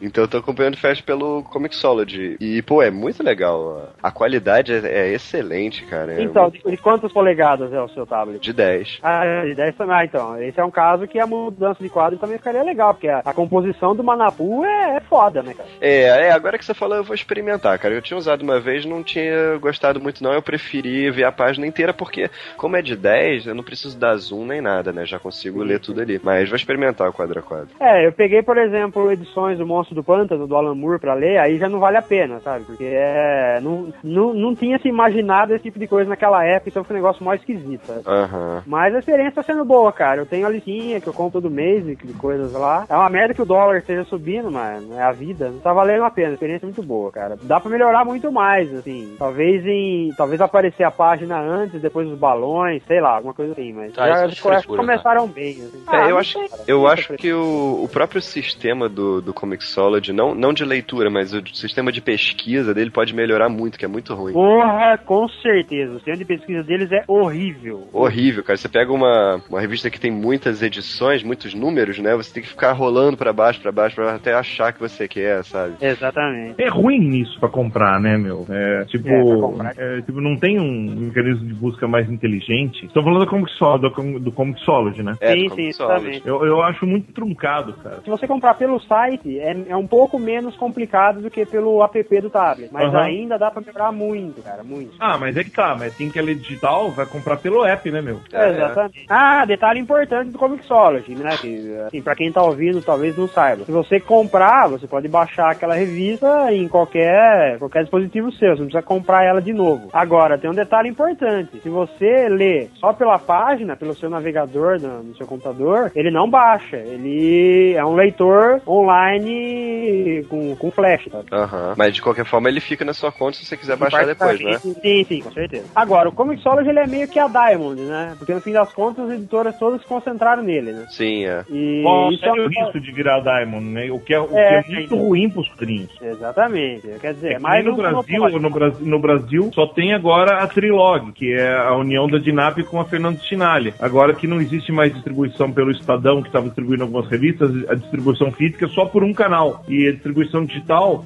[0.00, 2.36] Então eu tô acompanhando o Flash pelo Comixology.
[2.40, 3.90] E, pô, é muito legal.
[4.02, 6.12] A qualidade é, é excelente, cara.
[6.14, 8.38] É Então, de, de quantas polegadas é o seu tablet?
[8.40, 8.98] de 10.
[9.02, 9.96] Ah, de 10 também.
[9.96, 13.08] Ah, então, esse é um caso que a mudança de quadro também ficaria legal, porque
[13.08, 15.68] a, a composição do Manapu é, é foda, né, cara?
[15.80, 17.94] É, é, agora que você falou, eu vou experimentar, cara.
[17.94, 20.32] Eu tinha usado uma vez, não tinha gostado muito, não.
[20.32, 24.16] Eu preferi ver a página inteira, porque, como é de 10, eu não preciso dar
[24.16, 25.04] zoom nem nada, né?
[25.04, 26.20] Já consigo ler tudo ali.
[26.22, 27.68] Mas vou experimentar o quadro a quadro.
[27.80, 31.38] É, eu peguei, por exemplo, edições do Monstro do Pântano, do Alan Moore, pra ler,
[31.38, 32.64] aí já não vale a pena, sabe?
[32.64, 36.84] Porque é, não, não, não tinha se imaginado esse tipo de coisa naquela época, então
[36.84, 38.02] foi um negócio mais esquisito, sabe?
[38.06, 38.62] Aham.
[38.66, 40.20] Mas a experiência tá sendo boa, cara.
[40.20, 42.84] Eu tenho a listinha que eu compro todo mês e de coisas lá.
[42.88, 45.52] É uma merda que o dólar esteja subindo, mas é a vida.
[45.62, 46.30] Tá valendo a pena.
[46.30, 47.36] A experiência é muito boa, cara.
[47.42, 49.14] Dá pra melhorar muito mais, assim.
[49.18, 50.10] Talvez em.
[50.16, 53.72] Talvez aparecer a página antes, depois os balões, sei lá, alguma coisa assim.
[53.72, 55.52] Mas Tá, já é as frescura, começaram bem.
[55.52, 55.82] Assim.
[55.90, 56.62] É, Ah, eu não acho, sei, cara.
[56.68, 61.32] Eu acho que o, o próprio sistema do, do Comixology, não, não de leitura, mas
[61.32, 64.32] o sistema de pesquisa dele pode melhorar muito, que é muito ruim.
[64.34, 65.94] Porra, com certeza.
[65.94, 67.88] O centro de pesquisa deles é horrível.
[67.92, 68.56] Horrível, cara.
[68.56, 72.14] Você pega uma, uma revista que tem muitas edições, muitos números, né?
[72.16, 75.42] Você tem que ficar rolando pra baixo, pra baixo, pra até achar que você quer,
[75.44, 75.74] sabe?
[75.80, 76.62] Exatamente.
[76.62, 78.46] É ruim isso pra comprar, né, meu?
[78.48, 82.86] É, tipo, É, é, tipo, não tem um mecanismo de busca mais inteligente.
[82.86, 85.16] Estou falando do, Comixo- do, Com- do Comixology, né?
[85.20, 86.22] É, do Sim, sim, exatamente.
[86.26, 88.00] Eu, eu acho muito truncado, cara.
[88.02, 92.20] Se você comprar pelo site, é, é um pouco menos complicado do que pelo app
[92.20, 92.70] do tablet.
[92.72, 93.02] Mas Aham.
[93.02, 94.92] ainda dá pra melhorar muito, cara, muito.
[94.98, 98.00] Ah, mas é que tá, mas tem que ler digital, vai comprar pelo app, né,
[98.00, 98.20] meu?
[98.32, 99.06] É, exatamente.
[99.08, 101.36] Ah, detalhe importante do Comixology, né?
[101.36, 103.64] Que, assim, pra quem tá ouvindo, talvez não saiba.
[103.64, 108.50] Se você comprar, você pode baixar aquela revista em qualquer, qualquer dispositivo seu.
[108.50, 109.88] Você não precisa comprar ela de novo.
[109.92, 111.60] Agora, tem um detalhe importante.
[111.60, 116.30] Se você lê só pela página, pelo seu navegador no, no seu computador, ele não
[116.38, 116.76] baixa.
[116.76, 121.22] Ele é um leitor online com, com flash, tá?
[121.32, 121.74] Aham.
[121.76, 124.58] Mas de qualquer forma ele fica na sua conta se você quiser baixar depois, né?
[124.58, 125.64] Sim, sim, com certeza.
[125.74, 128.14] Agora, o Comixology ele é meio que a Diamond, né?
[128.18, 130.86] Porque no fim das contas as editoras todas se concentraram nele, né?
[130.90, 131.44] Sim, é.
[131.50, 133.90] E Qual isso é o risco de virar Diamond, né?
[133.90, 135.90] O que é, o É, que é muito ruim pros quadrinhos.
[136.00, 136.88] Exatamente.
[137.00, 140.42] Quer dizer, É que mais no um Brasil, no Brasil, no Brasil só tem agora
[140.42, 143.74] a Trilog, que é a união da Dinap com a Fernando Chinalha.
[143.80, 148.30] Agora que não existe mais distribuição pelo Estadão, que estava distribuindo algumas revistas, a distribuição
[148.32, 149.64] física só por um canal.
[149.68, 151.04] E a distribuição digital,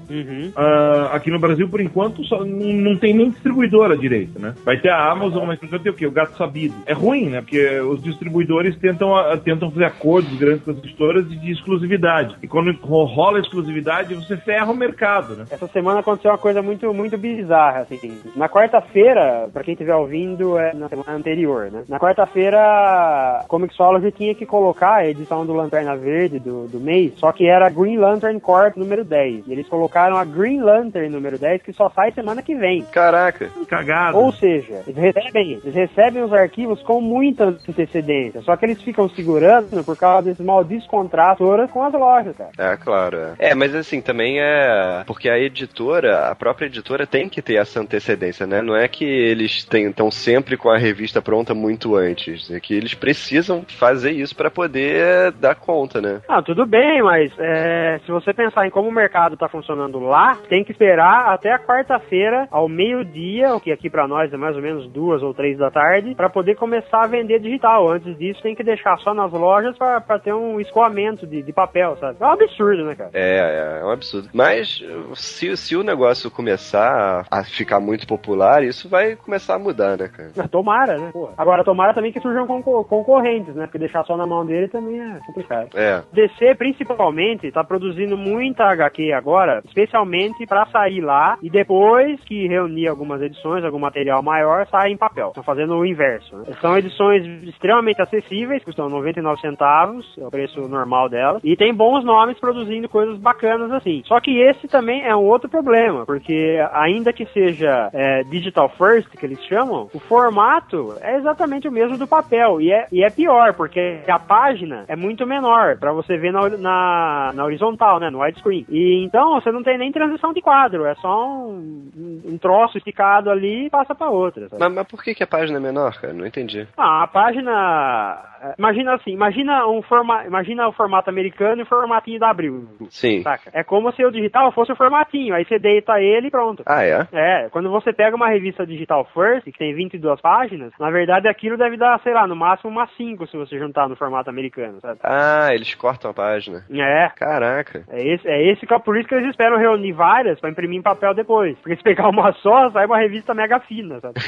[0.56, 4.54] ah, aqui no Brasil, por enquanto, só, não, não tem nem distribuidora direito, né?
[4.64, 6.06] Vai ter a Amazon, mas por enquanto tem o quê?
[6.06, 6.74] O Gato Sabido.
[6.86, 7.40] É ruim, né?
[7.40, 12.36] Porque os distribuidores tentam, ah, tentam fazer acordos grandes com as editoras de, de exclusividade.
[12.42, 15.44] E quando ro- rola exclusividade, você ferra o mercado, né?
[15.50, 18.18] Essa semana aconteceu uma coisa muito, muito bizarra, assim.
[18.36, 21.84] Na quarta-feira, pra quem estiver ouvindo, é na semana anterior, né?
[21.88, 27.12] Na quarta-feira, a Comixology tinha que colocar a edição do Lanterna Verde do, do mês,
[27.16, 29.46] só que era Green Lantern Corp número 10.
[29.46, 32.82] E eles colocaram a Green Lantern número 10, que só sai semana que vem.
[32.82, 33.50] Caraca.
[33.68, 34.18] Cagado.
[34.18, 39.08] Ou seja, eles recebem, eles recebem os arquivos com muita antecedência, só que eles ficam
[39.08, 42.50] segurando por causa desses malditos contratos com as lojas, cara.
[42.58, 43.16] É, claro.
[43.38, 43.52] É.
[43.52, 45.04] É, mas assim, também é.
[45.06, 48.62] Porque a editora, a própria editora tem que ter essa antecedência, né?
[48.62, 52.50] Não é que eles estão sempre com a revista pronta muito antes.
[52.50, 55.01] É que eles precisam fazer isso para poder
[55.40, 56.20] dar conta, né?
[56.28, 60.36] Ah, tudo bem, mas é, se você pensar em como o mercado tá funcionando lá,
[60.48, 64.56] tem que esperar até a quarta-feira, ao meio-dia, o que aqui pra nós é mais
[64.56, 67.88] ou menos duas ou três da tarde, pra poder começar a vender digital.
[67.90, 71.52] Antes disso, tem que deixar só nas lojas pra, pra ter um escoamento de, de
[71.52, 72.16] papel, sabe?
[72.20, 73.10] É um absurdo, né, cara?
[73.12, 74.28] É, é, é um absurdo.
[74.32, 74.82] Mas
[75.14, 80.08] se, se o negócio começar a ficar muito popular, isso vai começar a mudar, né,
[80.08, 80.30] cara?
[80.38, 81.10] Ah, Tomara, né?
[81.12, 81.32] Porra.
[81.36, 83.64] Agora, tomara também que surjam concor- concorrentes, né?
[83.66, 85.68] Porque deixar só na mão dele também é complicado.
[85.74, 86.02] É.
[86.12, 92.88] DC, principalmente, tá produzindo muita HQ agora, especialmente pra sair lá e depois que reunir
[92.88, 95.28] algumas edições, algum material maior, sai em papel.
[95.28, 96.36] Estão fazendo o inverso.
[96.36, 96.44] né?
[96.60, 102.04] São edições extremamente acessíveis, custam 99 centavos, é o preço normal delas, e tem bons
[102.04, 104.02] nomes produzindo coisas bacanas assim.
[104.06, 109.08] Só que esse também é um outro problema, porque ainda que seja é, digital first,
[109.10, 112.60] que eles chamam, o formato é exatamente o mesmo do papel.
[112.60, 116.48] E é, e é pior, porque a página é muito menor para você ver na,
[116.50, 118.10] na, na horizontal, né?
[118.10, 118.66] No widescreen.
[118.68, 123.30] E então você não tem nem transição de quadro, é só um, um troço esticado
[123.30, 124.48] ali e passa para outra.
[124.58, 126.12] Mas, mas por que, que a página é menor, cara?
[126.12, 126.66] Não entendi.
[126.76, 128.28] Ah, a página.
[128.58, 132.66] Imagina assim, imagina um forma, imagina o formato americano e o formatinho da Abril.
[132.90, 133.22] Sim.
[133.22, 133.50] Saca?
[133.52, 136.62] É como se o digital fosse o formatinho, aí você deita ele e pronto.
[136.66, 137.06] Ah, é?
[137.12, 141.56] É, quando você pega uma revista digital first, que tem 22 páginas, na verdade aquilo
[141.56, 145.00] deve dar, sei lá, no máximo umas 5 se você juntar no formato americano, sabe?
[145.02, 146.64] Ah, eles cortam a página.
[146.70, 147.10] É.
[147.16, 147.84] Caraca.
[147.88, 150.78] É esse, é esse que é por isso que eles esperam reunir várias pra imprimir
[150.78, 151.56] em papel depois.
[151.58, 154.20] Porque se pegar uma só, sai uma revista mega fina, sabe?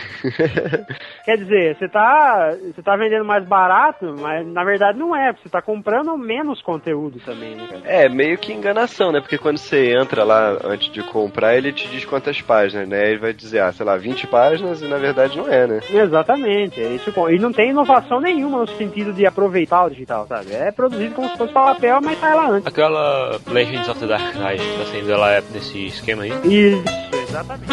[1.24, 5.48] Quer dizer, você tá, você tá vendendo mais barato, mas na verdade não é, porque
[5.48, 7.82] você tá comprando menos conteúdo também, né, cara?
[7.84, 9.20] É, meio que enganação, né?
[9.20, 13.10] Porque quando você entra lá antes de comprar, ele te diz quantas páginas, né?
[13.10, 15.80] Ele vai dizer, ah, sei lá, 20 páginas e na verdade não é, né?
[15.90, 17.12] Exatamente, é isso.
[17.30, 20.52] E não tem inovação nenhuma no sentido de aproveitar o digital, sabe?
[20.52, 22.66] É produzido como se fosse papel, mas sai lá antes.
[22.66, 26.32] Aquela Legends of the Dark Knight que tá saindo, ela é nesse esquema aí?
[26.44, 26.84] Isso,
[27.28, 27.72] exatamente.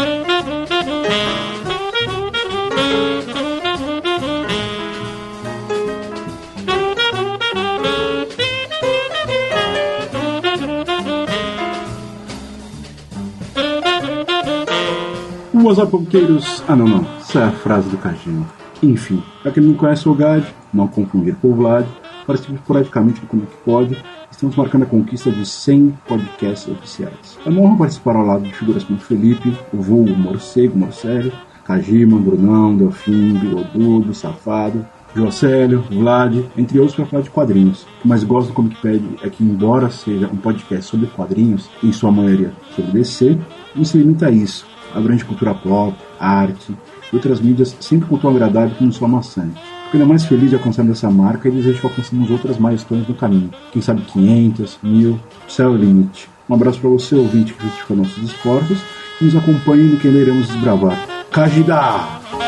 [15.54, 16.64] WhatsApp Palpiteiros.
[16.68, 17.06] Ah, não, não.
[17.20, 18.46] Essa é a frase do Kajima.
[18.82, 21.86] Enfim, pra quem não conhece o GAD, não confundir com o Vlad,
[22.32, 23.98] participa esporadicamente do Como Que Pode.
[24.32, 27.38] Estamos marcando a conquista de 100 podcasts oficiais.
[27.46, 31.34] É uma honra participar ao lado de figuras como Felipe, o vulgo Morcego, Morcélio,
[31.66, 37.84] Kajima, Brunão, Delfim, Bigodudo, Safado, Jocélio, Vlad, entre outros para falar de quadrinhos.
[37.84, 41.70] O que mais gosto do Comic Pad é que, embora seja um podcast sobre quadrinhos,
[41.84, 43.38] em sua maioria sobre DC,
[43.76, 44.66] não se limita a isso.
[44.96, 46.74] Abrange cultura pop, arte
[47.12, 49.60] e outras mídias sempre com tom agradável não só maçante.
[49.92, 53.14] Fico ainda mais feliz de alcançar essa marca e desejo que alcancemos outras milestones no
[53.14, 53.50] caminho.
[53.74, 55.20] Quem sabe 500, 1000,
[55.50, 56.30] céu é o limite.
[56.50, 58.78] Um abraço para você, ouvinte, que justifica nossos esforços
[59.20, 60.98] e nos acompanhe no que ainda iremos desbravar.
[61.30, 62.41] Kajida!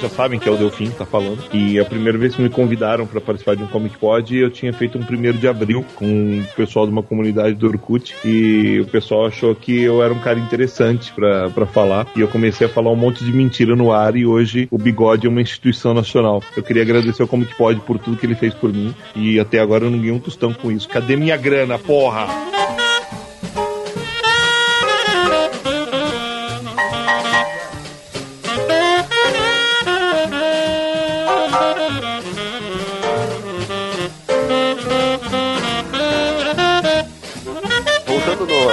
[0.00, 1.42] Já sabem que é o Delfim que tá falando.
[1.52, 4.72] E a primeira vez que me convidaram para participar de um Comic Pod, eu tinha
[4.72, 8.14] feito um primeiro de abril com o pessoal de uma comunidade do Orkut.
[8.24, 12.06] E o pessoal achou que eu era um cara interessante para falar.
[12.16, 14.16] E eu comecei a falar um monte de mentira no ar.
[14.16, 16.42] E hoje o Bigode é uma instituição nacional.
[16.56, 18.94] Eu queria agradecer ao Comic Pod por tudo que ele fez por mim.
[19.14, 20.88] E até agora eu não ganhei um tostão com isso.
[20.88, 22.26] Cadê minha grana, porra?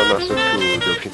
[0.07, 0.64] Voltando no,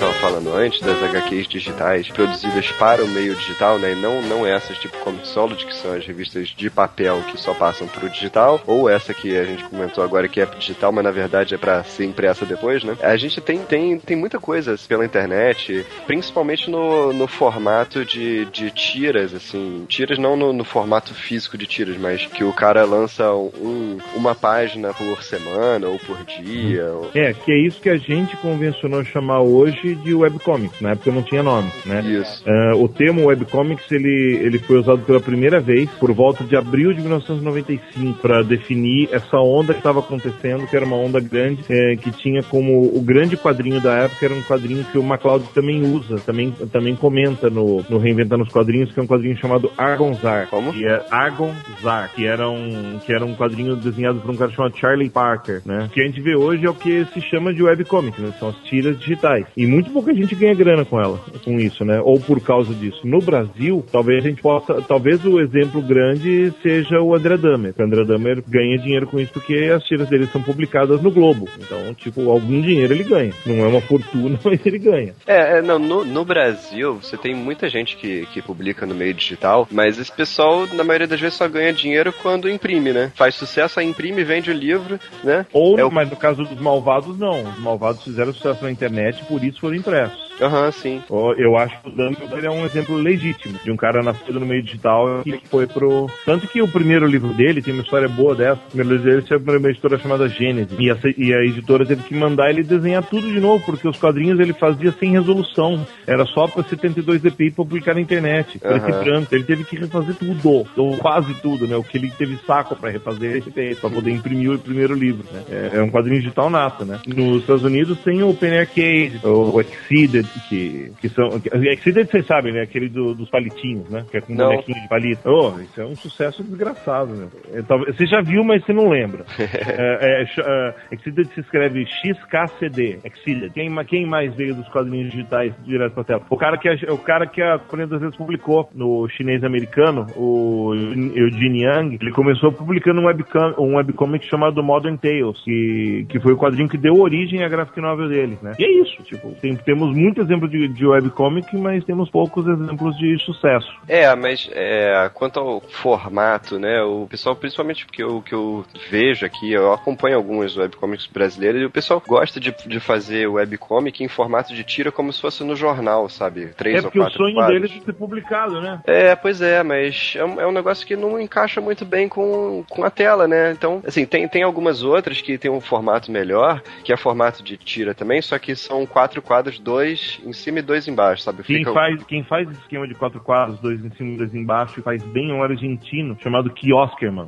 [0.01, 3.91] estava falando antes, das HQs digitais produzidas para o meio digital, né?
[3.91, 7.87] E não, não essas tipo Comixology, que são as revistas de papel que só passam
[7.87, 11.11] para o digital, ou essa que a gente comentou agora que é digital, mas na
[11.11, 12.97] verdade é para ser impressa depois, né?
[13.03, 18.71] A gente tem, tem, tem muita coisa pela internet, principalmente no, no formato de, de
[18.71, 19.85] tiras, assim.
[19.87, 24.33] Tiras não no, no formato físico de tiras, mas que o cara lança um, uma
[24.33, 26.91] página por semana ou por dia.
[27.13, 31.23] É, que é isso que a gente convencionou chamar hoje de webcomics, na época não
[31.23, 32.01] tinha nome, né?
[32.01, 32.43] Isso.
[32.45, 36.93] Uh, o termo webcomics ele, ele foi usado pela primeira vez por volta de abril
[36.93, 41.95] de 1995 para definir essa onda que estava acontecendo, que era uma onda grande, é,
[41.95, 45.81] que tinha como o grande quadrinho da época era um quadrinho que o MacLeod também
[45.81, 50.47] usa, também, também comenta no, no Reinventando os Quadrinhos, que é um quadrinho chamado Argonzar.
[50.47, 50.73] Como?
[50.73, 54.77] Que é Argonzar, que era um, que era um quadrinho desenhado por um cara chamado
[54.77, 55.89] Charlie Parker, né?
[55.93, 58.33] Que a gente vê hoje é o que se chama de webcomic, né?
[58.39, 59.45] São as tiras digitais.
[59.55, 61.99] E muito pouca gente ganha grana com ela, com isso, né?
[62.03, 63.01] Ou por causa disso.
[63.03, 67.73] No Brasil, talvez a gente possa, talvez o exemplo grande seja o André Dahmer.
[67.77, 71.49] O André Dahmer ganha dinheiro com isso porque as tiras dele são publicadas no Globo.
[71.59, 73.33] Então, tipo, algum dinheiro ele ganha.
[73.45, 75.13] Não é uma fortuna, mas ele ganha.
[75.25, 79.13] É, é não, no, no Brasil, você tem muita gente que, que publica no meio
[79.13, 83.11] digital, mas esse pessoal, na maioria das vezes, só ganha dinheiro quando imprime, né?
[83.15, 85.45] Faz sucesso, aí imprime, vende o livro, né?
[85.51, 85.91] Ou, é o...
[85.91, 87.43] mas no caso dos malvados, não.
[87.43, 90.30] Os malvados fizeram sucesso na internet, por isso foram impressos.
[90.41, 91.03] Aham, uhum, sim.
[91.37, 94.63] Eu acho que o Dumbledore é um exemplo legítimo de um cara nascido no meio
[94.63, 96.09] digital que foi pro.
[96.25, 98.61] Tanto que o primeiro livro dele tem uma história boa dessa.
[98.67, 100.75] O primeiro livro dele saiu uma editora chamada Gênesis.
[100.79, 103.97] E a, e a editora teve que mandar ele desenhar tudo de novo, porque os
[103.97, 105.85] quadrinhos ele fazia sem resolução.
[106.07, 108.57] Era só pra 72 dpi publicar na internet.
[108.57, 109.35] Preto e branco.
[109.35, 110.65] Ele teve que refazer tudo.
[110.75, 111.75] Ou quase tudo, né?
[111.75, 115.25] O que ele teve saco pra refazer, ele fez, pra poder imprimir o primeiro livro.
[115.31, 115.43] Né?
[115.49, 116.99] É, é, um quadrinho digital nato, né?
[117.05, 121.27] Nos Estados Unidos tem o Penny Arcade, o Exceeded, que, que são.
[121.27, 122.61] Exceeded, vocês sabem, né?
[122.61, 124.05] Aquele do, dos palitinhos, né?
[124.09, 125.29] Que é com um bonequinho de palito.
[125.29, 127.27] Oh, isso é um sucesso desgraçado, né?
[127.53, 129.25] É, talvez, você já viu, mas você não lembra.
[129.39, 132.99] é, é, é, Exceeded se escreve XKCD.
[133.03, 133.51] Exceeded.
[133.53, 136.21] Quem, quem mais veio dos quadrinhos digitais direto pra tela?
[136.29, 140.73] O cara que a, o cara que a das vezes publicou no chinês americano, o
[141.15, 146.33] Eugene Yang, ele começou publicando um, webcam, um webcomic chamado Modern Tales, que, que foi
[146.33, 148.53] o quadrinho que deu origem à graphic novel dele, né?
[148.59, 152.95] E é isso, tipo, tem, temos muitos exemplos de, de webcomic, mas temos poucos exemplos
[152.97, 153.71] de sucesso.
[153.87, 159.25] É, mas é, quanto ao formato, né, o pessoal, principalmente porque o que eu vejo
[159.25, 164.07] aqui, eu acompanho alguns webcomics brasileiros e o pessoal gosta de, de fazer webcomic em
[164.07, 166.47] formato de tira como se fosse no jornal, sabe?
[166.55, 167.61] Três é ou quatro o sonho quadros.
[167.61, 168.81] deles é ser publicado, né?
[168.85, 172.63] É, pois é, mas é um, é um negócio que não encaixa muito bem com,
[172.69, 173.51] com a tela, né?
[173.51, 177.57] Então, assim, tem, tem algumas outras que tem um formato melhor, que é formato de
[177.57, 181.43] tira também, só que são quatro quadros, dois em cima e dois embaixo, sabe?
[181.43, 184.79] Quem Fica- faz, quem faz esquema de quatro quadros, dois em cima e dois embaixo,
[184.79, 187.27] e faz bem é um argentino chamado Kioskerman.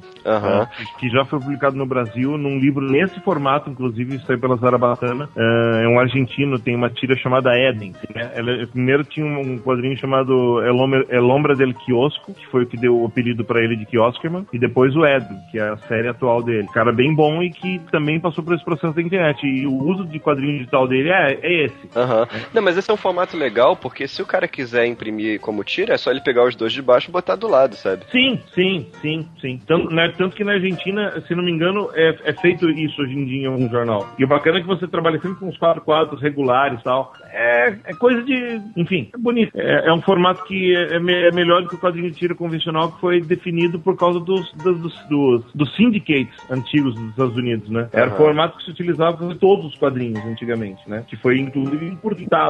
[0.59, 0.67] Né,
[0.99, 5.29] que já foi publicado no Brasil num livro nesse formato, inclusive, saiu pela Zarabatana.
[5.83, 7.93] É um argentino, tem uma tira chamada Eden.
[8.15, 8.31] Né?
[8.35, 12.67] Ela, primeiro tinha um quadrinho chamado El Hombre- El Ombra del Kiosco, que foi o
[12.67, 15.77] que deu o apelido pra ele de Kioskerman, e depois o Eden, que é a
[15.77, 16.67] série atual dele.
[16.73, 19.45] Cara bem bom e que também passou por esse processo da internet.
[19.45, 21.89] E o uso de quadrinho digital dele é, é esse.
[22.53, 25.93] Não, mas esse é um formato legal, porque se o cara quiser imprimir como tira,
[25.93, 28.03] é só ele pegar os dois de baixo e botar do lado, sabe?
[28.11, 29.61] Sim, sim, sim, sim.
[29.67, 33.13] Tanto, né, tanto que na Argentina, se não me engano, é, é feito isso hoje
[33.13, 34.07] em dia em algum jornal.
[34.17, 37.13] E o bacana é que você trabalha sempre com os quatro quadros regulares e tal.
[37.31, 38.61] É, é coisa de.
[38.75, 39.51] Enfim, é bonito.
[39.55, 42.17] É, é um formato que é, é me- é melhor do que o quadrinho de
[42.17, 44.79] tira convencional que foi definido por causa dos, dos,
[45.09, 47.89] dos, dos, syndicates antigos dos Estados Unidos, né?
[47.91, 51.03] Era o formato que se utilizava para todos os quadrinhos antigamente, né?
[51.07, 51.97] Que foi inclusive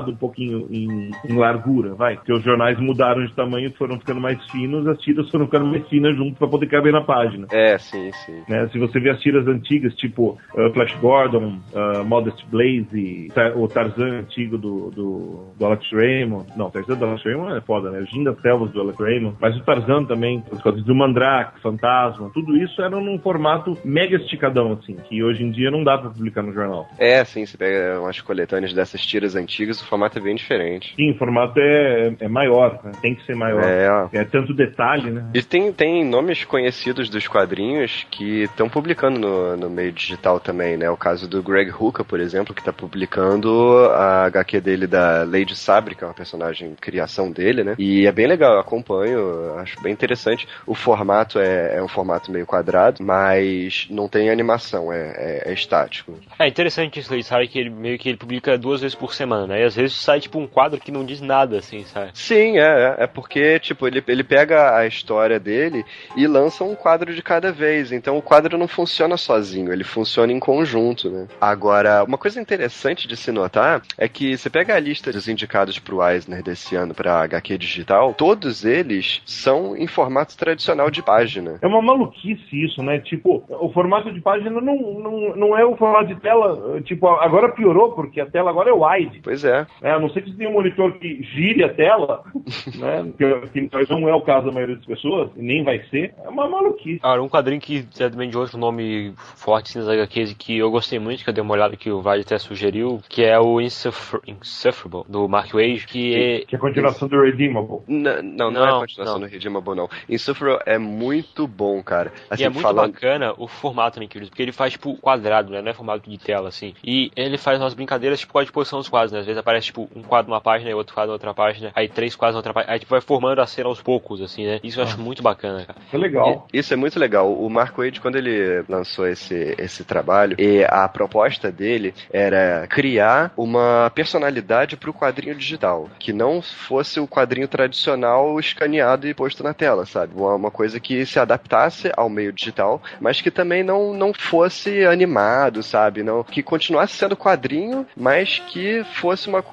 [0.03, 2.15] encurtado um pouquinho em, em largura, vai.
[2.15, 5.88] Porque os jornais mudaram de tamanho, foram ficando mais finos, as tiras foram ficando mais
[5.88, 7.47] finas junto para poder caber na página.
[7.51, 8.43] É, sim, sim.
[8.47, 8.67] Né?
[8.71, 13.67] Se você vê as tiras antigas, tipo uh, Flash Gordon, uh, Modest Blaze, Tar- o
[13.67, 16.47] Tarzan antigo do, do, do Alex Raymond.
[16.55, 17.99] Não, o Tarzan do Alex Raymond é foda, né?
[17.99, 19.38] O Gin das Selvas do Alex Raymond.
[19.39, 24.17] Mas o Tarzan também, os quadrinhos do Mandrake, Fantasma, tudo isso era num formato mega
[24.17, 26.88] esticadão, assim, que hoje em dia não dá pra publicar no jornal.
[26.97, 30.94] É, sim, você pega umas coletâneas dessas tiras antigas, o formato é bem diferente.
[30.95, 32.91] Sim, o formato é, é maior, né?
[33.02, 33.64] tem que ser maior.
[33.64, 34.10] É.
[34.14, 35.30] é tanto detalhe, né?
[35.34, 40.78] E tem, tem nomes conhecidos dos quadrinhos que estão publicando no, no meio digital também,
[40.78, 40.90] né?
[40.90, 45.56] O caso do Greg Hooker, por exemplo, que está publicando a HQ dele da Lady
[45.56, 47.76] Sabre, que é uma personagem criação dele, né?
[47.78, 50.48] E é bem legal, eu acompanho, acho bem interessante.
[50.65, 55.14] O formato é, é um formato meio quadrado, mas não tem animação, é,
[55.45, 56.18] é, é estático.
[56.40, 57.48] É interessante isso aí, sabe?
[57.48, 59.61] Que ele meio que ele publica duas vezes por semana, né?
[59.61, 62.11] E às vezes sai tipo um quadro que não diz nada, assim, sabe?
[62.14, 65.85] Sim, é, é porque, tipo, ele, ele pega a história dele
[66.15, 67.91] e lança um quadro de cada vez.
[67.91, 71.27] Então o quadro não funciona sozinho, ele funciona em conjunto, né?
[71.39, 75.80] Agora, uma coisa interessante de se notar é que você pega a lista dos indicados
[75.80, 81.60] pro Eisner desse ano pra HQ digital, todos eles são em formato tradicional de página.
[81.61, 82.99] É uma maluquice isso, né?
[82.99, 86.81] Tipo, o formato de página não, não, não é o formato de tela.
[86.81, 89.22] Tipo, agora piorou, porque a tela agora é wide.
[89.23, 89.65] Pois é.
[89.82, 92.24] É a não ser que você tenha um monitor que gire a tela,
[92.76, 93.12] né?
[93.18, 96.14] Que, que não é o caso da maioria das pessoas, e nem vai ser.
[96.24, 97.00] É uma maluquice.
[97.02, 100.70] Ah, um quadrinho que é também de outro nome forte assim, nas HQs que eu
[100.70, 103.62] gostei muito, que eu dei uma olhada que o Vale até sugeriu, que é o
[103.62, 106.45] Insuffer Insufferable, do Mark Wade, que é...
[106.45, 107.80] Que é a continuação do Redeemable.
[107.88, 109.28] Não, não, não, não é a continuação não.
[109.28, 109.90] do Redeemable, não.
[110.10, 112.12] Insufferable é muito bom, cara.
[112.30, 112.91] Assim, e é muito falando...
[112.91, 115.62] bacana o formato também que ele porque ele faz, tipo, quadrado, né?
[115.62, 116.74] Não é formato de tela, assim.
[116.84, 119.20] E ele faz umas brincadeiras, tipo, com a disposição dos quadros, né?
[119.20, 121.88] Às vezes aparece, tipo, um quadro numa página e outro quadro na outra página, aí
[121.88, 124.60] três quadros na outra página, aí, tipo, vai formando a cena aos poucos, assim, né?
[124.64, 125.80] Isso eu acho muito bacana, cara.
[125.91, 126.48] É legal.
[126.53, 127.34] E, isso é muito legal.
[127.34, 133.31] O Mark Wade, quando ele lançou esse, esse trabalho, e a proposta dele era criar
[133.38, 139.53] uma personalidade pro quadrinho digital, que não fosse o quadrinho tradicional escaneado e posto na
[139.53, 140.14] tela, sabe?
[140.15, 144.85] Uma, uma coisa que se adaptasse ao meio digital, mas que também não, não fosse
[144.85, 146.03] animado, sabe?
[146.03, 149.52] Não, que continuasse sendo quadrinho, mas que fosse uma coisa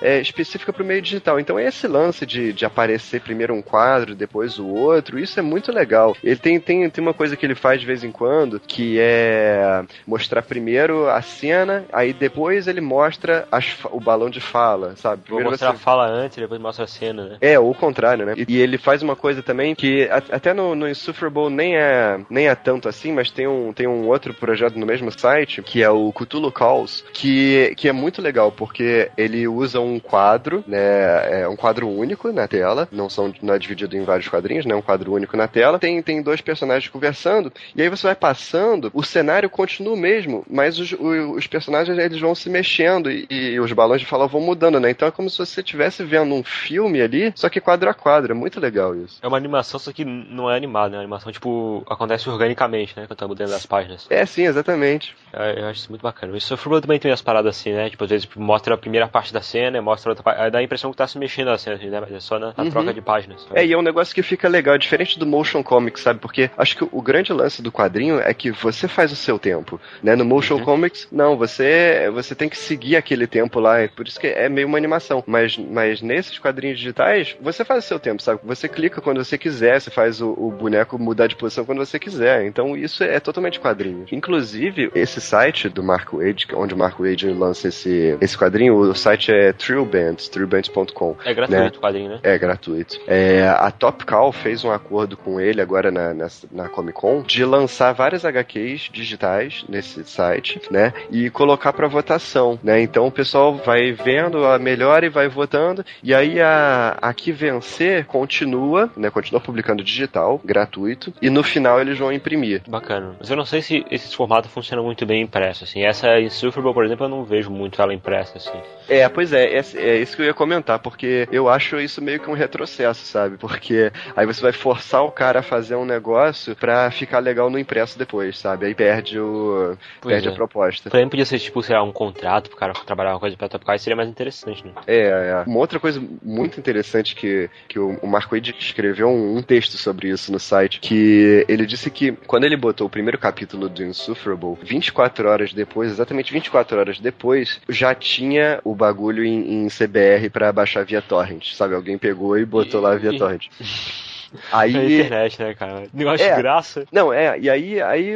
[0.00, 1.38] é, específica pro meio digital.
[1.38, 5.72] Então esse lance de, de aparecer primeiro um quadro, depois o outro, isso é muito
[5.72, 6.16] legal.
[6.22, 9.82] Ele tem, tem, tem uma coisa que ele faz de vez em quando, que é
[10.06, 15.22] mostrar primeiro a cena, aí depois ele mostra as, o balão de fala, sabe?
[15.22, 15.76] Primeiro Vou mostrar você...
[15.76, 17.36] a fala antes, depois mostra a cena, né?
[17.40, 18.34] É, ou o contrário, né?
[18.36, 22.20] E, e ele faz uma coisa também que a, até no, no Insufferable nem é,
[22.30, 25.82] nem é tanto assim, mas tem um, tem um outro projeto no mesmo site, que
[25.82, 31.42] é o Cthulhu Calls, que, que é muito legal, porque ele usa um quadro, né?
[31.42, 34.74] É um quadro único na tela, não, são, não é dividido em vários quadrinhos, né?
[34.74, 35.78] Um quadro único na tela.
[35.78, 40.44] Tem, tem dois personagens conversando, e aí você vai passando, o cenário continua o mesmo,
[40.48, 44.40] mas os, os, personagens eles vão se mexendo e, e, os balões de fala vão
[44.40, 44.90] mudando, né?
[44.90, 48.32] Então é como se você estivesse vendo um filme ali, só que quadro a quadro.
[48.32, 49.18] É muito legal isso.
[49.22, 50.96] É uma animação, só que não é animada, né?
[50.96, 53.06] A animação, tipo, acontece organicamente, né?
[53.06, 54.06] Quando tá mudando as páginas.
[54.10, 55.14] É, sim, exatamente.
[55.32, 56.32] É, eu acho isso muito bacana.
[56.32, 57.90] O Sofrable também tem as paradas assim, né?
[57.90, 60.40] Tipo, às vezes mostra a primeira parte da cena, mostra outra parte.
[60.40, 62.02] Aí dá a impressão que tá se mexendo a cena, assim, né?
[62.10, 62.70] É só na, na uhum.
[62.70, 63.46] troca de páginas.
[63.54, 66.18] É, e é um negócio que fica legal, diferente do motion comics, sabe?
[66.18, 69.80] Porque acho que o grande lance do quadrinho é que você faz o seu tempo,
[70.02, 70.16] né?
[70.16, 70.64] No motion uhum.
[70.64, 74.48] comics, não, você você tem que seguir aquele tempo lá, é por isso que é
[74.48, 75.22] meio uma animação.
[75.28, 78.40] Mas, mas nesses quadrinhos digitais, você faz o seu tempo, sabe?
[78.42, 82.00] Você clica quando você quiser, você faz o, o boneco mudar de posição quando você
[82.00, 82.44] quiser.
[82.46, 84.06] Então isso é totalmente quadrinho.
[84.10, 88.94] Inclusive, esse site do Mark Wade, onde o Mark Wade lança esse, esse quadrinho, o
[89.04, 91.16] site é Trillbands, trillbands.com.
[91.26, 91.72] É gratuito né?
[91.76, 92.20] o quadrinho, né?
[92.22, 92.98] É gratuito.
[93.06, 97.22] É, a Top Call fez um acordo com ele agora na, na, na Comic Con
[97.22, 100.94] de lançar várias HQs digitais nesse site, né?
[101.10, 102.80] E colocar para votação, né?
[102.80, 105.84] Então o pessoal vai vendo a melhor e vai votando.
[106.02, 109.10] E aí a, a que vencer continua, né?
[109.10, 111.12] Continua publicando digital, gratuito.
[111.20, 112.62] E no final eles vão imprimir.
[112.66, 113.16] Bacana.
[113.18, 115.82] Mas eu não sei se esses formatos funcionam muito bem impresso, assim.
[115.82, 118.58] Essa Insufferable, por exemplo, eu não vejo muito ela impressa, assim.
[118.88, 122.20] É, pois é, é, é isso que eu ia comentar, porque eu acho isso meio
[122.20, 123.36] que um retrocesso, sabe?
[123.36, 127.58] Porque aí você vai forçar o cara a fazer um negócio pra ficar legal no
[127.58, 128.66] impresso depois, sabe?
[128.66, 129.76] Aí perde o.
[130.00, 130.30] Pois perde é.
[130.30, 130.90] a proposta.
[130.90, 133.78] Também podia ser, tipo, sei lá, um contrato pro cara trabalhar uma coisa pra Topcar,
[133.78, 134.72] seria mais interessante, né?
[134.86, 135.44] É, é.
[135.46, 139.76] Uma outra coisa muito interessante que, que o, o Marco Wade escreveu um, um, texto
[139.76, 143.82] sobre isso no site, que ele disse que quando ele botou o primeiro capítulo do
[143.82, 150.28] Insufferable, 24 horas depois, exatamente 24 horas depois, já tinha o bagulho em, em CBR
[150.30, 151.74] para baixar via torrent, sabe?
[151.74, 153.18] Alguém pegou e botou e, lá via e...
[153.18, 153.48] torrent.
[154.52, 154.72] Aí...
[154.72, 155.84] Na internet, né, cara?
[155.92, 156.34] Negócio É.
[156.34, 156.84] de graça.
[156.92, 158.14] Não, é, e aí, aí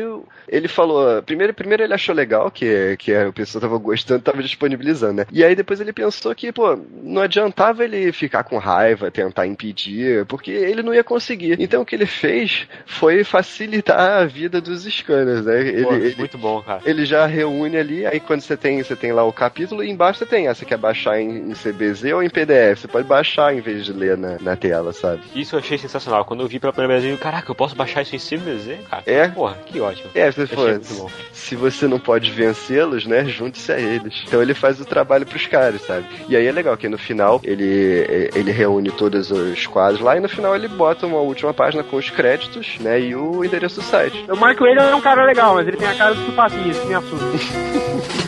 [0.48, 1.22] ele falou.
[1.22, 5.26] Primeiro, primeiro ele achou legal que, que a pessoa tava gostando, tava disponibilizando, né?
[5.32, 10.24] E aí depois ele pensou que, pô, não adiantava ele ficar com raiva, tentar impedir,
[10.26, 11.56] porque ele não ia conseguir.
[11.60, 15.60] Então o que ele fez foi facilitar a vida dos scanners, né?
[15.60, 16.80] Ele, Pô, ele- muito bom, cara.
[16.84, 20.18] ele já reúne ali, aí quando você tem, você tem lá o capítulo, e embaixo
[20.20, 23.54] você tem, ah, você quer baixar em, em CBZ ou em PDF, você pode baixar
[23.54, 25.22] em vez de ler na, na tela, sabe?
[25.34, 26.07] Isso eu achei sensacional.
[26.24, 29.02] Quando eu vi pela primeira vez, eu caraca, eu posso baixar isso em CBZ, cara?
[29.06, 29.28] É?
[29.28, 30.10] Porra, que ótimo.
[30.14, 31.10] É, você for, bom.
[31.32, 34.24] se você não pode vencê-los, né, junte-se a eles.
[34.26, 36.06] Então ele faz o trabalho pros caras, sabe?
[36.28, 40.20] E aí é legal que no final ele, ele reúne todos os quadros lá e
[40.20, 43.82] no final ele bota uma última página com os créditos, né, e o endereço do
[43.82, 44.24] site.
[44.30, 46.94] O Marco ele é um cara legal, mas ele tem a cara do que me
[46.94, 48.27] assusta.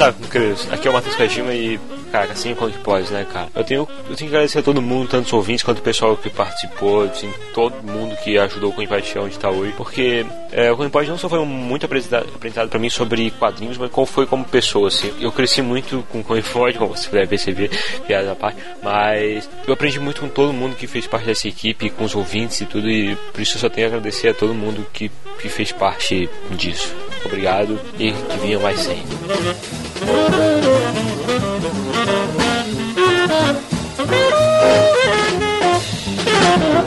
[0.00, 0.66] What's up, queridos?
[0.72, 1.78] Aqui é o Matheus Kajima e,
[2.10, 3.48] cara, assim quanto pode, né, cara?
[3.54, 6.16] Eu tenho, eu tenho que agradecer a todo mundo, tanto os ouvintes quanto o pessoal
[6.16, 10.76] que participou, assim, todo mundo que ajudou o Coimpad chegar onde tá porque é, o
[10.78, 14.88] Coimpad não só foi muito aprendizado pra mim sobre quadrinhos, mas como foi como pessoa,
[14.88, 15.12] assim.
[15.20, 17.68] Eu cresci muito com o Coimpad, como você deve perceber,
[18.06, 21.90] piada à parte, mas eu aprendi muito com todo mundo que fez parte dessa equipe,
[21.90, 24.54] com os ouvintes e tudo, e por isso eu só tenho a agradecer a todo
[24.54, 26.90] mundo que, que fez parte disso.
[27.22, 29.89] Obrigado e que vinha mais sempre.
[30.00, 30.34] Thank
[36.74, 36.79] you.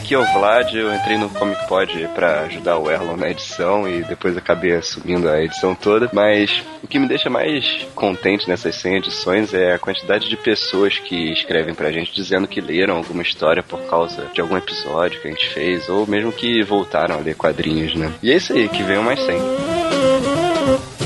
[0.00, 3.86] Aqui é o Vlad, eu entrei no Comic Pod pra ajudar o Erlon na edição
[3.86, 6.08] e depois acabei assumindo a edição toda.
[6.12, 10.98] Mas o que me deixa mais contente nessas 100 edições é a quantidade de pessoas
[10.98, 15.28] que escrevem pra gente dizendo que leram alguma história por causa de algum episódio que
[15.28, 18.10] a gente fez, ou mesmo que voltaram a ler quadrinhos, né?
[18.22, 20.99] E é isso aí, que venham mais 100.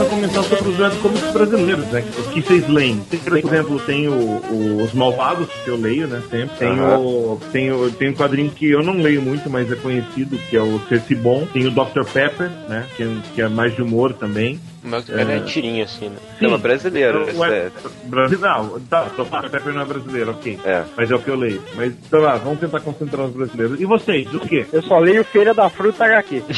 [0.00, 2.04] Bacana comentar sobre os webcomics brasileiros, né?
[2.18, 3.00] O que vocês leem?
[3.10, 6.22] Tem, por exemplo, tem o, o- Os Malvados, que eu leio, né?
[6.30, 6.56] Sempre.
[6.58, 6.98] Tem, Aham.
[6.98, 10.56] o, tem, o, tem um quadrinho que eu não leio muito, mas é conhecido, que
[10.56, 11.46] é o Cerci Bom.
[11.52, 12.04] Tem o Dr.
[12.12, 12.86] Pepper, né?
[12.96, 14.60] Que é, que é mais de humor também.
[14.82, 16.16] Mas é, é tirinha, assim, né?
[16.40, 17.26] Não, é brasileiro.
[17.28, 17.70] Então, é- é-
[18.04, 19.50] Brasil, não, tá, Dr.
[19.50, 20.58] Pepper não é brasileiro, ok.
[20.64, 20.82] É.
[20.96, 21.62] Mas é o que eu leio.
[21.74, 23.78] Mas, então lá, vamos tentar concentrar os brasileiros.
[23.80, 24.64] E vocês, o quê?
[24.72, 26.42] Eu só leio Feira da Fruta HQ.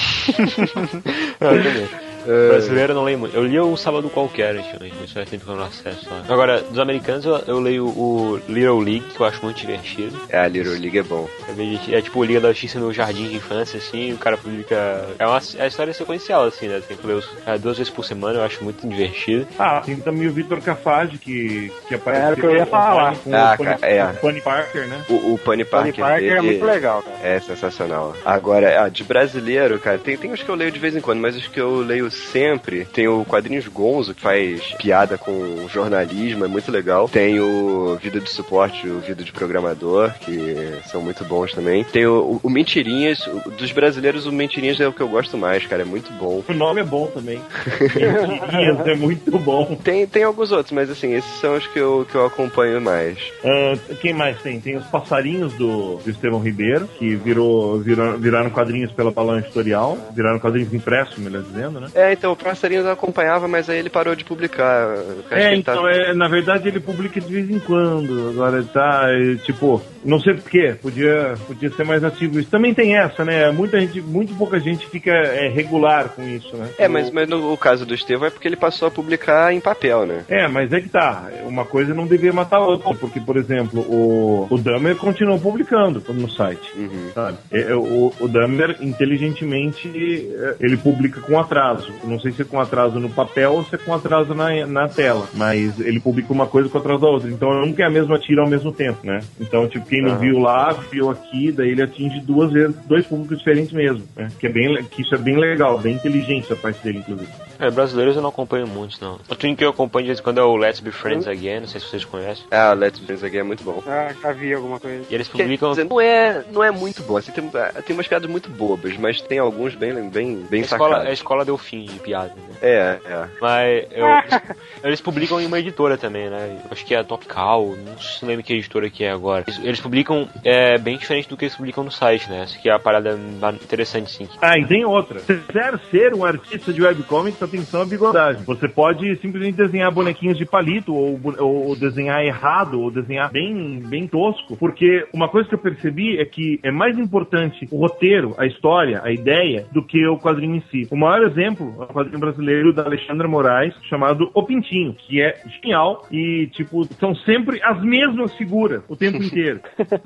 [1.40, 1.89] Eu
[2.24, 2.49] também.
[2.49, 3.36] Brasileiro eu não leio muito.
[3.36, 6.23] Eu li um sábado qualquer, antigamente, isso é sempre que eu não acesso lá.
[6.28, 10.16] Agora, dos americanos eu, eu leio o Little League, que eu acho muito divertido.
[10.28, 11.28] É, a Little League é bom.
[11.49, 11.97] É.
[11.97, 15.07] É tipo Liga da Justiça no Jardim de Infância, assim, o cara publica.
[15.19, 16.81] É uma é a história sequencial, assim, né?
[16.86, 19.47] Tem que ler os- é, duas vezes por semana, eu acho muito divertido.
[19.59, 22.27] Ah, tem também o Vitor Cafage, que, que apareceu.
[22.27, 23.15] Era o que eu ia falar.
[23.16, 24.05] Com Ah, o cara, é.
[24.05, 25.05] o Tony Parker, né?
[25.09, 27.16] O, o Bunny Parker, Parker é muito legal, cara.
[27.23, 28.15] É sensacional.
[28.24, 31.20] Agora, ah, de brasileiro, cara, tem, tem os que eu leio de vez em quando,
[31.20, 32.84] mas os que eu leio sempre.
[32.84, 37.09] Tem o Quadrinhos Gonzo, que faz piada com jornalismo, é muito legal.
[37.09, 40.56] Tem o Vida de Suporte, o Vida de Programador, que
[40.90, 41.84] são muito bons também.
[41.84, 45.66] Tem o, o, Mentirinhas, o- dos brasileiros, o Mentirinhas é o que eu gosto mais,
[45.66, 46.43] cara, é muito bom.
[46.48, 47.40] O nome é bom também.
[47.80, 49.76] Mentirinhas é muito bom.
[49.82, 53.18] Tem, tem alguns outros, mas assim, esses são os que eu, que eu acompanho mais.
[53.44, 54.60] Ah, quem mais tem?
[54.60, 59.98] Tem os passarinhos do, do Estevão Ribeiro, que virou, virou, viraram quadrinhos pela Balão Editorial,
[60.14, 61.89] viraram quadrinhos impressos, melhor dizendo, né?
[61.94, 64.97] É, então, o Passarinhos eu acompanhava, mas aí ele parou de publicar.
[65.31, 68.31] É, tá- então, é, na verdade ele publica de vez em quando.
[68.31, 72.41] Agora tá, é, tipo, não sei porquê, podia, podia ser mais ativo.
[72.41, 73.51] Isso também tem essa, né?
[73.51, 76.69] Muita gente, muito pouca gente fica é, regular com isso, né?
[76.79, 79.61] É, mas, mas no o caso do Estevão é porque ele passou a publicar em
[79.61, 80.24] papel, né?
[80.29, 81.29] É, mas é que tá.
[81.45, 82.95] Uma coisa não devia matar a outra.
[82.95, 86.73] Porque, por exemplo, o, o Dummer continuou publicando no site.
[87.15, 87.39] Sabe?
[87.51, 89.89] É, é, o, o Dummer, inteligentemente,
[90.35, 91.91] é, ele publica com atraso.
[92.05, 94.89] Não sei se é com atraso no papel ou se é com atraso na, na
[94.89, 95.27] tela.
[95.35, 97.31] Mas ele publica uma coisa com atraso da outra.
[97.31, 99.20] Então nunca é a mesma tira ao mesmo tempo, né?
[99.40, 100.16] Então, tipo, quem não Ah.
[100.16, 104.02] viu lá, viu aqui, daí ele atinge duas vezes, dois públicos diferentes mesmo.
[104.16, 104.28] Né?
[104.39, 107.31] Que, é bem, que isso é bem legal, bem inteligente a parte dele, inclusive.
[107.62, 109.20] É, brasileiros eu não acompanho muitos, não.
[109.28, 111.60] O Twin que eu acompanho de vez em quando é o Let's Be Friends Again,
[111.60, 112.44] não sei se vocês conhecem.
[112.51, 113.80] Ah, Let's Be Friends Again é muito bom.
[113.86, 115.05] Ah, já vi alguma coisa.
[115.09, 115.70] E eles Quer publicam.
[115.70, 117.16] dizer, não é, não é muito bom.
[117.16, 117.48] Assim, tem,
[117.86, 121.09] tem umas piadas muito bobas, mas tem alguns bem, bem, bem a escola, sacados.
[121.09, 122.56] a escola deu fim de piada, né?
[122.60, 123.28] É, é.
[123.40, 124.06] Mas eu,
[124.82, 126.60] eles publicam em uma editora também, né?
[126.68, 129.44] Acho que é a Topical, não se lembro que editora que é agora.
[129.47, 132.43] Eles, eles publicam é, bem diferente do que eles publicam no site, né?
[132.43, 133.16] Essa aqui é a parada
[133.62, 134.28] interessante, sim.
[134.40, 135.20] Ah, e tem outra.
[135.20, 138.43] Se quiser ser um artista de webcomics, atenção à bigodagem.
[138.45, 144.07] Você pode simplesmente desenhar bonequinhos de palito, ou, ou desenhar errado, ou desenhar bem, bem
[144.07, 148.47] tosco, porque uma coisa que eu percebi é que é mais importante o roteiro, a
[148.47, 150.89] história, a ideia, do que o quadrinho em si.
[150.91, 155.35] O maior exemplo é o quadrinho brasileiro da Alexandra Moraes, chamado O Pintinho, que é
[155.61, 159.61] genial e, tipo, são sempre as mesmas figuras o tempo inteiro,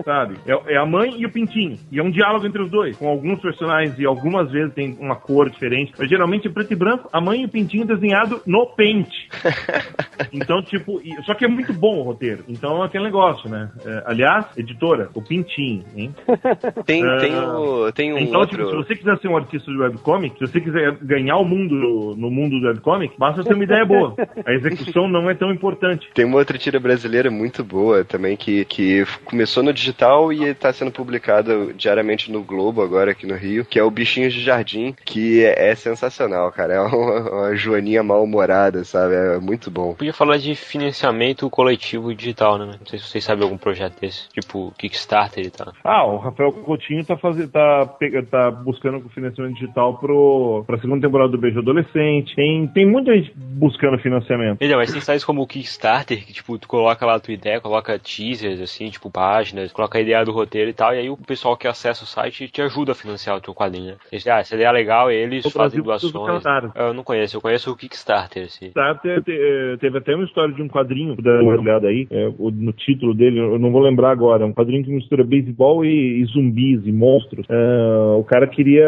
[0.05, 0.36] sabe?
[0.47, 1.78] É, é a mãe e o Pintinho.
[1.90, 5.16] E é um diálogo entre os dois, com alguns personagens e algumas vezes tem uma
[5.16, 8.66] cor diferente, mas geralmente é preto e branco, a mãe e o Pintinho desenhado no
[8.66, 9.08] Paint.
[10.32, 12.44] Então, tipo, só que é muito bom o roteiro.
[12.48, 13.70] Então é aquele negócio, né?
[13.84, 16.14] É, aliás, editora, o Pintinho, hein?
[16.84, 18.56] Tem, Ah, tem, o, tem um então, outro...
[18.56, 21.74] tipo, se você quiser ser um artista de webcomic, se você quiser ganhar o mundo
[21.74, 24.14] no, no mundo do webcomic, basta ter uma ideia boa.
[24.44, 26.08] A execução não é tão importante.
[26.14, 30.72] Tem uma outra tira brasileira muito boa também, que, que começou no digital e está
[30.72, 34.94] sendo publicada diariamente no Globo, agora aqui no Rio, que é o Bichinhos de Jardim,
[35.04, 36.74] que é, é sensacional, cara.
[36.74, 39.14] É uma, uma joaninha mal-humorada, sabe?
[39.14, 39.94] É muito bom.
[39.94, 42.66] Podia falar de financiamento coletivo digital, né?
[42.78, 45.72] Não sei se vocês sabem algum projeto desse, tipo Kickstarter e tal.
[45.84, 47.86] Ah, o Rafael Coutinho tá, fazendo, tá,
[48.30, 52.34] tá buscando financiamento digital pro, pra segunda temporada do Beijo Adolescente.
[52.34, 54.56] Tem, tem muita gente buscando financiamento.
[54.56, 54.78] Entendeu?
[54.78, 57.98] Mas tem sites como o Kickstarter, que tipo, tu coloca lá a tua ideia, coloca
[57.98, 61.56] teasers, assim, tipo, páginas, coloca a ideia do roteiro e tal, e aí o pessoal
[61.56, 63.97] que acessa o site te ajuda a financiar o teu quadrinho, né?
[64.10, 66.72] Eles, ah, essa ideia é legal, eles No fazem Brasil, doações.
[66.74, 68.70] Eu não conheço, eu conheço o Kickstarter, assim.
[68.70, 72.30] Tá, te- eh, teve até uma história de um quadrinho, dá uma olhada aí, é,
[72.38, 75.84] o- no título dele, eu não vou lembrar agora, é um quadrinho que mistura beisebol
[75.84, 77.46] e, e zumbis e monstros.
[77.48, 78.86] Ah, o cara queria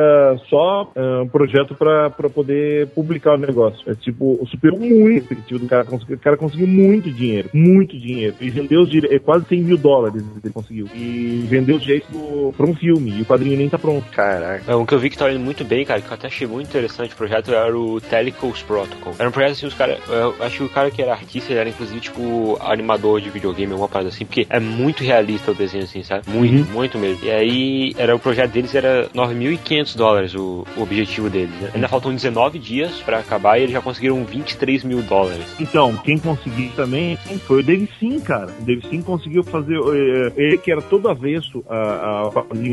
[0.49, 3.89] só ah, um projeto pra pra poder publicar o negócio.
[3.90, 7.97] É tipo, superou muito a expectativa do cara, conseguiu- o cara conseguiu muito dinheiro, muito
[7.99, 8.35] dinheiro.
[8.40, 10.86] E vendeu os dire- é, quase 100 mil dólares ele conseguiu.
[10.95, 12.09] E vendeu os direitos
[12.57, 14.05] pra um filme, e o quadrinho nem tá pronto.
[14.11, 14.65] Caraca.
[14.70, 16.47] É, um que eu vi que tá indo muito bem, cara, que eu até achei
[16.47, 19.15] muito interessante o projeto era o Telecos Protocol.
[19.19, 19.99] Era um projeto assim, os caras.
[20.09, 23.89] Eu acho que o cara que era artista era inclusive tipo animador de videogame, alguma
[23.89, 26.29] parada assim, porque é muito realista o desenho, assim, sabe?
[26.29, 27.25] Muito, muito mesmo.
[27.25, 31.55] E aí, era o projeto deles era 9.500 dólares o, o objetivo deles.
[31.61, 31.71] Né?
[31.75, 35.45] Ainda faltam 19 dias pra acabar e eles já conseguiram 23 mil dólares.
[35.61, 37.17] Então, quem conseguiu também
[37.47, 38.51] foi o Dave Sim, cara.
[38.61, 39.77] O Dave Sim conseguiu fazer.
[39.77, 42.31] eh, Ele que era todo avesso a, a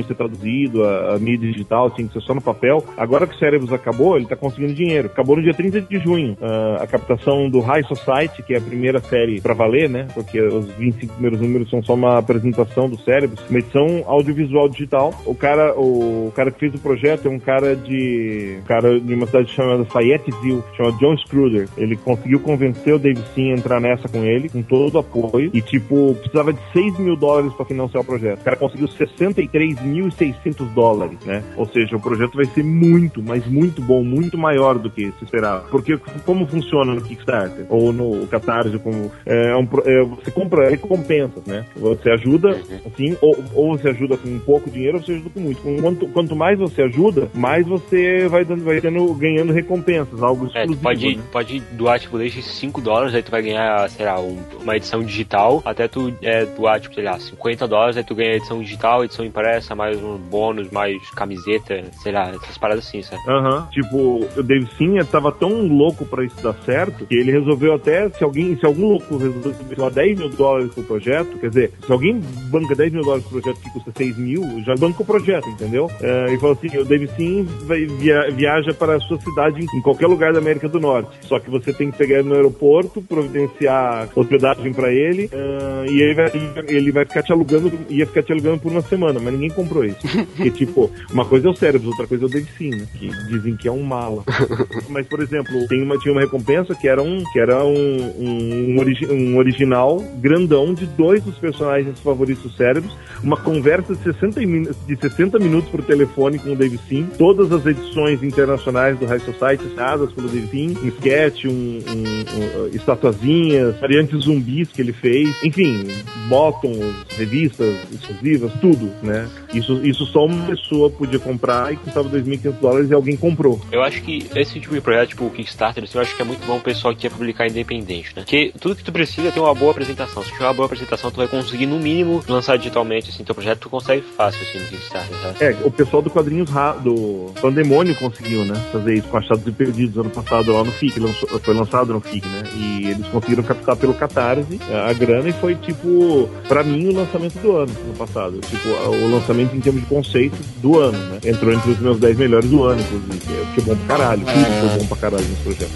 [0.07, 2.83] ser traduzido, a, a mídia digital, tinha que ser só no papel.
[2.97, 5.07] Agora que o Cérebros acabou, ele tá conseguindo dinheiro.
[5.07, 6.37] Acabou no dia 30 de junho.
[6.41, 10.07] ah, a captação do High Society, que é a primeira série pra valer, né?
[10.13, 13.43] Porque os 25 primeiros números são só uma apresentação do Cérebros.
[13.49, 15.13] Uma edição audiovisual digital.
[15.25, 18.59] O cara, o, cara que fez o projeto é um cara de.
[18.61, 21.67] Um cara de uma cidade chamada Fayetteville, chamado John Scruder.
[21.77, 25.51] Ele conseguiu convencer o Dave Sim a entrar nessa com ele, com todo o apoio.
[25.53, 28.41] E, tipo, precisava de 6 mil dólares pra financiar o projeto.
[28.41, 31.43] O cara conseguiu 63.600 dólares, né?
[31.55, 35.25] Ou seja, o projeto vai ser muito, mas muito bom, muito maior do que se
[35.25, 35.67] esperava.
[35.69, 40.69] Porque como funciona no Kickstarter ou no Catarse, como é um, pro- é, você compra
[40.69, 41.65] recompensas, né?
[41.75, 45.61] Você ajuda, assim, ou, ou você ajuda com pouco dinheiro, ou você ajuda com muito.
[45.81, 50.65] Quanto, quanto mais você ajuda, mais você vai, dando, vai tendo, ganhando recompensas, algo É,
[50.65, 50.81] tu exclusivo.
[50.83, 51.23] pode, né?
[51.31, 55.03] pode doar, tipo, desde 5 dólares, aí tu vai ganhar, sei lá, um- uma edição
[55.03, 59.03] digital, até tu é, doar, tipo, sei lá, 50 dólares, aí tu ganha edição digital,
[59.03, 63.21] edição impressa, mais um bônus, mais camiseta, sei lá, essas paradas assim, sabe?
[63.27, 63.67] Aham.
[63.71, 68.09] Tipo, o Dave Sim tava tão louco pra isso dar certo que ele resolveu até,
[68.09, 71.91] se alguém, se algum louco resolveu doar 10 mil dólares pro projeto, quer dizer, se
[71.91, 75.47] alguém banca 10 mil dólares pro projeto que custa 6 mil, já banca o projeto,
[75.49, 75.89] entendeu?
[76.01, 79.77] É, e falou assim, o Dave Sim vai, via- viaja para a sua cidade em,
[79.77, 81.09] em qualquer lugar da América do Norte.
[81.21, 86.01] Só que você tem que pegar ele no aeroporto, providenciar hospedagem pra ele, ah, e
[86.01, 86.31] ele vai,
[86.67, 89.83] ele vai ficar te alugando, ia ficar te alugando por uma semana, mas ninguém comprou
[89.85, 89.97] isso.
[90.35, 92.87] Porque, tipo, uma coisa é o cérebro, outra coisa é o Dave Sim, né?
[92.97, 94.23] Que dizem que é um mala.
[94.95, 97.73] Mas, por exemplo, tem uma, tinha uma recompensa que era um, que era um,
[98.17, 104.01] um, um origi- um original grandão de dois dos personagens favoritos cérebros, uma conversa de
[104.03, 108.97] 60, min- de 60 minutos por telefone com o Dave Sim, todas as edições internacionais
[108.97, 114.69] do High Society assinadas pelo Dave Sim, um sketch, um, um- um, estatuazinhas, variantes zumbis
[114.71, 115.87] que ele fez, enfim,
[116.29, 119.27] bottoms, revistas exclusivas, tudo, né?
[119.53, 123.59] Isso, isso só uma pessoa podia comprar e custava 2.500 dólares e alguém comprou.
[123.73, 126.25] Eu acho que esse tipo de projeto, tipo o Kickstarter, assim, eu acho que é
[126.25, 128.21] muito bom o pessoal que quer publicar independente, né?
[128.23, 130.23] Porque tudo que tu precisa é ter uma boa apresentação.
[130.23, 133.59] Se tiver uma boa apresentação, tu vai conseguir, no mínimo, lançar digitalmente, assim, teu projeto
[133.59, 135.43] tu consegue fácil, assim, no Kickstarter, sabe?
[135.43, 138.53] É, o pessoal do quadrinhos ra- do Pandemônio conseguiu, né?
[138.71, 141.99] Fazer isso com Achados e Perdidos ano passado lá no FIC, lançou- foi lançado no
[141.99, 142.43] FIC, né?
[142.55, 146.93] E eles conseguiram captar pelo Catarse a, a grana e foi tipo, pra mim, o
[146.95, 148.39] lançamento do ano no passado.
[148.41, 151.19] Tipo, o lançamento em termos de conceito do ano, né?
[151.25, 153.25] Entrou entre os meus 10 melhores do ano, inclusive.
[153.33, 154.35] É, que é bom pra caralho, tudo
[154.69, 155.71] foi bom pra caralho nesse projeto.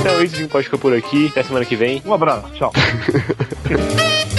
[0.00, 1.28] Então, isso, a gente pode ficar por aqui.
[1.28, 2.02] Até semana que vem.
[2.04, 2.72] Um abraço, tchau.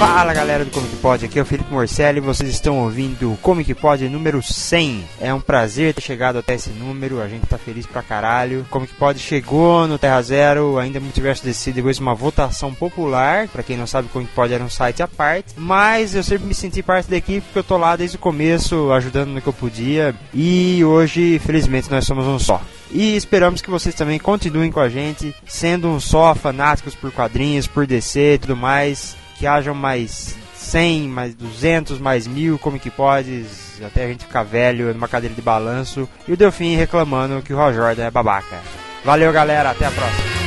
[0.00, 3.36] Fala galera do Comic Pod, aqui é o Felipe Morcelli e vocês estão ouvindo o
[3.36, 5.04] Comic Pod número 100.
[5.20, 8.66] É um prazer ter chegado até esse número, a gente tá feliz pra caralho.
[8.70, 13.46] Comic Pod chegou no Terra Zero, ainda Multiverso DC, depois de uma votação popular.
[13.48, 16.46] Pra quem não sabe, o Comic Pod era um site à parte, mas eu sempre
[16.46, 19.48] me senti parte da equipe porque eu tô lá desde o começo, ajudando no que
[19.48, 20.14] eu podia.
[20.32, 22.62] E hoje, felizmente, nós somos um só.
[22.90, 27.66] E esperamos que vocês também continuem com a gente, sendo um só, fanáticos por quadrinhos,
[27.66, 29.19] por DC e tudo mais.
[29.40, 34.92] Que hajam mais 100, mais 200, mais mil Comic Pods, até a gente ficar velho
[34.92, 36.06] numa cadeira de balanço.
[36.28, 38.58] E o Delfim reclamando que o Roy Jordan é babaca.
[39.02, 40.39] Valeu, galera, até a próxima.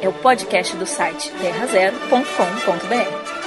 [0.00, 3.37] É o podcast do site terrazero.com.br.